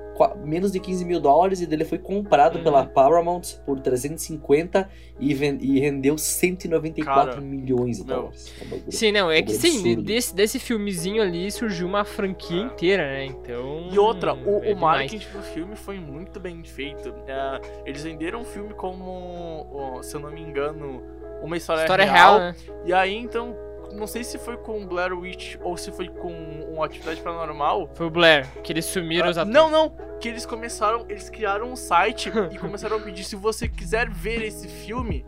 [0.44, 2.64] menos de 15 mil dólares e dele foi comprado uhum.
[2.64, 8.54] pela Paramount por 350 e, e rendeu 194 Cara, milhões de dólares.
[8.88, 13.26] É sim, não, é que sim, desse, desse filmezinho ali surgiu uma franquia inteira, né?
[13.26, 13.90] Então.
[13.92, 17.14] E outra, o, é o marketing do filme foi muito bem feito.
[17.28, 21.02] É, eles venderam o filme como, se eu não me engano,
[21.42, 22.38] uma história, história real.
[22.38, 22.56] real né?
[22.86, 23.56] E aí, então,
[23.94, 26.32] não sei se foi com Blair Witch ou se foi com
[26.74, 27.90] uma atividade paranormal.
[27.94, 29.54] Foi o Blair, que eles sumiram ah, os atores.
[29.54, 33.68] Não, não, que eles começaram, eles criaram um site e começaram a pedir se você
[33.68, 35.26] quiser ver esse filme,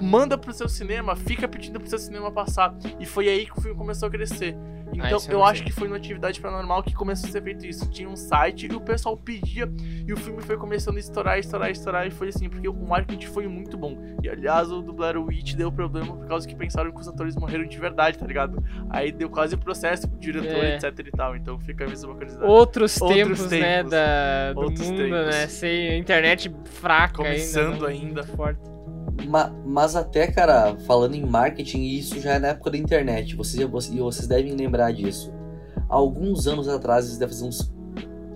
[0.00, 2.74] manda pro seu cinema, fica pedindo pro seu cinema passar.
[2.98, 4.56] E foi aí que o filme começou a crescer.
[4.92, 7.88] Então, ah, eu acho que foi no Atividade Paranormal que começou a ser feito isso.
[7.90, 9.70] Tinha um site e o pessoal pedia
[10.06, 13.26] e o filme foi começando a estourar, estourar, estourar e foi assim, porque o marketing
[13.26, 13.96] foi muito bom.
[14.22, 17.36] E aliás, o do Blair Witch deu problema por causa que pensaram que os atores
[17.36, 18.62] morreram de verdade, tá ligado?
[18.88, 20.76] Aí deu quase processo pro diretor, é.
[20.76, 21.36] etc e tal.
[21.36, 22.50] Então fica a mesma curiosidade.
[22.50, 25.26] Outros, Outros tempos, tempos, né, da, do Outros mundo, tempos.
[25.26, 25.46] né?
[25.46, 28.20] Sem internet fraca Começando ainda.
[28.20, 28.22] ainda.
[28.22, 28.69] Forte.
[29.26, 33.36] Ma, mas até, cara, falando em marketing, isso já é na época da internet.
[33.36, 35.32] Vocês, vocês devem lembrar disso.
[35.88, 37.72] alguns anos atrás, deve fazer uns,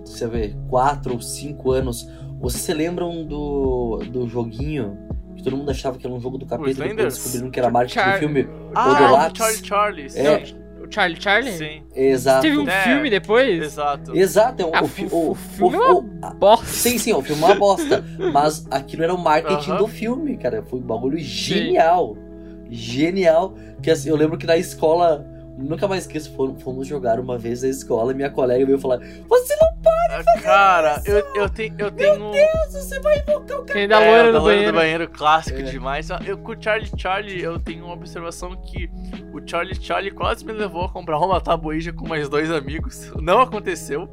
[0.03, 2.07] você vê, 4 ou 5 anos.
[2.39, 4.97] Vocês se lembram do, do joguinho
[5.35, 7.93] que todo mundo achava que era um jogo do capeta, depois descobriram que era marketing
[7.93, 8.13] Char...
[8.13, 10.07] do filme Ah, o Charlie Charlie.
[10.15, 11.51] É, o Charlie Charlie?
[11.53, 11.83] Sim.
[11.95, 12.41] Exato.
[12.41, 13.63] Teve um é, filme depois?
[13.63, 14.15] Exato.
[14.15, 14.63] Exato.
[14.63, 16.65] É um, ah, o, o, o, filme o, é uma bosta.
[16.65, 18.03] Sim, sim, o filme é uma bosta.
[18.33, 19.77] mas aquilo era o marketing uh -huh.
[19.79, 20.63] do filme, cara.
[20.63, 22.15] Foi um bagulho genial.
[22.15, 22.71] Sim.
[22.71, 23.55] Genial.
[23.81, 25.25] Que assim, eu lembro que na escola
[25.57, 29.55] Nunca mais esqueço, fomos jogar uma vez na escola e minha colega veio falar: Você
[29.55, 31.09] não pode ah, fazer Cara, isso!
[31.09, 32.19] Eu, eu, tenho, eu tenho.
[32.19, 33.79] Meu Deus, você vai invocar o cara.
[33.79, 34.71] Quem dá loira é, do banheiro.
[34.71, 35.63] do banheiro, clássico é.
[35.63, 36.09] demais.
[36.25, 38.89] Eu com o Charlie Charlie, eu tenho uma observação que
[39.33, 43.11] o Charlie Charlie quase me levou a comprar uma tabuija com mais dois amigos.
[43.21, 44.09] Não aconteceu.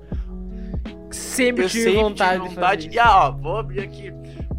[1.10, 2.88] Sempre eu tive sempre vontade, tive vontade.
[2.90, 4.12] E ah, ó, vou abrir aqui.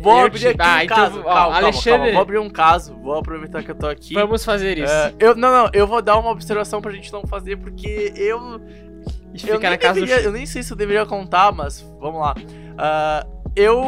[0.03, 1.19] Vou eu abrir aqui ah, um então, caso.
[1.21, 1.83] Ó, calma, Alexandre...
[1.83, 2.95] calma, calma, Vou abrir um caso.
[2.95, 4.13] Vou aproveitar que eu tô aqui.
[4.13, 4.93] Vamos fazer isso.
[4.93, 5.69] É, eu, não, não.
[5.73, 8.61] Eu vou dar uma observação pra gente não fazer, porque eu...
[9.47, 12.35] Eu nem, deveria, eu nem sei se eu deveria contar, mas vamos lá.
[12.37, 13.81] Uh, eu,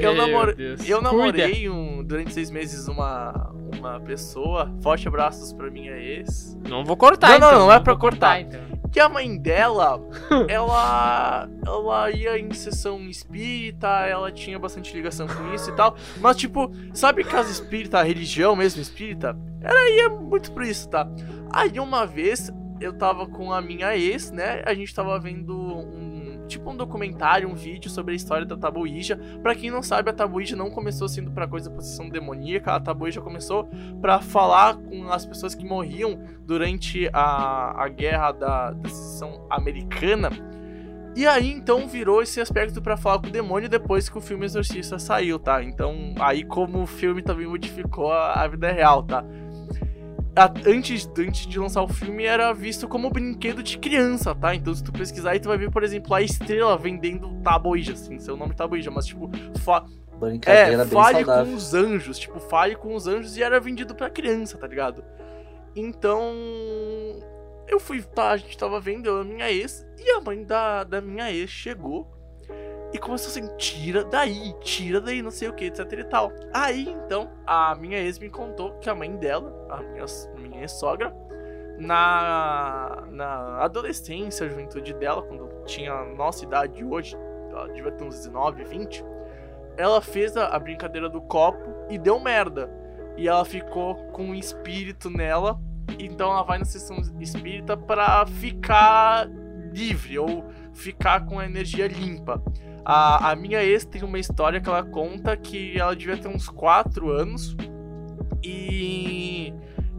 [0.00, 0.54] eu, namor,
[0.86, 4.72] eu namorei um, durante seis meses uma, uma pessoa.
[4.82, 6.58] Forte abraços pra minha ex.
[6.68, 7.52] Não vou cortar, Não, então.
[7.52, 8.38] não, não, é pra cortar.
[8.38, 10.00] cortar então que a mãe dela,
[10.46, 15.96] ela, ela ia em sessão espírita, ela tinha bastante ligação com isso e tal.
[16.20, 19.36] Mas, tipo, sabe casa espírita, a religião mesmo espírita?
[19.60, 21.08] Ela ia muito por isso, tá?
[21.52, 24.62] Aí uma vez eu tava com a minha ex, né?
[24.64, 26.13] A gente tava vendo um
[26.46, 29.18] tipo um documentário, um vídeo sobre a história da Tabuija.
[29.42, 33.20] Para quem não sabe, a Tabuija não começou sendo para coisa possessão demoníaca, a Tabuija
[33.20, 33.68] começou
[34.00, 40.30] para falar com as pessoas que morriam durante a, a guerra da, da seção americana.
[41.16, 44.44] E aí, então, virou esse aspecto pra falar com o demônio depois que o filme
[44.46, 45.62] Exorcista saiu, tá?
[45.62, 49.24] Então, aí como o filme também modificou a, a vida real, tá?
[50.36, 54.54] A- antes, antes de lançar o filme, era visto como brinquedo de criança, tá?
[54.54, 58.18] Então, se tu pesquisar aí, tu vai ver, por exemplo, a estrela vendendo tabuija, assim,
[58.18, 59.30] seu nome tabuija, mas, tipo,
[59.60, 59.84] fa
[60.18, 61.46] Brincadeira é, fale saudável.
[61.46, 65.04] com os anjos, tipo, fale com os anjos e era vendido pra criança, tá ligado?
[65.76, 66.32] Então,
[67.68, 70.84] eu fui, tá, a gente tava vendo eu a minha ex, e a mãe da,
[70.84, 72.10] da minha ex chegou
[72.92, 76.30] e começou assim, tira daí, tira daí, não sei o que, etc e tal.
[76.52, 80.04] Aí, então, a minha ex me contou que a mãe dela, a minha,
[80.36, 81.14] minha ex-sogra,
[81.78, 87.16] na, na adolescência, juventude dela, quando tinha a nossa idade hoje,
[87.50, 89.04] ela devia ter uns 19, 20,
[89.76, 92.70] ela fez a, a brincadeira do copo e deu merda.
[93.16, 95.60] E ela ficou com um espírito nela.
[95.98, 99.28] Então ela vai na sessão espírita pra ficar
[99.72, 102.42] livre ou ficar com a energia limpa.
[102.84, 106.48] A, a minha ex tem uma história que ela conta que ela devia ter uns
[106.48, 107.56] 4 anos
[108.42, 109.33] e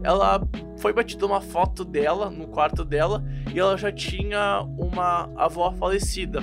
[0.06, 0.40] ela
[0.78, 6.40] foi batida uma foto dela no quarto dela e ela já tinha uma avó falecida.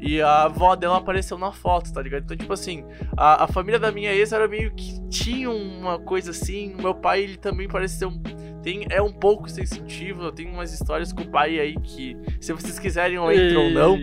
[0.00, 2.24] E a avó dela apareceu na foto, tá ligado?
[2.24, 2.84] Então, tipo assim,
[3.16, 6.74] a, a família da minha ex era meio que tinha uma coisa assim.
[6.74, 8.12] Meu pai, ele também pareceu.
[8.62, 10.24] Tem, é um pouco sensitivo.
[10.24, 13.70] Eu tenho umas histórias com o pai aí que, se vocês quiserem, eu entro ou
[13.70, 13.96] não.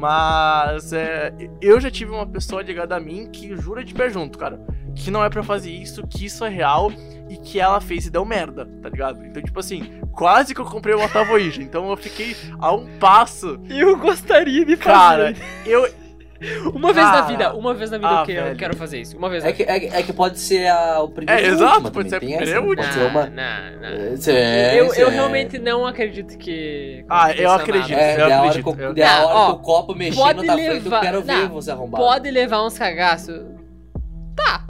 [0.00, 4.38] Mas é, eu já tive uma pessoa ligada a mim que jura de pé junto,
[4.38, 4.58] cara.
[4.94, 6.90] Que não é pra fazer isso, que isso é real
[7.28, 9.24] e que ela fez e deu merda, tá ligado?
[9.24, 11.62] Então, tipo assim, quase que eu comprei uma Tavoija.
[11.62, 13.60] Então eu fiquei a um passo.
[13.68, 14.90] Eu gostaria de fazer.
[14.90, 15.34] Cara,
[15.66, 15.88] eu.
[16.74, 17.22] Uma vez na cara.
[17.26, 19.16] vida, uma vez na vida Ah, eu, quero, eu quero fazer isso.
[19.16, 21.48] Uma vez É na que, é, é que pode ser a, o primeiro É, e
[21.48, 22.92] exato, última pode ser a primeira essa, e a Pode última.
[22.92, 23.26] ser uma...
[23.26, 23.30] Não,
[23.72, 23.88] não, não.
[23.88, 27.04] É, isso é- eu, isso eu é- realmente não acredito que.
[27.08, 27.90] Ah, eu acredito.
[27.90, 28.02] nada.
[28.02, 30.54] É, Eu da hora, acredito, que, eu- da hora ó, que o copo mexendo na
[30.54, 32.04] frente, eu quero ver não, você arrombado.
[32.04, 33.42] Pode levar uns cagaços?
[34.36, 34.64] Tá.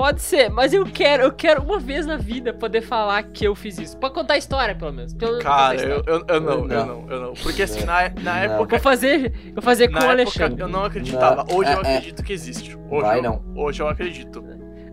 [0.00, 3.54] Pode ser, mas eu quero, eu quero uma vez na vida poder falar que eu
[3.54, 3.98] fiz isso.
[3.98, 5.12] Pra contar a história, pelo menos.
[5.12, 6.86] Pelo menos Cara, eu, eu, eu não, eu Não.
[6.86, 7.34] não, eu não.
[7.34, 8.32] Porque assim, na, na Não.
[8.54, 8.70] época.
[8.70, 10.62] Vou fazer, vou fazer com o Alexandre.
[10.62, 11.44] eu não acreditava.
[11.44, 11.96] Não, Hoje eu é, é.
[11.96, 12.74] acredito que existe.
[12.90, 13.42] Hoje Vai eu, não.
[13.54, 14.42] Hoje eu acredito.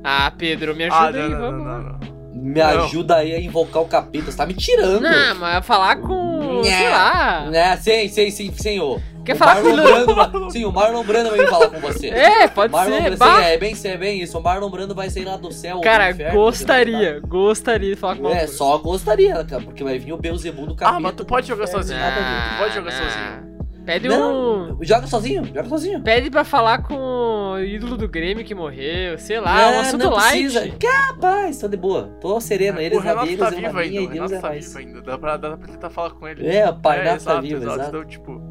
[0.04, 1.66] Ah, Pedro, me ajuda Ah, não, aí, não, não, vamos.
[1.66, 2.18] não, não.
[2.34, 2.84] Me Não.
[2.84, 4.30] ajuda aí a invocar o capeta.
[4.30, 5.02] Você tá me tirando.
[5.02, 6.62] Não, mas falar com.
[6.64, 6.90] sei Né.
[6.90, 7.46] lá.
[7.50, 9.02] Né, sim, sim, sim, senhor.
[9.28, 11.80] Quer o falar com Marlon o Brando vai- Sim, o Marlon Brando vai falar com
[11.82, 12.08] você.
[12.08, 13.02] É, pode Marlon ser.
[13.18, 14.38] Brando, sim, é bem, é bem isso.
[14.40, 15.76] O Marlon Brando vai sair lá do céu.
[15.78, 20.00] do Cara, inferno, gostaria, gostaria de falar com o É, só gostaria, cara, porque vai
[20.00, 20.98] vir o Beuzebu do capeta.
[20.98, 22.00] Ah, mas tu pode jogar É, sozinho.
[22.02, 22.98] Ah, Tu pode jogar não.
[23.04, 23.48] sozinho.
[23.86, 24.80] Pede Não, um.
[24.84, 26.02] joga sozinho, joga sozinho.
[26.02, 30.04] Pede pra falar com o ídolo do Grêmio que morreu, sei lá, Não, um assunto
[30.04, 30.30] não light.
[30.52, 30.68] precisa.
[30.78, 32.10] Capaz, tô de boa.
[32.20, 33.92] Tô sereno, eles o na Renato deles, tá na vivo ainda.
[33.92, 35.02] minha O Renato é tá vivo ainda.
[35.04, 36.46] Dá pra, dá pra tentar falar com ele.
[36.46, 37.88] É, o pai tá exato, vivo, exato.
[37.88, 38.42] Então, tipo.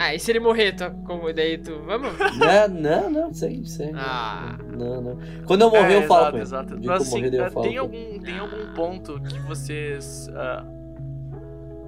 [0.00, 1.82] Ah, e se ele morrer, tu, como, daí tu.
[1.84, 2.12] Vamos?
[2.38, 3.90] Não, não, não, sei, sei.
[3.96, 4.56] Ah.
[4.76, 5.18] Não, não.
[5.44, 6.86] Quando eu morrer, é, eu falo exato, exato.
[6.86, 8.06] Mas que assim, morrer, eu eh, falo tem, com ele.
[8.06, 10.30] algum, tem algum ponto que vocês.
[10.34, 10.64] ah,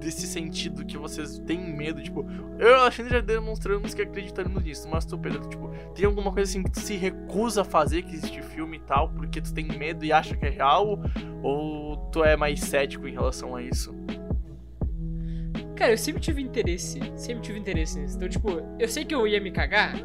[0.01, 2.25] desse sentido que vocês têm medo, tipo,
[2.57, 6.31] eu e o Alexandre já demonstramos que acreditamos nisso, mas tu, Pedro, tipo, tem alguma
[6.33, 9.53] coisa assim que tu se recusa a fazer que existe filme e tal, porque tu
[9.53, 10.99] tem medo e acha que é real,
[11.43, 13.93] ou tu é mais cético em relação a isso?
[15.81, 16.99] Cara, eu sempre tive interesse.
[17.15, 18.15] Sempre tive interesse nisso.
[18.15, 19.95] Então, tipo, eu sei que eu ia me cagar.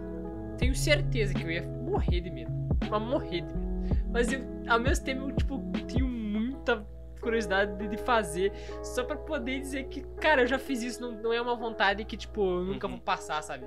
[0.57, 2.51] Tenho certeza que eu ia morrer de medo.
[2.89, 4.01] Mas morrer de medo.
[4.11, 6.83] Mas eu, ao mesmo tempo, eu, tipo, tenho muita
[7.21, 8.53] curiosidade de- fazer.
[8.83, 10.99] Só pra poder dizer que, cara, eu já fiz isso.
[11.03, 12.95] Não, não é uma vontade que, tipo, eu nunca Uhum.
[12.95, 13.67] vou passar, sabe?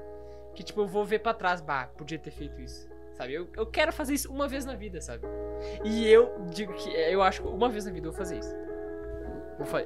[0.56, 1.62] Que, tipo, eu vou ver pra trás.
[1.62, 2.90] Bah, podia ter feito isso.
[3.14, 3.34] Sabe?
[3.36, 5.28] Eu, eu quero fazer isso uma vez na vida, sabe?
[5.86, 8.40] E eu digo que é, eu acho que uma vez na vida eu vou fazer
[8.40, 8.56] isso.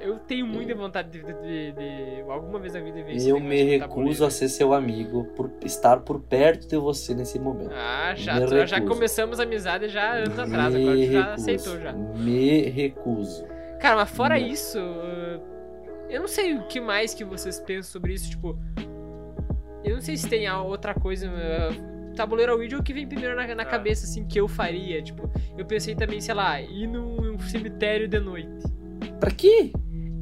[0.00, 3.40] Eu tenho muita vontade de, de- de- de- alguma vez na vida ver esse Eu
[3.40, 7.72] me recuso a ser seu amigo por estar por perto de você nesse momento.
[7.74, 11.34] Ah, já, Me tu- já começamos a amizade já anos atrás, Me agora tu já
[11.34, 11.92] aceitou já.
[11.92, 13.44] Me recuso.
[13.80, 14.46] Cara, mas fora Não.
[14.46, 15.40] isso, uh,
[16.08, 18.56] eu não sei o que mais que vocês pensam sobre isso, tipo,
[19.84, 23.06] eu não sei se tem outra coisa, uh, tabuleiro ao vídeo é o que vem
[23.06, 23.66] primeiro na, na Ah.
[23.66, 25.28] cabeça, assim, que eu faria, tipo,
[25.58, 28.64] eu pensei também, sei lá, ir num cemitério de noite.
[29.20, 29.72] Pra quê?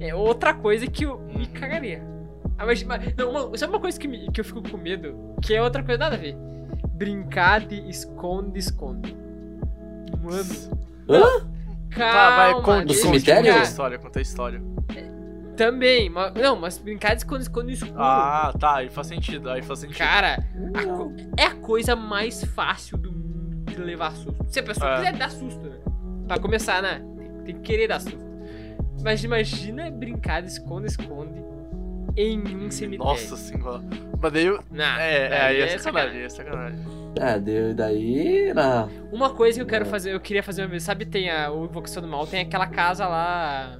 [0.01, 1.53] É outra coisa que eu me Uhum.
[1.55, 2.03] cagaria.
[2.59, 5.35] Ah, mas, mas- não, uma, sabe uma coisa que, me- que eu fico com medo?
[5.43, 6.37] Que é outra coisa, nada a ver.
[6.95, 9.17] Brincar de esconde-esconde.
[10.23, 10.45] Mano.
[11.09, 11.23] Hã?
[11.91, 13.53] Calma, tá, vai, conta, No cemitério?
[13.53, 14.63] conta história, conta a história.
[15.57, 17.95] Também, mas, não, mas brincar de esconde-esconde no escuro.
[17.99, 19.99] Ah, tá, aí faz sentido, aí faz sentido.
[19.99, 20.39] Cara,
[21.37, 24.45] a é a coisa mais fácil do mundo de levar susto.
[24.49, 24.97] Se a pessoa É.
[24.97, 25.77] quiser dar susto, né?
[26.27, 27.03] Pra começar, né?
[27.19, 28.19] Tem, tem que querer dar susto.
[29.03, 31.41] Mas imagina brincar de esconde-esconde
[32.17, 33.05] em um cemitério.
[33.13, 33.83] Nossa senhora.
[34.21, 34.47] Mas daí.
[34.71, 36.79] Não, É, é, daí aí é é sacanagem, é sacanagem.
[37.19, 38.53] É, deu- daí.
[38.55, 38.89] Não.
[39.11, 39.89] Uma coisa que eu quero É.
[39.89, 42.67] fazer, eu queria fazer uma vez, sabe, tem a, o Invocação do Mal, tem aquela
[42.67, 43.77] casa lá.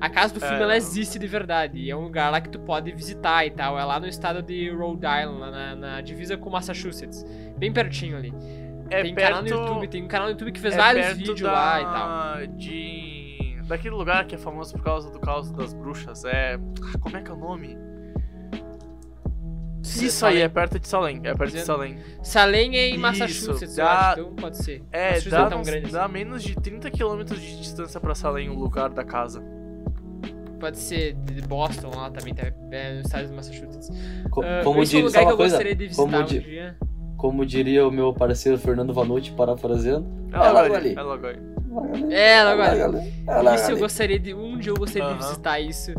[0.00, 0.62] A casa do filme É.
[0.62, 1.78] ela existe de verdade.
[1.78, 3.78] E é um lugar lá que tu pode visitar e tal.
[3.78, 7.24] É lá no estado de Rhode Island, lá na, na divisa com Massachusetts.
[7.56, 8.32] Bem pertinho ali.
[8.90, 9.28] É tem perto.
[9.28, 11.80] canal no YouTube, tem um canal no YouTube que fez é vários vídeos da- lá
[11.80, 12.46] e tal.
[12.58, 13.25] De.
[13.66, 16.24] Daquele lugar que é famoso por causa do caos das bruxas.
[16.24, 16.58] É.
[17.00, 17.76] Como é que é o nome?
[19.82, 21.20] Isso aí, é perto de Salem.
[21.24, 21.98] É perto de Salem.
[22.22, 24.82] Salem é em Isso, Massachusetts, eu dá- acho, então pode ser.
[24.92, 26.12] É, Massachusetts dá, é uns- grande dá assim.
[26.12, 29.42] menos de 30 km de distância pra Salem, o lugar da casa.
[30.58, 32.50] Pode ser de Boston lá também, tá?
[32.72, 33.90] é no estado de Massachusetts.
[34.30, 35.54] Co- Ah, como, esse é um diria, lugar sabe que uma eu coisa?
[35.56, 36.76] gostaria de visitar Como, um di- dia.
[37.16, 40.06] como diria o meu parceiro Fernando Vanucci, parafraseando.
[40.32, 40.74] É É logo ali.
[40.74, 40.94] ali.
[40.96, 41.38] É logo ali.
[42.10, 42.76] É, agora.
[42.76, 42.86] É
[43.42, 44.32] logo Isso eu gostaria de.
[44.34, 45.28] Um dia eu gostaria de Aham.
[45.28, 45.92] visitar isso.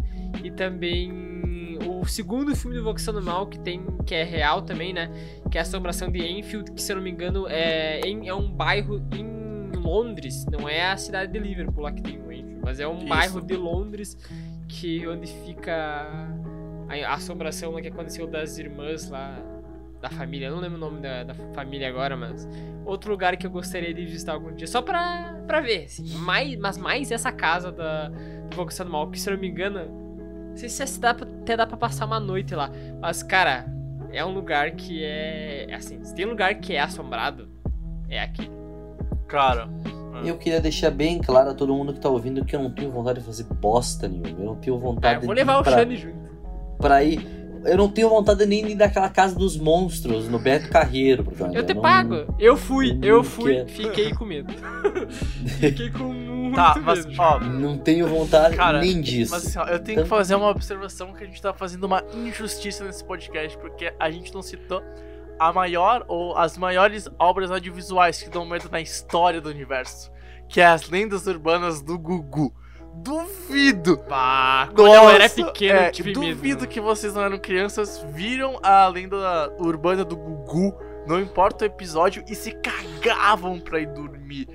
[0.44, 3.82] E também o segundo filme do Invocação do Mal, que tem.
[4.06, 5.10] que é real também, né?
[5.52, 8.34] Que é a assombração de Enfield, que se eu não me engano é, em- é
[8.34, 10.46] um bairro em Londres.
[10.52, 13.08] Não é a cidade de Liverpool lá que tem o Enfield, mas é um Isso.
[13.08, 14.18] bairro de Londres
[14.68, 15.74] que onde fica
[16.90, 19.38] a, a assombração lá que aconteceu das irmãs lá.
[20.02, 22.48] Da família, eu não lembro o nome da, da família agora, mas
[22.86, 26.08] outro lugar que eu gostaria de visitar algum dia, só pra, pra ver, assim.
[26.20, 29.48] Mais, mas mais essa casa da do Invocação do Mal, que se eu não me
[29.50, 29.80] engano,
[30.50, 32.72] não sei se dá pra, até dá pra passar uma noite lá.
[33.02, 33.66] Mas, cara,
[34.12, 35.68] é um lugar que é.
[35.74, 37.50] Assim, se tem lugar que é assombrado,
[38.08, 38.50] é aqui.
[39.28, 39.68] Cara.
[40.26, 42.90] Eu queria deixar bem claro a todo mundo que tá ouvindo que eu não tenho
[42.92, 44.30] vontade de fazer bosta nenhuma.
[44.30, 46.18] Eu não tenho vontade Ah, eu vou de levar ir o pra, Shane junto.
[46.80, 47.47] pra ir.
[47.66, 51.24] Eu não tenho vontade nem de ir daquela casa dos monstros no Beto Carreiro.
[51.24, 52.34] Porque Eu te não- pago.
[52.40, 53.70] Eu fui, eu fui, quero.
[53.70, 54.54] fiquei com medo.
[55.60, 57.22] fiquei com muito Tá, mas, medo.
[57.22, 57.40] ó.
[57.40, 59.32] Não tenho vontade Cara, nem disso.
[59.32, 61.84] Mas assim, ó, eu tenho Tanto- que fazer uma observação que a gente tá fazendo
[61.86, 64.82] uma injustiça nesse podcast, porque a gente não citou
[65.40, 70.12] a maior ou as maiores obras audiovisuais que dão medo na história do universo,
[70.50, 72.54] que é as lendas urbanas do Gugu.
[73.04, 73.98] Duvido!
[74.00, 76.22] Pá, quando eu era Nossa, pequeno, é, tive medo.
[76.36, 80.76] duvido que vocês não eram crianças, viram a lenda urbana do Gugu,
[81.06, 84.48] não importa o episódio, e se cagavam pra ir dormir.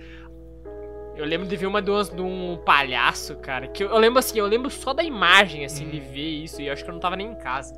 [1.14, 3.68] Eu lembro de ver uma de, de um palhaço, cara.
[3.68, 6.12] Que eu, eu lembro assim, eu lembro só da imagem, assim, de Hum.
[6.12, 6.60] ver isso.
[6.60, 7.74] E eu acho que eu não tava nem em casa.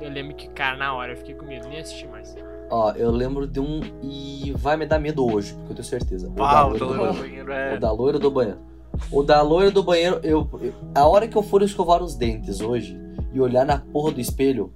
[0.00, 2.34] Eu lembro que, cara, na hora eu fiquei com medo, nem assisti mais.
[2.70, 6.28] Ó, eu lembro de um e vai me dar medo hoje, porque eu tenho certeza.
[6.28, 7.74] O da Pau, loira do banheiro, é.
[7.74, 8.58] O da loira do banheiro.
[9.10, 12.60] O da loira do banheiro, eu, eu- A hora que eu for escovar os dentes
[12.60, 12.96] hoje
[13.32, 14.72] e olhar na porra do espelho,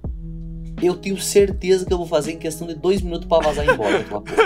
[0.81, 3.99] eu tenho certeza que eu vou fazer em questão de dois minutos pra vazar embora
[3.99, 4.45] daquela porra.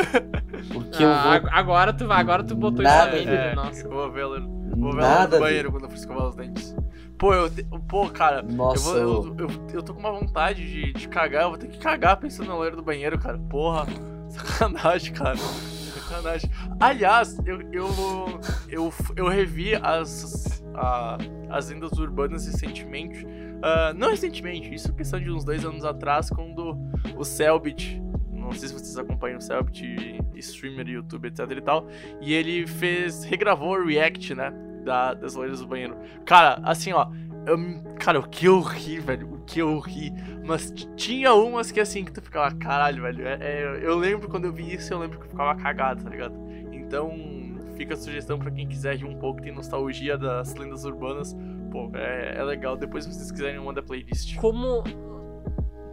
[0.74, 1.32] Porque eu Ah, vou.
[1.32, 3.84] ag- agora, tu, agora tu botou Nada, isso mente, É, nossa.
[3.86, 4.40] eu vou ver ela,
[4.78, 5.38] vou Nada.
[5.38, 6.76] no banheiro quando eu for escovar os dentes.
[7.18, 7.50] Pô, eu.
[7.50, 10.94] te- Pô, cara, Nossa, eu, eu, vou, eu, eu, eu tô com uma vontade de,
[10.94, 13.38] de cagar, eu vou ter que cagar pensando na loira do banheiro, cara.
[13.50, 13.88] Porra,
[14.30, 15.36] sacanagem, cara.
[16.10, 16.49] Sacanagem.
[16.80, 17.88] Aliás, eu, eu,
[18.69, 21.18] eu, eu revi as, a-
[21.49, 23.26] as lendas urbanas recentemente.
[23.61, 26.77] Ah, não recentemente, isso é questão de uns dois anos atrás, quando
[27.18, 29.84] o Selbit, não sei se vocês acompanham o Selbit,
[30.36, 31.86] streamer, YouTube, etc e tal,
[32.22, 34.53] e ele fez, regravou o react, né,
[34.86, 35.98] da, das loiras do banheiro.
[36.26, 37.07] Cara, assim, ó,
[37.50, 40.12] eu- cara, o que eu ri, velho, o que eu ri.
[40.46, 43.28] Mas tinha umas que assim, que tu ficava, caralho, velho.
[43.28, 46.10] é- é, eu lembro quando eu vi isso, eu lembro que eu ficava cagado, tá
[46.10, 46.34] ligado?
[46.72, 47.12] Então,
[47.76, 51.36] fica a sugestão pra quem quiser rir um pouco, tem nostalgia das lendas urbanas.
[51.72, 52.76] Pô, é, é legal.
[52.76, 54.36] Depois, se vocês quiserem, manda playlist.
[54.38, 54.84] Como.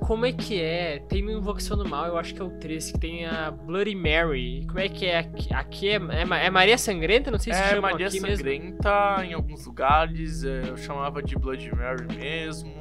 [0.07, 1.01] Como é que é?
[1.09, 3.95] Tem no Invocação do Mal, eu acho que é o 3, que tem a Bloody
[3.97, 4.65] Mary.
[4.69, 5.19] Como é que é?
[5.19, 7.31] Aqui, aqui é, é, é Maria Sangrenta?
[7.31, 8.37] Não sei se É, chama Maria aqui mesmo.
[8.37, 12.73] Sangrenta em alguns lugares, é, eu chamava de Blood Mary mesmo.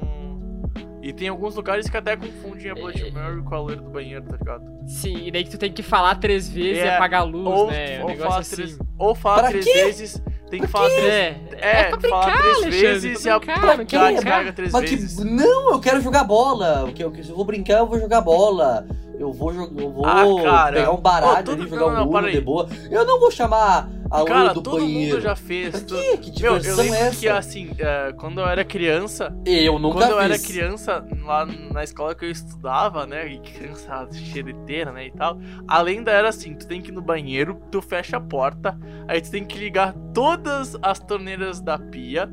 [1.02, 3.10] E tem alguns lugares que até confundem a Blood É.
[3.10, 4.64] Mary com a loira do banheiro, tá ligado?
[4.86, 7.46] Sim, e daí que tu tem que falar três vezes e É, apagar a luz,
[7.46, 7.98] ou, né?
[7.98, 8.56] Um ou negócio falar assim.
[8.56, 9.72] três, ou falar Pra três quê?
[9.72, 13.30] vezes, tem que falar três É, É, é pra falar brincar, três Alexandre, vezes pra
[13.30, 14.12] e a- brincar, Já brincar.
[14.12, 15.18] descarga três Mas que- vezes.
[15.24, 16.90] não, eu quero jogar bola.
[16.94, 18.86] Que eu, se eu vou brincar, eu vou jogar bola.
[19.18, 20.76] Eu vou, jo- eu vou Ah, cara.
[20.76, 22.68] pegar um baralho ali, jogar um Uno de boa.
[22.90, 25.14] Eu não vou chamar a Cara, do todo banheiro.
[25.14, 25.70] mundo já fez.
[25.70, 26.16] Pra tu- quê?
[26.18, 27.20] Que Meu, eu diversão lembro é essa?
[27.20, 30.24] que assim, é, quando eu era criança, Eu nunca quando eu fiz.
[30.24, 35.38] era criança, lá na escola que eu estudava, né, e criança xereteira, né, e tal,
[35.66, 38.78] a lenda era assim, tu tem que ir no banheiro, tu fecha a porta,
[39.08, 42.30] aí tu tem que ligar todas as torneiras da pia,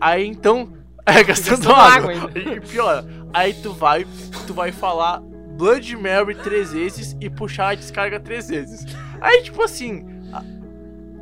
[0.00, 0.68] aí então,
[1.06, 3.04] é, gastando água, água e pior,
[3.34, 4.06] aí tu vai,
[4.46, 5.22] tu vai falar
[5.56, 8.84] Blood Mary três vezes e puxar a descarga três vezes.
[9.20, 10.42] Aí, tipo assim, a-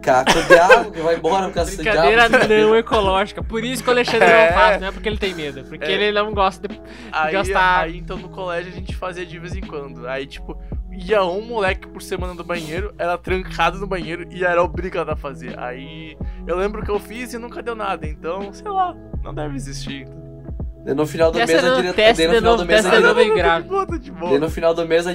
[0.02, 3.42] caco de água que vai embora com essa Brincadeira não ecológica.
[3.42, 4.46] Por isso que o Alexandre É.
[4.48, 5.62] não faz, não é porque ele tem medo.
[5.64, 5.92] Porque É.
[5.92, 6.80] ele não gosta de.
[7.12, 10.06] Aí, gastar- aí então no colégio a gente fazia de vez em quando.
[10.08, 10.56] Aí, tipo,
[10.90, 15.16] ia um moleque por semana no banheiro, era trancado no banheiro e era obrigado a
[15.16, 15.58] fazer.
[15.58, 16.16] Aí
[16.46, 18.06] eu lembro que eu fiz e nunca deu nada.
[18.06, 20.06] Então, sei lá, não deve existir.
[20.82, 22.06] Daí no final do Testa mês a de diretora.
[22.26, 23.62] no de final novo, do mês a de diretora.
[23.98, 23.98] De
[24.32, 25.12] de no final do mês a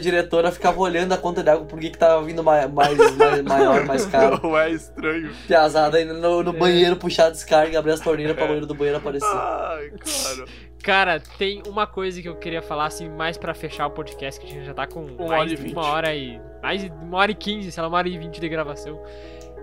[0.52, 4.06] ficava olhando a conta d'água por que que tava vindo mai- mais, mais, maior, mais
[4.08, 4.40] caro.
[4.44, 5.32] Não é estranho.
[5.48, 6.60] Piazada ainda no, no É.
[6.60, 9.28] banheiro puxar a descarga, abrir as torneiras pra loiro do banheiro aparecer.
[9.28, 10.46] Ai, claro.
[10.84, 14.46] Cara, tem uma coisa que eu queria falar, assim, mais pra fechar o podcast, que
[14.46, 15.74] a gente já tá com Uma mais hora e de vinte.
[15.74, 16.40] uma hora e.
[16.62, 19.02] Mais de uma hora e quinze, sei lá, uma hora e vinte de gravação.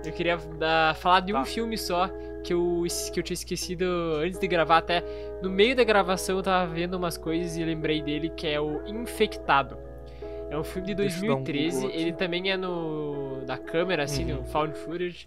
[0.04, 1.44] Eu queria dar- falar de um Tá.
[1.44, 2.08] filme só
[2.42, 3.84] que eu, que eu tinha esquecido
[4.22, 5.02] antes de gravar, até
[5.42, 8.84] no meio da gravação eu tava vendo umas coisas e lembrei dele, que é o
[8.86, 9.76] Infectado.
[10.50, 12.00] É um filme de Deixa eu dar um 2013, Google aqui.
[12.02, 14.38] ele também é no da câmera, assim, Uhum.
[14.40, 15.26] no found footage.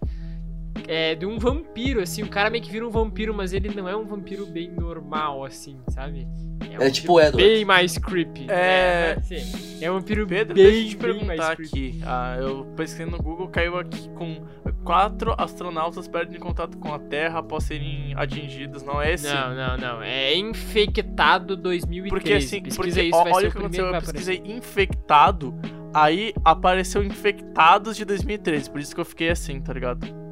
[0.88, 3.88] É de um vampiro, assim, o cara meio que vira um vampiro, mas ele não
[3.88, 6.27] é um vampiro bem normal, assim, sabe?
[6.72, 7.38] É um tipo vampiro Edward.
[7.38, 8.47] Bem mais creepy.
[8.49, 9.84] É- sim.
[9.84, 11.99] é um vampiro Pedro, bem, deixa eu te perguntar aqui.
[12.06, 14.43] Ah, eu pesquisei no Google, caiu aqui com
[14.84, 18.84] quatro astronautas perdem contato com a Terra após serem atingidos.
[18.84, 19.27] Não é esse?
[19.27, 20.02] Não, não, não.
[20.03, 22.10] É Infectado 2013.
[22.10, 25.56] Porque assim, Pesquisa porque, isso, ó, olha o que aconteceu, eu pesquisei infectado,
[25.93, 30.24] aí apareceu infectados de 2013, por isso que eu fiquei assim, tá ligado?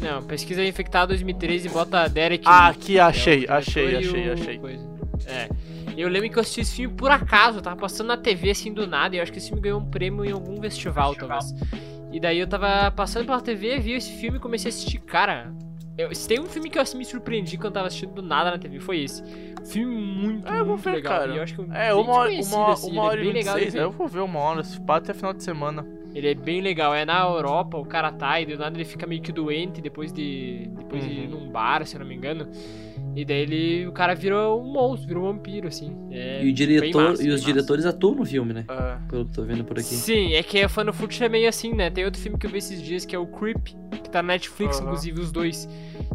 [0.00, 4.32] Não, pesquisa Infectado 2013 e bota Derek Ah, aqui, que é achei, achei, achei, o
[4.32, 4.58] achei.
[4.58, 4.88] coisa.
[5.26, 5.48] É.
[5.96, 8.72] Eu lembro que eu assisti esse filme por acaso, eu tava passando na TV assim
[8.72, 11.52] do nada, e eu acho que esse filme ganhou um prêmio em algum festival, talvez.
[12.12, 14.98] E daí eu tava passando pela TV, vi esse filme e comecei a assistir.
[15.00, 15.52] Cara,
[15.98, 18.22] eu, se tem um filme que eu assim, me surpreendi quando eu tava assistindo do
[18.22, 19.22] nada na TV, foi esse.
[19.66, 21.18] Filme muito, É, eu vou muito ver, legal.
[21.18, 21.32] cara.
[21.32, 23.24] E eu acho que É, bem uma hora, uma, assim, uma ele hora é e
[23.24, 23.82] bem legal de 26, ver.
[23.82, 25.86] eu vou ver uma hora, se pá até final de semana.
[26.14, 26.94] Ele é bem legal.
[26.94, 30.12] É na Europa, o cara tá e do nada ele fica meio que doente depois
[30.12, 30.68] de.
[30.78, 31.40] Depois de ir Uhum.
[31.46, 32.48] num bar, se eu não me engano.
[33.16, 33.86] E daí ele.
[33.86, 35.96] O cara vira um monstro, vira um vampiro, assim.
[36.10, 37.44] É E, o diretor, massa, e os massa.
[37.44, 38.64] diretores atuam no filme, né?
[38.68, 38.96] É.
[39.08, 39.84] Pelo que eu tô vendo por aqui.
[39.94, 41.90] Sim, é que a Fun Food é meio assim, né?
[41.90, 43.68] Tem outro filme que eu vi esses dias que é o Creep,
[44.02, 45.68] que tá na Netflix, inclusive, os dois.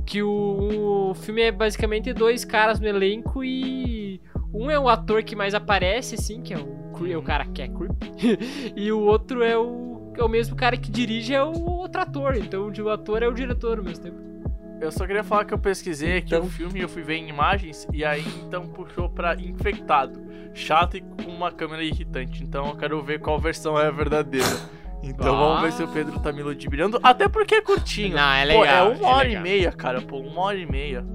[0.05, 4.21] Que o, o filme é basicamente dois caras no elenco e.
[4.53, 7.23] Um é o ator que mais aparece, assim, que é o, é o Uhum.
[7.23, 8.03] cara que é Creep.
[8.77, 10.13] e o outro é o.
[10.15, 12.35] É o mesmo cara que dirige, é o outro ator.
[12.37, 14.32] Então o ator é o diretor ao mesmo tempo.
[14.83, 17.29] Eu só queria falar que eu pesquisei aqui Então- o filme eu fui ver em
[17.29, 20.21] imagens e aí então puxou pra infectado,
[20.53, 22.43] chato e com uma câmera irritante.
[22.43, 24.45] Então eu quero ver qual versão é a verdadeira.
[25.05, 25.37] Então Ah.
[25.37, 28.15] vamos ver se o Pedro tá me ludibriando, até porque é curtinho.
[28.15, 28.91] Não, é Pô, legal.
[28.93, 29.41] é uma hora legal.
[29.45, 31.05] e meia, cara, pô, uma hora e meia.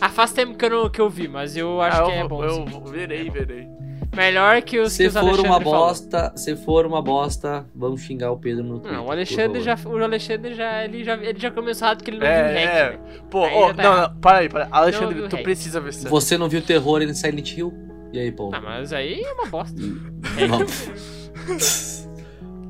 [0.00, 2.14] Ah, faz tempo que eu, não, que eu vi, mas eu acho Ah, que eu,
[2.14, 2.44] é vou- bom.
[2.44, 3.66] Eu vou- verei, verei.
[4.14, 5.74] Melhor que os que Se os for Alexandre uma falou.
[5.86, 8.92] bosta, se for uma bosta, vamos xingar o Pedro no Twitter.
[8.98, 12.18] Não, o Alexandre já, o Alexandre já, ele já, ele já começou errado que ele
[12.18, 12.90] não É, viu o hack, é.
[12.90, 13.20] né?
[13.30, 14.12] Pô, já tá não, errado.
[14.14, 14.68] não, para aí, para aí.
[14.72, 15.42] Alexandre, tu hack.
[15.44, 16.08] precisa ver isso.
[16.08, 17.72] Você não viu terror em Silent Hill?
[18.12, 18.50] E aí, pô?
[18.54, 19.76] Ah, mas aí é uma bosta.
[19.80, 20.64] Não.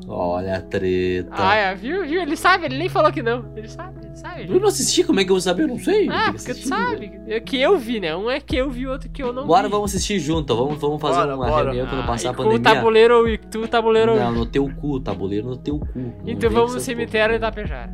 [0.07, 1.31] Olha a treta.
[1.33, 2.21] Ah, é, viu, viu?
[2.21, 3.45] Ele sabe, ele nem falou que não.
[3.57, 4.47] Ele sabe, ele sabe.
[4.51, 5.63] Eu não assisti, como é que eu vou saber?
[5.63, 6.09] Eu não sei.
[6.11, 7.21] Ah, porque tu sabe.
[7.27, 8.15] É que eu vi, né?
[8.15, 9.71] Um é que eu vi, outro que eu não Bora, vi.
[9.73, 10.55] vamos assistir junto.
[10.55, 11.65] Vamos, vamos fazer Bora, uma bora.
[11.65, 12.75] reunião quando Ah, passar e a com o pandemia.
[12.75, 14.15] tabuleiro e tu o tabuleiro.
[14.17, 15.89] Não, no teu cu, tabuleiro no teu cu.
[15.95, 17.91] Não então vamos no cemitério da Pejara.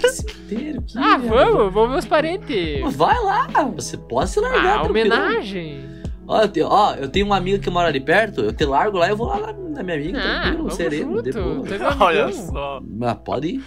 [0.00, 0.82] que cemitério?
[0.82, 2.80] Que Ah, vamos, vamos meus parentes.
[2.96, 4.78] Vai lá, você pode se largar.
[4.78, 5.84] Ah, homenagem.
[6.32, 8.96] Ó eu, tenho, ó, eu tenho uma amiga que mora ali perto, eu te largo
[8.98, 11.80] lá e eu vou lá na, na minha amiga, Ah, tranquilo, sereno, depois.
[12.00, 12.80] Olha só.
[12.82, 13.64] Mas pode ir,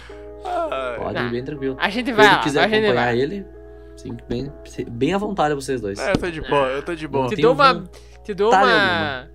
[0.98, 1.22] pode Ah.
[1.26, 1.76] ir bem tranquilo.
[1.78, 3.18] A gente Se vai ele lá, quiser acompanhar vai.
[3.20, 3.46] ele,
[3.96, 4.52] sim, bem,
[4.90, 5.98] bem à vontade vocês dois.
[5.98, 7.28] É, eu tô de boa, eu tô de boa.
[7.28, 7.84] Te dou um uma.
[8.24, 9.28] Te dou uma.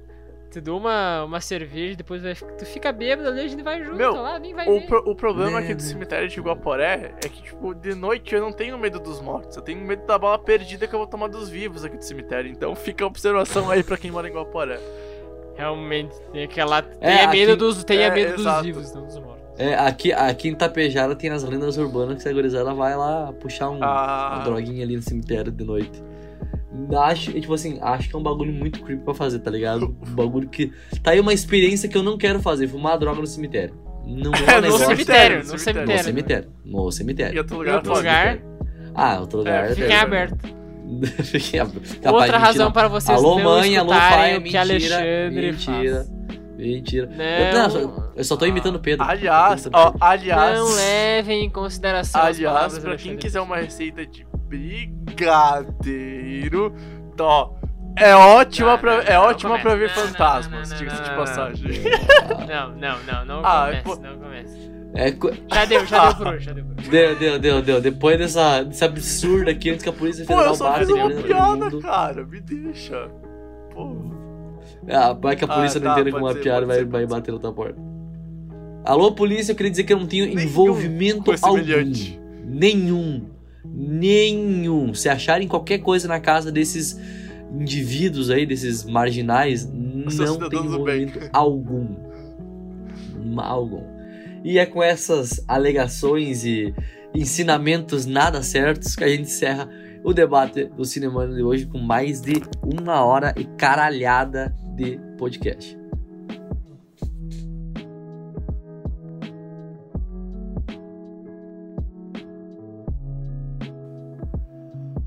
[0.52, 3.95] Te dou uma, uma cerveja, depois vai, tu fica bêbado ali, a gente vai junto
[3.95, 7.41] Meu, lá, nem vai O, pro- o problema aqui do cemitério de Guaporé é que,
[7.41, 9.56] tipo, de noite eu não tenho medo dos mortos.
[9.56, 12.52] Eu tenho medo da bala perdida que eu vou tomar dos vivos aqui do cemitério.
[12.52, 14.78] Então fica a observação aí pra quem mora em Guaporé.
[15.56, 16.80] Realmente, tem aquela.
[16.99, 19.41] É, tenha medo, aqui- dos, tenha é, medo dos vivos, não dos mortos.
[19.57, 23.32] É, aqui, aqui em Tapejara tem as lendas urbanas que se a gurizada vai lá
[23.40, 24.34] puxar um, Ah.
[24.36, 26.02] uma droguinha ali no cemitério de noite.
[26.99, 29.95] Acho, tipo assim, acho que é um bagulho muito creepy pra fazer, tá ligado?
[30.07, 30.72] Um bagulho que.
[31.03, 33.76] Tá aí uma experiência que eu não quero fazer, fumar droga no cemitério.
[34.06, 34.85] Não é um É, no No negócio.
[34.88, 36.03] cemitério, no no No cemitério.
[36.03, 36.49] cemitério.
[36.65, 37.38] No E cemitério.
[37.39, 37.99] outro Em lugar outro pode.
[38.07, 38.39] lugar,
[38.95, 39.68] Ah, outro lugar.
[39.68, 40.49] É, é- fiquem abertos.
[41.23, 41.93] Fiquem abertos.
[41.95, 44.60] Capaz Outra razão para vocês Alô, não mãe, alô, pai, que mentira.
[44.61, 45.95] Alexandre Mentira.
[45.95, 46.20] faz.
[46.61, 47.07] Mentira.
[47.07, 49.05] Não, Eu, não, só- eu só tô imitando o Pedro.
[49.07, 50.59] Aliás, imitando ó, aliás.
[50.59, 54.25] não levem em consideração Aliás, pra quem quiser uma receita de
[55.51, 56.73] brigadeiro,
[57.19, 57.49] ó,
[57.97, 59.67] é ótima Não, pra, não, é não, ótima começa.
[59.67, 61.71] pra ver fantasmas, não, não, diga-se de não, passagem.
[62.47, 64.71] Não, não, não, não Ah, comece, pô- não comece.
[64.93, 66.89] É, co- Já deu, já deu por hoje, já deu por hoje.
[66.89, 67.81] deu, deu, deu, deu.
[67.81, 71.09] Depois dessa, desse absurdo aqui, antes que a Polícia Pô, Federal eu só fiz uma
[71.09, 72.25] piada, cara.
[72.25, 73.09] Me deixa.
[73.73, 74.20] Pô.
[74.89, 76.85] Ah, vai que a polícia Ah, não tá, entende como uma ser, piada vai, ser,
[76.85, 77.79] vai bater na tua porta.
[78.83, 81.61] Alô, polícia, eu queria dizer que eu não tenho Nenhum envolvimento algum.
[82.43, 83.25] Nenhum.
[83.63, 84.93] Nenhum.
[84.93, 86.99] Se acharem qualquer coisa na casa desses
[87.53, 91.95] indivíduos aí, desses marginais, não tem envolvimento algum.
[93.37, 93.83] Algum.
[94.43, 96.73] E é com essas alegações e
[97.13, 99.69] ensinamentos nada certos que a gente encerra
[100.03, 105.77] o debate do cinema de hoje com mais de uma hora e caralhada de podcast.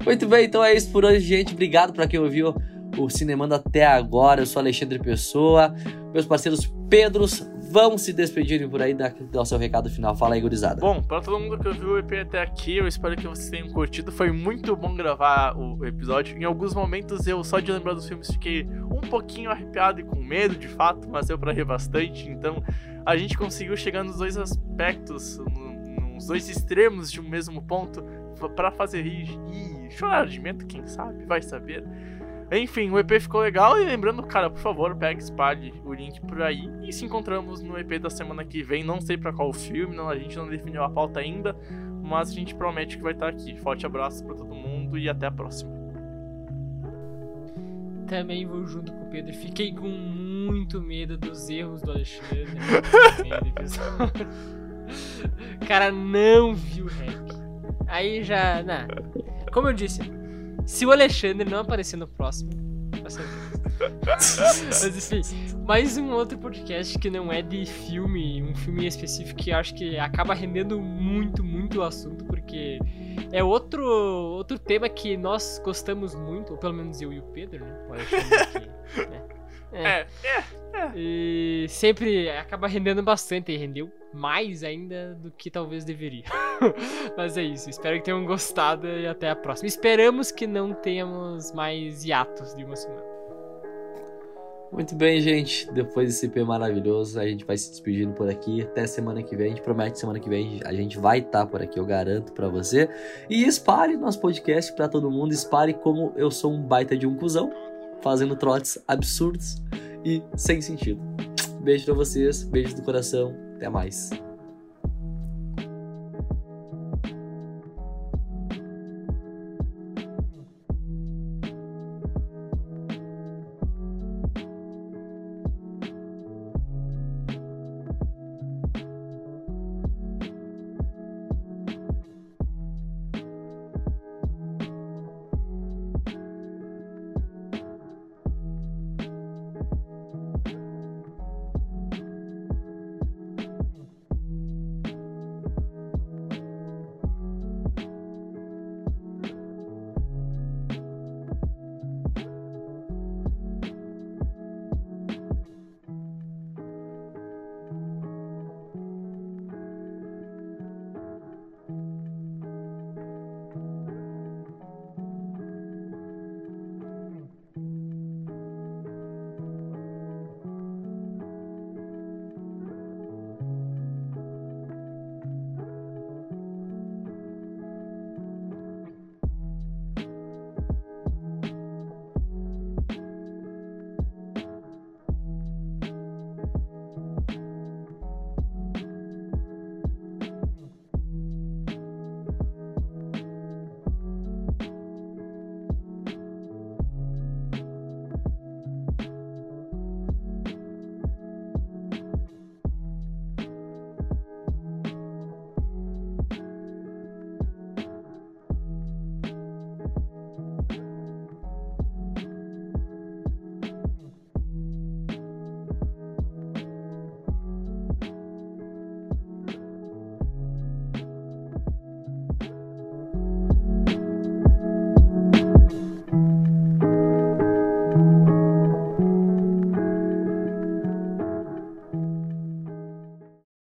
[0.05, 1.53] Muito bem, então é isso por hoje, gente.
[1.55, 2.55] Obrigado para quem ouviu
[2.97, 4.43] o Cinemando até agora.
[4.43, 5.75] Eu sou Alexandre Pessoa.
[6.13, 7.45] Meus parceiros Pedros
[7.75, 10.15] vão se despedirem por aí, dar, dar o seu recado final.
[10.15, 10.81] Fala aí, gurizada.
[10.81, 13.69] Bom, pra todo mundo que ouviu o EP até aqui, eu espero que vocês tenham
[13.73, 14.13] curtido.
[14.13, 16.39] Foi muito bom gravar o episódio.
[16.39, 20.23] Em alguns momentos eu, só de lembrar dos filmes, fiquei um pouquinho arrepiado e com
[20.23, 22.29] medo, de fato, mas deu pra rir bastante.
[22.29, 22.63] Então,
[23.05, 28.05] a gente conseguiu chegar nos dois aspectos, no- nos dois extremos de um mesmo ponto,
[28.55, 31.83] pra fazer rir e chorar de medo, quem sabe, vai saber.
[32.53, 36.21] Enfim, o EP ficou legal e lembrando, cara, por favor, pegue e espalhe o link
[36.21, 38.85] por aí e se encontramos no EP da semana que vem.
[38.85, 41.57] Não sei pra qual filme, não, a gente não definiu a pauta ainda,
[42.03, 43.57] mas a gente promete que vai estar aqui.
[43.57, 45.73] Forte abraço pra todo mundo e até a próxima.
[48.07, 49.33] Também vou junto com o Pedro.
[49.33, 52.59] Fiquei com muito medo dos erros do Alexandre.
[55.61, 57.35] O cara não viu o hack.
[57.87, 58.63] Aí já.
[58.63, 58.87] Não.
[59.53, 60.03] Como eu disse,
[60.67, 62.51] se o Alexandre não aparecer no próximo,
[63.03, 63.23] vai ser.
[64.07, 65.23] Mas enfim,
[65.67, 69.99] mais um outro podcast que não é de filme, um filme específico que acho que
[69.99, 72.79] acaba rendendo muito, muito o assunto, porque
[73.33, 77.65] é outro, outro tema que nós gostamos muito, ou pelo menos eu e o Pedro,
[77.65, 77.87] né?
[77.89, 79.23] O Alexandre aqui, né?
[79.75, 80.07] É.
[80.23, 86.25] É, E sempre acaba rendendo bastante, e rendeu mais ainda do que talvez deveria.
[87.17, 89.67] Mas é isso, espero que tenham gostado e até a próxima.
[89.67, 93.15] Esperamos que não tenhamos mais hiatos de uma semana.
[94.75, 95.71] Muito bem, gente.
[95.71, 98.63] Depois desse EP maravilhoso, a gente vai se despedindo por aqui.
[98.63, 99.47] Até semana que vem.
[99.47, 102.49] A gente promete semana que vem a gente vai estar por aqui, eu garanto pra
[102.49, 102.89] você.
[103.31, 105.33] E espalhe nosso podcast pra todo mundo.
[105.33, 107.53] Espalhe como eu sou um baita de um cuzão,
[108.05, 109.57] fazendo trotes absurdos
[110.05, 111.01] e sem sentido.
[111.63, 113.35] Beijo pra vocês, beijo do coração.
[113.57, 114.11] Até mais.